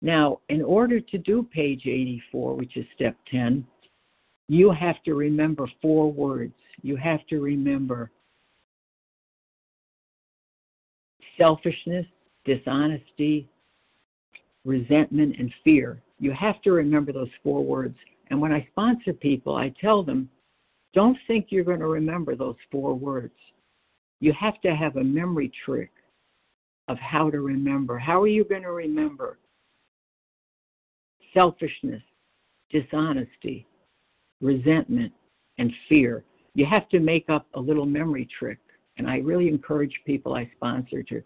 Now, 0.00 0.40
in 0.48 0.62
order 0.62 1.00
to 1.00 1.18
do 1.18 1.42
page 1.42 1.82
84, 1.86 2.54
which 2.54 2.76
is 2.76 2.86
step 2.94 3.16
10, 3.30 3.66
you 4.48 4.70
have 4.70 5.02
to 5.04 5.14
remember 5.14 5.68
four 5.82 6.10
words. 6.10 6.54
You 6.82 6.96
have 6.96 7.26
to 7.26 7.40
remember 7.40 8.10
selfishness, 11.36 12.06
dishonesty, 12.44 13.48
resentment, 14.64 15.36
and 15.38 15.52
fear. 15.64 16.00
You 16.18 16.32
have 16.32 16.62
to 16.62 16.72
remember 16.72 17.12
those 17.12 17.30
four 17.42 17.64
words. 17.64 17.96
And 18.30 18.40
when 18.40 18.52
I 18.52 18.66
sponsor 18.70 19.12
people, 19.12 19.56
I 19.56 19.72
tell 19.80 20.02
them, 20.02 20.28
don't 20.94 21.18
think 21.26 21.46
you're 21.50 21.64
going 21.64 21.80
to 21.80 21.86
remember 21.86 22.34
those 22.34 22.56
four 22.70 22.94
words. 22.94 23.34
You 24.20 24.32
have 24.32 24.60
to 24.62 24.74
have 24.74 24.96
a 24.96 25.04
memory 25.04 25.52
trick 25.64 25.90
of 26.88 26.98
how 26.98 27.30
to 27.30 27.40
remember. 27.40 27.98
How 27.98 28.20
are 28.20 28.28
you 28.28 28.44
going 28.44 28.62
to 28.62 28.72
remember 28.72 29.38
selfishness, 31.34 32.02
dishonesty, 32.70 33.66
resentment, 34.40 35.12
and 35.58 35.72
fear. 35.88 36.24
You 36.54 36.66
have 36.66 36.88
to 36.90 37.00
make 37.00 37.28
up 37.28 37.46
a 37.54 37.60
little 37.60 37.86
memory 37.86 38.28
trick. 38.38 38.58
And 38.96 39.08
I 39.08 39.18
really 39.18 39.48
encourage 39.48 39.94
people 40.04 40.34
I 40.34 40.50
sponsor 40.56 41.02
to, 41.04 41.22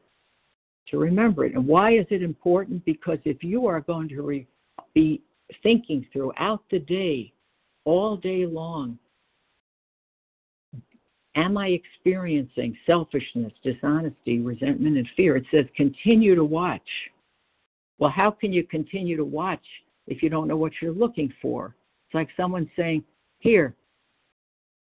to 0.89 0.99
remember 0.99 1.47
it. 1.47 1.55
And 1.55 1.66
why 1.66 1.93
is 1.95 2.07
it 2.11 2.23
important? 2.23 2.85
Because 2.85 3.19
if 3.24 3.43
you 3.43 3.66
are 3.66 3.81
going 3.81 4.09
to 4.11 4.23
re- 4.23 4.47
be 4.95 5.23
thinking 5.62 6.07
throughout 6.12 6.62
the 6.70 6.79
day, 6.79 7.33
all 7.85 8.16
day 8.16 8.47
long, 8.47 8.99
am 11.35 11.57
I 11.57 11.69
experiencing 11.69 12.77
selfishness, 12.87 13.53
dishonesty, 13.62 14.41
resentment, 14.41 14.97
and 14.97 15.09
fear? 15.16 15.37
It 15.37 15.45
says 15.51 15.66
continue 15.77 16.35
to 16.35 16.45
watch. 16.45 16.89
Well, 17.99 18.11
how 18.11 18.31
can 18.31 18.53
you 18.53 18.65
continue 18.65 19.16
to 19.16 19.24
watch 19.24 19.65
if 20.07 20.23
you 20.23 20.29
don't 20.29 20.49
know 20.49 20.57
what 20.57 20.73
you're 20.81 20.93
looking 20.93 21.33
for. 21.41 21.74
It's 22.07 22.15
like 22.15 22.29
someone 22.37 22.70
saying, 22.77 23.05
Here, 23.39 23.74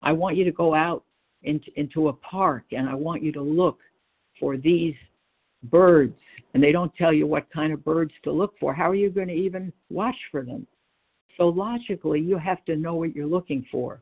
I 0.01 0.11
want 0.11 0.35
you 0.35 0.43
to 0.45 0.51
go 0.51 0.73
out 0.73 1.03
into, 1.43 2.07
a 2.07 2.13
park 2.13 2.63
and 2.71 2.89
I 2.89 2.95
want 2.95 3.21
you 3.21 3.31
to 3.33 3.41
look 3.41 3.79
for 4.39 4.57
these 4.57 4.95
birds. 5.65 6.17
And 6.55 6.63
they 6.63 6.71
don't 6.71 6.95
tell 6.95 7.11
you 7.11 7.27
what 7.27 7.51
kind 7.51 7.73
of 7.73 7.83
birds 7.83 8.13
to 8.23 8.31
look 8.31 8.57
for. 8.61 8.73
How 8.73 8.89
are 8.89 8.95
you 8.95 9.09
going 9.09 9.27
to 9.27 9.33
even 9.33 9.73
watch 9.89 10.15
for 10.31 10.41
them? 10.41 10.65
So 11.35 11.49
logically, 11.49 12.21
you 12.21 12.37
have 12.37 12.63
to 12.63 12.77
know 12.77 12.95
what 12.95 13.13
you're 13.13 13.25
looking 13.25 13.65
for. 13.69 14.01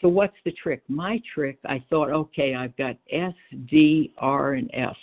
So 0.00 0.08
what's 0.08 0.36
the 0.46 0.52
trick? 0.52 0.82
My 0.88 1.20
trick, 1.34 1.58
I 1.66 1.84
thought, 1.90 2.08
okay, 2.08 2.54
I've 2.54 2.74
got 2.78 2.96
S, 3.12 3.34
D, 3.68 4.14
R, 4.16 4.54
and 4.54 4.70
F. 4.72 4.96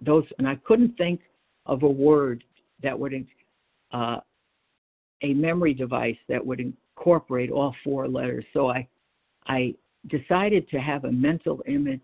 Those, 0.00 0.24
and 0.38 0.48
I 0.48 0.56
couldn't 0.56 0.98
think 0.98 1.20
of 1.66 1.84
a 1.84 1.88
word 1.88 2.42
that 2.82 2.98
would 2.98 3.24
uh, 3.92 4.16
a 5.22 5.34
memory 5.34 5.72
device 5.72 6.18
that 6.28 6.44
would 6.44 6.58
incorporate 6.58 7.52
all 7.52 7.76
four 7.84 8.08
letters. 8.08 8.44
So 8.52 8.70
I, 8.70 8.88
I 9.46 9.76
decided 10.08 10.68
to 10.70 10.80
have 10.80 11.04
a 11.04 11.12
mental 11.12 11.62
image 11.68 12.02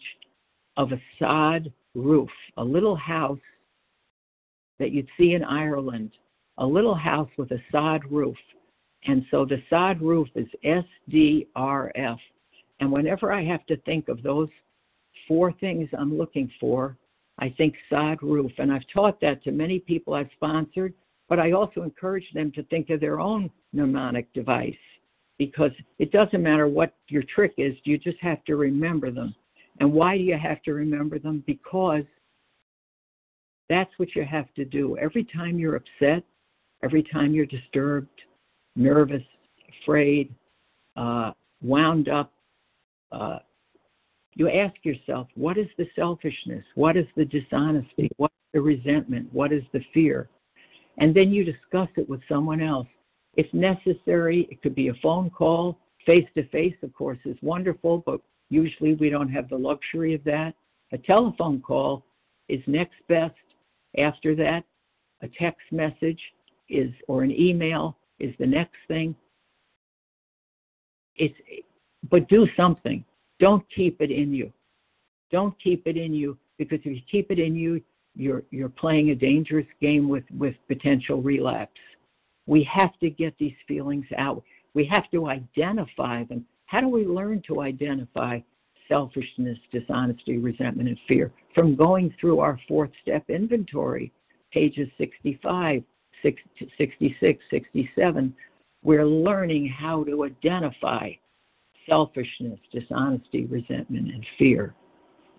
of 0.79 0.93
a 0.93 1.03
sod 1.19 1.71
roof, 1.95 2.31
a 2.57 2.65
little 2.65 2.97
house 2.97 3.39
that 4.79 4.93
you'd 4.93 5.09
see 5.19 5.35
in 5.35 5.45
Ireland, 5.45 6.13
a 6.57 6.67
little 6.67 6.95
house 6.95 7.29
with 7.37 7.51
a 7.51 7.63
sod 7.71 8.03
roof. 8.11 8.37
And 9.05 9.25
so 9.31 9.45
the 9.45 9.63
sod 9.69 10.01
roof 10.01 10.29
is 10.35 10.47
SDRF. 10.65 12.19
And 12.81 12.93
whenever 12.93 13.33
I 13.33 13.45
have 13.45 13.67
to 13.67 13.77
think 13.79 14.09
of 14.09 14.23
those 14.23 14.49
four 15.27 15.53
things 15.53 15.89
I'm 15.99 16.17
looking 16.17 16.51
for, 16.61 16.97
I 17.41 17.51
think 17.51 17.75
sod 17.91 18.23
roof. 18.23 18.53
And 18.59 18.73
I've 18.73 18.87
taught 18.93 19.21
that 19.21 19.43
to 19.45 19.51
many 19.51 19.81
people 19.81 20.15
I've 20.15 20.31
sponsored, 20.37 20.95
but 21.29 21.41
I 21.41 21.53
also 21.53 21.83
encourage 21.83 22.31
them 22.35 22.53
to 22.53 22.63
think 22.65 22.91
of 22.91 23.01
their 23.01 23.19
own 23.19 23.51
mnemonic 23.73 24.33
device 24.33 24.75
because 25.39 25.71
it 25.99 26.11
doesn't 26.13 26.43
matter 26.43 26.67
what 26.67 26.95
your 27.09 27.23
trick 27.23 27.55
is, 27.59 27.75
you 27.85 27.99
just 27.99 28.19
have 28.21 28.45
to 28.45 28.57
remember 28.57 29.11
them. 29.11 29.35
And 29.81 29.93
why 29.93 30.17
do 30.17 30.25
you 30.25 30.37
have 30.37 30.63
to 30.63 30.75
remember 30.75 31.19
them? 31.19 31.45
Because 31.47 32.05
that's 33.69 33.91
what 33.99 34.15
you 34.17 34.25
have 34.25 34.53
to 34.55 34.65
do. 34.65 34.97
Every 34.99 35.25
time 35.25 35.59
you're 35.59 35.77
upset, 35.77 36.25
every 36.83 37.03
time 37.03 37.35
you're 37.35 37.47
disturbed, 37.47 38.09
nervous, 38.77 39.23
afraid, 39.83 40.35
uh, 40.97 41.33
wound 41.63 42.09
up, 42.09 42.33
uh, 43.13 43.39
you 44.35 44.49
ask 44.49 44.75
yourself, 44.85 45.29
what 45.35 45.59
is 45.59 45.67
the 45.77 45.89
selfishness? 45.97 46.65
What 46.75 46.97
is 46.97 47.07
the 47.17 47.25
dishonesty? 47.25 48.09
What 48.17 48.31
is 48.31 48.49
the 48.55 48.61
resentment? 48.61 49.29
What 49.33 49.53
is 49.53 49.63
the 49.73 49.81
fear? 49.93 50.29
And 50.99 51.15
then 51.15 51.33
you 51.33 51.45
discuss 51.45 51.89
it 51.97 52.09
with 52.09 52.21
someone 52.29 52.61
else. 52.61 52.87
If 53.37 53.53
necessary, 53.53 54.49
it 54.51 54.63
could 54.63 54.75
be 54.75 54.89
a 54.89 54.95
phone 55.03 55.31
call. 55.31 55.79
Face 56.07 56.27
to 56.37 56.49
face, 56.49 56.75
of 56.83 56.93
course, 56.95 57.19
is 57.25 57.37
wonderful, 57.43 58.03
but 58.07 58.21
usually 58.51 58.95
we 58.95 59.11
don't 59.11 59.29
have 59.29 59.49
the 59.49 59.57
luxury 59.57 60.15
of 60.15 60.25
that. 60.25 60.55
A 60.93 60.99
telephone 60.99 61.61
call 61.61 62.05
is 62.49 62.61
next 62.67 62.97
best. 63.09 63.35
After 63.99 64.35
that, 64.37 64.65
a 65.23 65.29
text 65.29 65.67
message 65.71 66.21
is 66.69 66.93
or 67.09 67.23
an 67.23 67.33
email 67.33 67.97
is 68.19 68.35
the 68.39 68.47
next 68.47 68.77
thing. 68.87 69.15
It's 71.17 71.35
but 72.11 72.29
do 72.29 72.47
something. 72.57 73.05
Don't 73.41 73.65
keep 73.75 74.01
it 74.01 74.11
in 74.11 74.33
you. 74.33 74.53
Don't 75.31 75.55
keep 75.63 75.87
it 75.87 75.97
in 75.97 76.15
you 76.15 76.39
because 76.59 76.79
if 76.81 76.87
you 76.87 77.01
keep 77.11 77.31
it 77.31 77.39
in 77.39 77.55
you, 77.55 77.83
you're 78.15 78.43
you're 78.51 78.69
playing 78.69 79.11
a 79.11 79.15
dangerous 79.15 79.67
game 79.81 80.09
with 80.09 80.25
with 80.37 80.55
potential 80.69 81.23
relapse. 81.23 81.81
We 82.47 82.65
have 82.65 82.99
to 83.01 83.11
get 83.11 83.35
these 83.39 83.55
feelings 83.67 84.07
out. 84.17 84.43
We 84.75 84.85
have 84.87 85.11
to 85.11 85.29
identify 85.29 86.25
them. 86.25 86.45
How 86.69 86.83
do 86.83 86.89
we 86.89 87.07
learn 87.07 87.43
to 87.47 87.63
identify 87.63 88.41
selfishness, 88.89 89.59
dishonesty, 89.73 90.37
resentment, 90.37 90.91
and 90.91 90.99
fear 91.09 91.33
from 91.55 91.75
going 91.75 92.15
through 92.21 92.41
our 92.41 92.61
fourth 92.69 92.91
step 93.01 93.25
inventory, 93.31 94.13
pages 94.53 94.87
65, 94.99 95.83
66, 96.23 97.45
67? 97.51 98.35
We're 98.83 99.07
learning 99.07 99.69
how 99.69 100.05
to 100.05 100.25
identify 100.25 101.13
selfishness, 101.89 102.61
dishonesty, 102.71 103.47
resentment, 103.47 104.13
and 104.13 104.27
fear. 104.39 104.75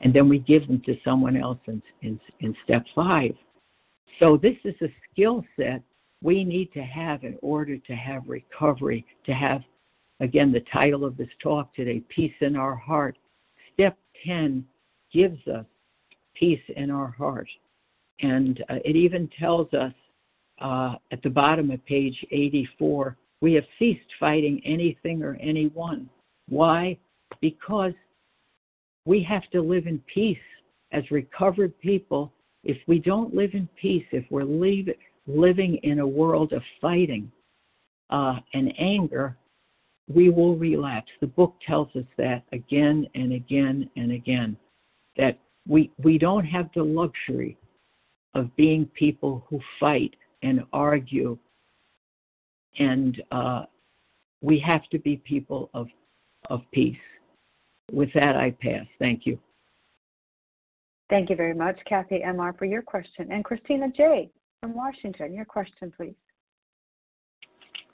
And 0.01 0.11
then 0.11 0.29
we 0.29 0.39
give 0.39 0.67
them 0.67 0.81
to 0.87 0.95
someone 1.05 1.37
else 1.37 1.59
in, 1.67 1.79
in, 2.01 2.19
in 2.39 2.55
step 2.63 2.83
five. 2.95 3.35
So, 4.19 4.35
this 4.35 4.57
is 4.63 4.75
a 4.81 4.91
skill 5.11 5.45
set 5.55 5.83
we 6.23 6.43
need 6.43 6.73
to 6.73 6.81
have 6.81 7.23
in 7.23 7.37
order 7.43 7.77
to 7.77 7.93
have 7.93 8.23
recovery, 8.25 9.05
to 9.25 9.33
have, 9.33 9.61
again, 10.19 10.51
the 10.51 10.63
title 10.71 11.05
of 11.05 11.17
this 11.17 11.29
talk 11.41 11.73
today, 11.75 12.01
Peace 12.09 12.33
in 12.41 12.55
Our 12.55 12.75
Heart. 12.75 13.17
Step 13.73 13.97
10 14.25 14.65
gives 15.13 15.45
us 15.47 15.65
peace 16.35 16.61
in 16.75 16.91
our 16.91 17.07
heart. 17.07 17.49
And 18.21 18.63
uh, 18.69 18.75
it 18.85 18.95
even 18.95 19.29
tells 19.39 19.73
us 19.73 19.93
uh, 20.61 20.95
at 21.11 21.21
the 21.23 21.29
bottom 21.29 21.71
of 21.71 21.83
page 21.85 22.25
84 22.31 23.17
we 23.41 23.53
have 23.53 23.63
ceased 23.77 24.01
fighting 24.19 24.61
anything 24.65 25.23
or 25.23 25.37
anyone. 25.41 26.09
Why? 26.47 26.97
Because 27.41 27.93
we 29.05 29.23
have 29.23 29.49
to 29.51 29.61
live 29.61 29.87
in 29.87 30.01
peace 30.13 30.37
as 30.91 31.09
recovered 31.09 31.77
people. 31.79 32.33
If 32.63 32.77
we 32.87 32.99
don't 32.99 33.33
live 33.33 33.51
in 33.53 33.69
peace, 33.79 34.05
if 34.11 34.25
we're 34.29 34.43
leave, 34.43 34.89
living 35.27 35.75
in 35.83 35.99
a 35.99 36.07
world 36.07 36.51
of 36.51 36.61
fighting 36.81 37.31
uh, 38.09 38.39
and 38.53 38.73
anger, 38.77 39.37
we 40.09 40.29
will 40.29 40.57
relapse. 40.57 41.11
The 41.21 41.27
book 41.27 41.55
tells 41.65 41.87
us 41.95 42.05
that 42.17 42.43
again 42.51 43.07
and 43.15 43.33
again 43.33 43.89
and 43.95 44.11
again 44.11 44.57
that 45.17 45.37
we, 45.67 45.91
we 46.03 46.17
don't 46.17 46.45
have 46.45 46.69
the 46.75 46.83
luxury 46.83 47.57
of 48.33 48.53
being 48.55 48.85
people 48.95 49.45
who 49.49 49.59
fight 49.79 50.15
and 50.41 50.63
argue, 50.73 51.37
and 52.79 53.21
uh, 53.31 53.63
we 54.41 54.59
have 54.59 54.87
to 54.89 54.99
be 54.99 55.17
people 55.17 55.69
of 55.73 55.87
of 56.49 56.61
peace. 56.71 56.97
With 57.91 58.09
that, 58.13 58.35
I 58.35 58.51
pass. 58.51 58.85
Thank 58.97 59.25
you. 59.25 59.37
Thank 61.09 61.29
you 61.29 61.35
very 61.35 61.55
much, 61.55 61.79
Kathy 61.85 62.23
M.R., 62.23 62.53
for 62.53 62.65
your 62.65 62.83
question. 62.83 63.31
And 63.31 63.43
Christina 63.43 63.87
J. 63.95 64.29
from 64.61 64.75
Washington, 64.75 65.33
your 65.33 65.45
question, 65.45 65.91
please. 65.95 66.13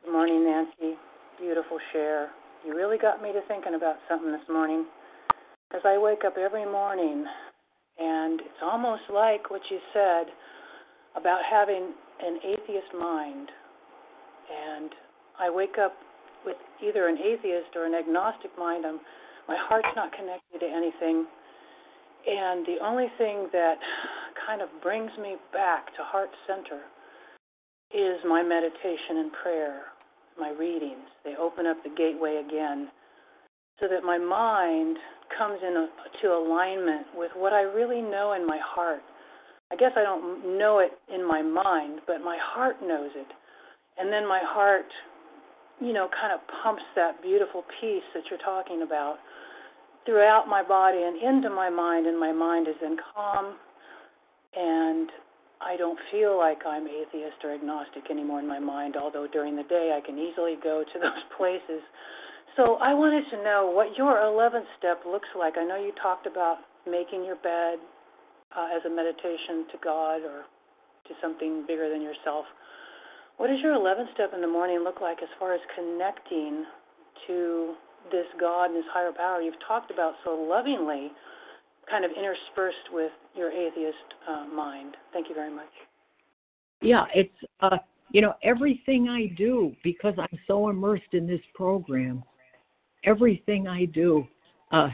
Good 0.03 0.11
morning, 0.11 0.45
Nancy. 0.45 0.97
Beautiful 1.39 1.77
share. 1.91 2.29
You 2.65 2.75
really 2.75 2.97
got 2.97 3.21
me 3.21 3.33
to 3.33 3.41
thinking 3.47 3.75
about 3.75 3.97
something 4.07 4.31
this 4.31 4.47
morning. 4.49 4.85
As 5.75 5.81
I 5.83 5.97
wake 5.97 6.23
up 6.25 6.35
every 6.37 6.65
morning, 6.65 7.25
and 7.99 8.39
it's 8.39 8.63
almost 8.63 9.03
like 9.13 9.49
what 9.49 9.61
you 9.69 9.79
said 9.93 10.27
about 11.15 11.41
having 11.49 11.93
an 12.21 12.39
atheist 12.43 12.87
mind. 12.97 13.49
And 14.47 14.91
I 15.39 15.49
wake 15.49 15.75
up 15.83 15.93
with 16.45 16.57
either 16.85 17.07
an 17.07 17.17
atheist 17.17 17.75
or 17.75 17.85
an 17.85 17.95
agnostic 17.95 18.51
mind. 18.57 18.85
I'm, 18.85 18.99
my 19.47 19.57
heart's 19.59 19.91
not 19.95 20.11
connected 20.13 20.59
to 20.59 20.65
anything. 20.65 21.25
And 22.27 22.65
the 22.65 22.77
only 22.83 23.07
thing 23.17 23.47
that 23.51 23.75
kind 24.47 24.61
of 24.61 24.69
brings 24.81 25.11
me 25.21 25.35
back 25.51 25.87
to 25.97 26.03
heart 26.03 26.29
center 26.47 26.81
is 27.93 28.19
my 28.27 28.41
meditation 28.41 29.17
and 29.23 29.31
prayer, 29.43 29.81
my 30.39 30.49
readings. 30.49 31.07
They 31.23 31.35
open 31.39 31.65
up 31.65 31.77
the 31.83 31.89
gateway 31.89 32.43
again 32.45 32.89
so 33.79 33.87
that 33.87 34.03
my 34.03 34.17
mind 34.17 34.97
comes 35.37 35.59
into 35.61 36.33
alignment 36.33 37.07
with 37.15 37.31
what 37.35 37.53
I 37.53 37.61
really 37.61 38.01
know 38.01 38.33
in 38.33 38.45
my 38.45 38.59
heart. 38.63 39.01
I 39.71 39.75
guess 39.75 39.91
I 39.97 40.03
don't 40.03 40.57
know 40.57 40.79
it 40.79 40.91
in 41.13 41.27
my 41.27 41.41
mind, 41.41 42.01
but 42.07 42.21
my 42.21 42.37
heart 42.39 42.77
knows 42.81 43.11
it. 43.15 43.27
And 43.97 44.11
then 44.11 44.27
my 44.27 44.41
heart 44.43 44.85
you 45.81 45.93
know, 45.93 46.07
kind 46.09 46.31
of 46.33 46.39
pumps 46.63 46.83
that 46.95 47.21
beautiful 47.21 47.63
peace 47.81 48.03
that 48.13 48.23
you're 48.29 48.39
talking 48.39 48.81
about 48.81 49.17
throughout 50.05 50.47
my 50.47 50.63
body 50.63 50.99
and 51.01 51.21
into 51.21 51.49
my 51.49 51.69
mind, 51.69 52.05
and 52.05 52.19
my 52.19 52.31
mind 52.31 52.67
is 52.67 52.75
in 52.83 52.95
calm, 53.13 53.55
and 54.55 55.09
I 55.61 55.77
don't 55.77 55.99
feel 56.11 56.37
like 56.37 56.59
I'm 56.67 56.87
atheist 56.87 57.43
or 57.43 57.53
agnostic 57.53 58.11
anymore 58.11 58.39
in 58.39 58.47
my 58.47 58.59
mind, 58.59 58.95
although 58.95 59.27
during 59.31 59.55
the 59.55 59.63
day 59.63 59.95
I 59.95 60.05
can 60.05 60.17
easily 60.17 60.55
go 60.61 60.83
to 60.83 60.99
those 61.03 61.23
places. 61.37 61.81
So 62.55 62.75
I 62.79 62.93
wanted 62.93 63.23
to 63.31 63.43
know 63.43 63.71
what 63.73 63.97
your 63.97 64.15
11th 64.15 64.67
step 64.79 65.03
looks 65.05 65.27
like. 65.37 65.55
I 65.57 65.65
know 65.65 65.75
you 65.75 65.91
talked 66.01 66.25
about 66.25 66.57
making 66.87 67.25
your 67.25 67.35
bed 67.35 67.79
uh, 68.55 68.67
as 68.71 68.85
a 68.85 68.89
meditation 68.89 69.67
to 69.71 69.77
God 69.83 70.23
or 70.23 70.47
to 71.07 71.13
something 71.21 71.65
bigger 71.67 71.89
than 71.89 72.01
yourself. 72.01 72.45
What 73.37 73.47
does 73.47 73.59
your 73.61 73.75
11th 73.75 74.13
step 74.13 74.31
in 74.33 74.39
the 74.39 74.47
morning 74.47 74.79
look 74.83 75.01
like 75.01 75.19
as 75.21 75.29
far 75.37 75.53
as 75.53 75.59
connecting 75.75 76.63
to 77.27 77.75
this 78.11 78.25
God 78.39 78.71
and 78.71 78.75
this 78.75 78.87
higher 78.93 79.11
power 79.11 79.41
you've 79.41 79.59
talked 79.67 79.91
about 79.91 80.13
so 80.23 80.31
lovingly, 80.31 81.11
kind 81.89 82.05
of 82.05 82.11
interspersed 82.11 82.91
with 82.91 83.11
your 83.35 83.51
atheist 83.51 83.97
uh, 84.29 84.45
mind? 84.53 84.95
Thank 85.13 85.29
you 85.29 85.35
very 85.35 85.53
much. 85.53 85.69
Yeah, 86.81 87.05
it's, 87.13 87.33
uh, 87.61 87.77
you 88.11 88.21
know, 88.21 88.33
everything 88.43 89.09
I 89.09 89.27
do, 89.37 89.75
because 89.83 90.13
I'm 90.17 90.39
so 90.47 90.69
immersed 90.69 91.13
in 91.13 91.25
this 91.25 91.41
program, 91.53 92.23
everything 93.03 93.67
I 93.67 93.85
do, 93.85 94.27
uh, 94.71 94.89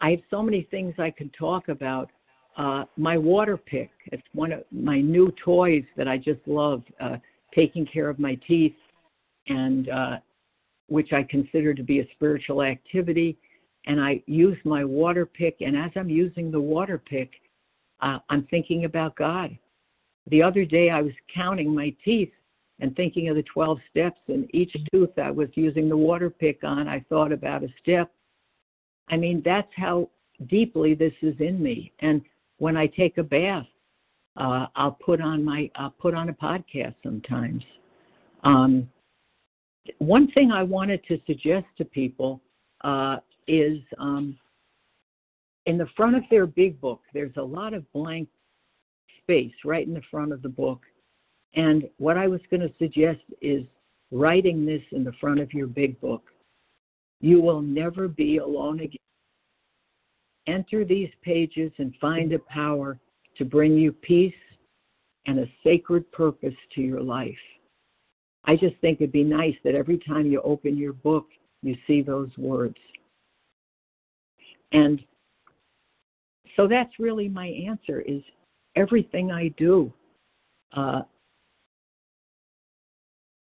I 0.00 0.10
have 0.10 0.20
so 0.30 0.42
many 0.42 0.66
things 0.70 0.94
I 0.98 1.10
can 1.10 1.30
talk 1.30 1.68
about. 1.68 2.10
Uh, 2.56 2.84
my 2.96 3.16
water 3.16 3.56
pick, 3.56 3.90
it's 4.06 4.22
one 4.32 4.52
of 4.52 4.64
my 4.72 5.00
new 5.00 5.32
toys 5.44 5.84
that 5.96 6.08
I 6.08 6.16
just 6.16 6.40
love. 6.46 6.82
Uh, 7.00 7.16
taking 7.54 7.86
care 7.86 8.08
of 8.08 8.18
my 8.18 8.36
teeth, 8.46 8.74
and 9.48 9.88
uh, 9.88 10.16
which 10.88 11.12
I 11.12 11.22
consider 11.22 11.74
to 11.74 11.82
be 11.82 12.00
a 12.00 12.08
spiritual 12.14 12.62
activity. 12.62 13.36
And 13.86 14.00
I 14.00 14.22
use 14.26 14.58
my 14.64 14.84
water 14.84 15.24
pick, 15.26 15.56
and 15.60 15.76
as 15.76 15.90
I'm 15.96 16.10
using 16.10 16.50
the 16.50 16.60
water 16.60 16.98
pick, 16.98 17.30
uh, 18.00 18.18
I'm 18.28 18.46
thinking 18.50 18.84
about 18.84 19.16
God. 19.16 19.56
The 20.28 20.42
other 20.42 20.64
day, 20.64 20.90
I 20.90 21.00
was 21.00 21.12
counting 21.34 21.74
my 21.74 21.94
teeth 22.04 22.32
and 22.80 22.94
thinking 22.96 23.28
of 23.28 23.36
the 23.36 23.42
12 23.42 23.78
steps, 23.90 24.20
and 24.28 24.48
each 24.54 24.74
tooth 24.92 25.18
I 25.18 25.30
was 25.30 25.48
using 25.54 25.88
the 25.88 25.96
water 25.96 26.30
pick 26.30 26.64
on, 26.64 26.88
I 26.88 27.00
thought 27.08 27.32
about 27.32 27.62
a 27.62 27.68
step. 27.82 28.10
I 29.08 29.16
mean, 29.16 29.42
that's 29.44 29.70
how 29.76 30.08
deeply 30.46 30.94
this 30.94 31.12
is 31.22 31.34
in 31.40 31.62
me. 31.62 31.92
And 32.00 32.22
when 32.58 32.76
I 32.76 32.86
take 32.86 33.18
a 33.18 33.22
bath, 33.22 33.66
uh, 34.36 34.66
I'll 34.76 34.92
put 35.04 35.20
on 35.20 35.44
my 35.44 35.70
I'll 35.74 35.90
put 35.90 36.14
on 36.14 36.28
a 36.28 36.32
podcast 36.32 36.94
sometimes. 37.02 37.62
Um, 38.44 38.88
one 39.98 40.30
thing 40.32 40.52
I 40.52 40.62
wanted 40.62 41.04
to 41.08 41.20
suggest 41.26 41.66
to 41.78 41.84
people 41.84 42.40
uh, 42.82 43.16
is 43.50 43.80
um, 43.98 44.38
in 45.66 45.76
the 45.76 45.88
front 45.96 46.14
of 46.14 46.22
their 46.30 46.46
big 46.46 46.80
book. 46.80 47.00
There's 47.12 47.36
a 47.36 47.42
lot 47.42 47.74
of 47.74 47.90
blank 47.92 48.28
space 49.22 49.52
right 49.64 49.86
in 49.86 49.92
the 49.92 50.02
front 50.08 50.32
of 50.32 50.40
the 50.42 50.48
book. 50.48 50.82
And 51.54 51.88
what 51.98 52.16
I 52.16 52.28
was 52.28 52.40
going 52.48 52.60
to 52.60 52.72
suggest 52.78 53.20
is 53.42 53.64
writing 54.12 54.64
this 54.64 54.82
in 54.92 55.02
the 55.02 55.12
front 55.20 55.40
of 55.40 55.52
your 55.52 55.66
big 55.66 56.00
book. 56.00 56.22
You 57.20 57.40
will 57.40 57.60
never 57.60 58.06
be 58.06 58.38
alone 58.38 58.80
again. 58.80 58.96
Enter 60.46 60.84
these 60.84 61.10
pages 61.22 61.72
and 61.78 61.92
find 62.00 62.32
a 62.32 62.38
power 62.38 62.98
to 63.36 63.44
bring 63.44 63.76
you 63.76 63.92
peace 63.92 64.32
and 65.26 65.40
a 65.40 65.50
sacred 65.64 66.10
purpose 66.12 66.54
to 66.74 66.80
your 66.80 67.00
life. 67.00 67.34
I 68.44 68.56
just 68.56 68.76
think 68.80 69.00
it'd 69.00 69.12
be 69.12 69.24
nice 69.24 69.54
that 69.64 69.74
every 69.74 69.98
time 69.98 70.26
you 70.26 70.40
open 70.42 70.78
your 70.78 70.92
book, 70.92 71.26
you 71.62 71.76
see 71.86 72.00
those 72.00 72.30
words. 72.38 72.76
And 74.72 75.00
so 76.56 76.68
that's 76.68 76.98
really 76.98 77.28
my 77.28 77.46
answer 77.46 78.00
is 78.00 78.22
everything 78.76 79.30
I 79.30 79.48
do. 79.56 79.92
Uh, 80.76 81.02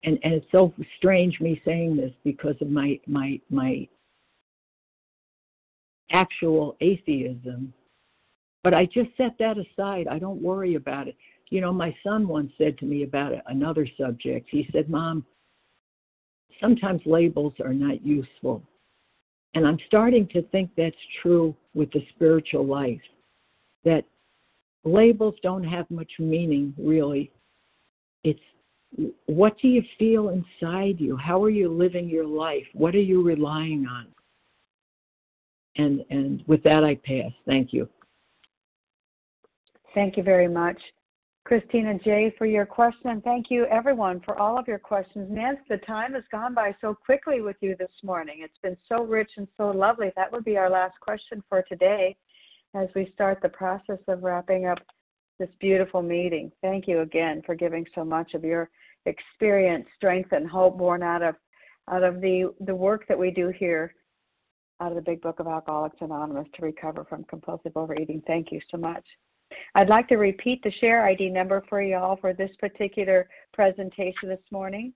and, 0.03 0.19
and 0.23 0.33
it's 0.33 0.51
so 0.51 0.73
strange 0.97 1.39
me 1.39 1.61
saying 1.65 1.95
this 1.95 2.11
because 2.23 2.55
of 2.61 2.69
my 2.69 2.99
my 3.07 3.39
my 3.49 3.87
actual 6.11 6.75
atheism 6.81 7.73
but 8.63 8.73
i 8.73 8.85
just 8.85 9.09
set 9.17 9.35
that 9.39 9.57
aside. 9.57 10.07
I 10.07 10.19
don't 10.19 10.41
worry 10.41 10.75
about 10.75 11.07
it. 11.07 11.15
You 11.49 11.61
know 11.61 11.73
my 11.73 11.95
son 12.03 12.27
once 12.27 12.51
said 12.57 12.77
to 12.79 12.85
me 12.85 13.03
about 13.03 13.33
another 13.47 13.87
subject. 13.97 14.47
He 14.49 14.67
said 14.71 14.89
mom 14.89 15.25
sometimes 16.61 17.01
labels 17.05 17.53
are 17.63 17.73
not 17.73 18.05
useful 18.05 18.63
and 19.55 19.67
i'm 19.67 19.79
starting 19.87 20.27
to 20.27 20.41
think 20.49 20.69
that's 20.75 20.95
true 21.21 21.55
with 21.73 21.91
the 21.91 22.05
spiritual 22.15 22.65
life 22.65 23.01
that 23.85 24.05
labels 24.83 25.35
don't 25.43 25.63
have 25.63 25.89
much 25.89 26.11
meaning 26.19 26.73
really. 26.77 27.31
It's 28.23 28.39
what 29.25 29.57
do 29.59 29.67
you 29.67 29.81
feel 29.97 30.29
inside 30.29 30.99
you? 30.99 31.17
How 31.17 31.43
are 31.43 31.49
you 31.49 31.69
living 31.69 32.07
your 32.07 32.27
life? 32.27 32.65
What 32.73 32.93
are 32.93 33.01
you 33.01 33.23
relying 33.23 33.87
on? 33.87 34.07
And 35.77 36.05
and 36.09 36.43
with 36.47 36.63
that 36.63 36.83
i 36.83 36.95
pass. 36.95 37.31
Thank 37.45 37.73
you. 37.73 37.89
Thank 39.95 40.17
you 40.17 40.23
very 40.23 40.47
much 40.47 40.79
christina 41.45 41.97
j 41.99 42.33
for 42.37 42.45
your 42.45 42.65
question 42.65 43.21
thank 43.21 43.47
you 43.49 43.65
everyone 43.65 44.21
for 44.21 44.37
all 44.39 44.57
of 44.57 44.67
your 44.67 44.79
questions 44.79 45.27
Nance, 45.29 45.59
the 45.69 45.77
time 45.77 46.13
has 46.13 46.23
gone 46.31 46.53
by 46.53 46.75
so 46.81 46.93
quickly 46.93 47.41
with 47.41 47.57
you 47.61 47.75
this 47.77 47.91
morning 48.03 48.37
it's 48.39 48.57
been 48.61 48.77
so 48.87 49.03
rich 49.03 49.31
and 49.37 49.47
so 49.57 49.69
lovely 49.69 50.11
that 50.15 50.31
would 50.31 50.45
be 50.45 50.57
our 50.57 50.69
last 50.69 50.99
question 50.99 51.43
for 51.49 51.61
today 51.63 52.15
as 52.75 52.87
we 52.95 53.11
start 53.13 53.39
the 53.41 53.49
process 53.49 53.99
of 54.07 54.23
wrapping 54.23 54.65
up 54.65 54.79
this 55.39 55.49
beautiful 55.59 56.01
meeting. 56.01 56.51
Thank 56.61 56.87
you 56.87 57.01
again 57.01 57.41
for 57.45 57.55
giving 57.55 57.85
so 57.93 58.03
much 58.03 58.33
of 58.33 58.43
your 58.43 58.69
experience, 59.05 59.87
strength, 59.95 60.31
and 60.31 60.47
hope 60.47 60.77
born 60.77 61.03
out 61.03 61.21
of 61.21 61.35
out 61.91 62.03
of 62.03 62.21
the 62.21 62.53
the 62.61 62.75
work 62.75 63.07
that 63.07 63.19
we 63.19 63.31
do 63.31 63.49
here 63.49 63.93
out 64.79 64.91
of 64.91 64.95
the 64.95 65.01
Big 65.01 65.21
Book 65.21 65.39
of 65.39 65.47
Alcoholics 65.47 65.97
Anonymous 66.01 66.47
to 66.55 66.61
recover 66.61 67.05
from 67.05 67.23
compulsive 67.25 67.73
overeating. 67.75 68.21
Thank 68.25 68.51
you 68.51 68.59
so 68.71 68.77
much. 68.77 69.05
I'd 69.75 69.89
like 69.89 70.07
to 70.09 70.15
repeat 70.15 70.61
the 70.63 70.71
share 70.79 71.05
ID 71.05 71.29
number 71.29 71.63
for 71.69 71.81
you 71.81 71.97
all 71.97 72.17
for 72.17 72.33
this 72.33 72.51
particular 72.59 73.27
presentation 73.53 74.29
this 74.29 74.39
morning. 74.51 74.93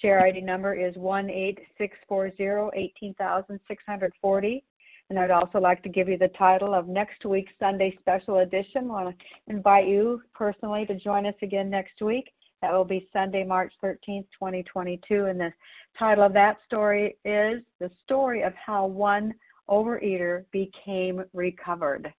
Share 0.00 0.26
ID 0.26 0.40
number 0.40 0.74
is 0.74 0.96
one 0.96 1.30
eight 1.30 1.58
six 1.78 1.96
four 2.08 2.34
zero 2.36 2.70
eighteen 2.74 3.14
thousand 3.14 3.60
six 3.68 3.82
hundred 3.86 4.12
forty. 4.20 4.64
And 5.10 5.18
I'd 5.18 5.30
also 5.30 5.58
like 5.58 5.82
to 5.82 5.88
give 5.88 6.08
you 6.08 6.16
the 6.16 6.28
title 6.28 6.74
of 6.74 6.88
next 6.88 7.24
week's 7.26 7.52
Sunday 7.60 7.96
Special 8.00 8.38
Edition. 8.38 8.84
I 8.84 9.04
want 9.04 9.18
to 9.18 9.24
invite 9.48 9.86
you 9.86 10.22
personally 10.32 10.86
to 10.86 10.94
join 10.94 11.26
us 11.26 11.34
again 11.42 11.68
next 11.68 12.00
week. 12.00 12.32
That 12.62 12.72
will 12.72 12.86
be 12.86 13.06
Sunday, 13.12 13.44
March 13.44 13.74
13th, 13.82 14.24
2022. 14.32 15.26
And 15.26 15.38
the 15.38 15.52
title 15.98 16.24
of 16.24 16.32
that 16.32 16.56
story 16.64 17.18
is 17.22 17.62
The 17.78 17.90
Story 18.02 18.42
of 18.42 18.54
How 18.54 18.86
One 18.86 19.34
Overeater 19.68 20.46
Became 20.50 21.24
Recovered. 21.34 22.12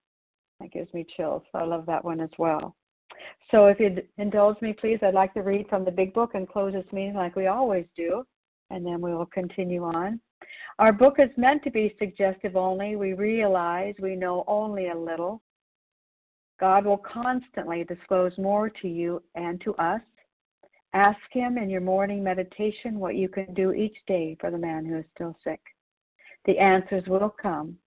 That 0.59 0.71
gives 0.71 0.93
me 0.93 1.05
chills. 1.15 1.43
I 1.53 1.63
love 1.63 1.85
that 1.87 2.03
one 2.03 2.21
as 2.21 2.29
well. 2.37 2.75
So 3.51 3.67
if 3.67 3.79
you'd 3.79 4.07
indulge 4.17 4.61
me, 4.61 4.73
please, 4.73 4.99
I'd 5.01 5.13
like 5.13 5.33
to 5.33 5.41
read 5.41 5.67
from 5.69 5.85
the 5.85 5.91
big 5.91 6.13
book 6.13 6.31
and 6.33 6.47
close 6.47 6.73
this 6.73 6.91
meeting 6.91 7.15
like 7.15 7.35
we 7.35 7.47
always 7.47 7.85
do. 7.95 8.25
And 8.69 8.85
then 8.85 8.99
we 8.99 9.13
will 9.13 9.27
continue 9.27 9.83
on. 9.83 10.19
Our 10.79 10.91
book 10.91 11.15
is 11.19 11.29
meant 11.37 11.63
to 11.63 11.71
be 11.71 11.95
suggestive 11.99 12.55
only. 12.55 12.95
We 12.95 13.13
realize 13.13 13.95
we 13.99 14.15
know 14.15 14.43
only 14.47 14.89
a 14.89 14.97
little. 14.97 15.41
God 16.59 16.85
will 16.85 16.97
constantly 16.97 17.83
disclose 17.83 18.37
more 18.37 18.69
to 18.69 18.87
you 18.87 19.21
and 19.35 19.61
to 19.61 19.75
us. 19.75 20.01
Ask 20.93 21.19
Him 21.31 21.57
in 21.57 21.69
your 21.69 21.81
morning 21.81 22.23
meditation 22.23 22.99
what 22.99 23.15
you 23.15 23.27
can 23.29 23.53
do 23.53 23.73
each 23.73 23.97
day 24.07 24.37
for 24.39 24.49
the 24.49 24.57
man 24.57 24.85
who 24.85 24.97
is 24.97 25.05
still 25.13 25.37
sick. 25.43 25.59
The 26.45 26.57
answers 26.57 27.05
will 27.07 27.29
come 27.41 27.77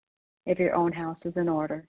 if 0.47 0.59
your 0.59 0.75
own 0.75 0.93
house 0.93 1.19
is 1.25 1.37
in 1.37 1.49
order. 1.49 1.89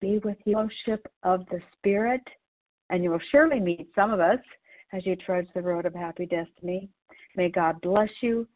be 0.00 0.18
with 0.18 0.36
you, 0.44 0.54
fellowship 0.54 1.06
of 1.22 1.46
the 1.50 1.60
Spirit, 1.76 2.22
and 2.90 3.02
you 3.02 3.10
will 3.10 3.20
surely 3.30 3.60
meet 3.60 3.88
some 3.94 4.12
of 4.12 4.20
us 4.20 4.40
as 4.92 5.04
you 5.06 5.16
trudge 5.16 5.48
the 5.54 5.62
road 5.62 5.86
of 5.86 5.94
happy 5.94 6.26
destiny. 6.26 6.88
May 7.36 7.50
God 7.50 7.80
bless 7.80 8.10
you 8.20 8.46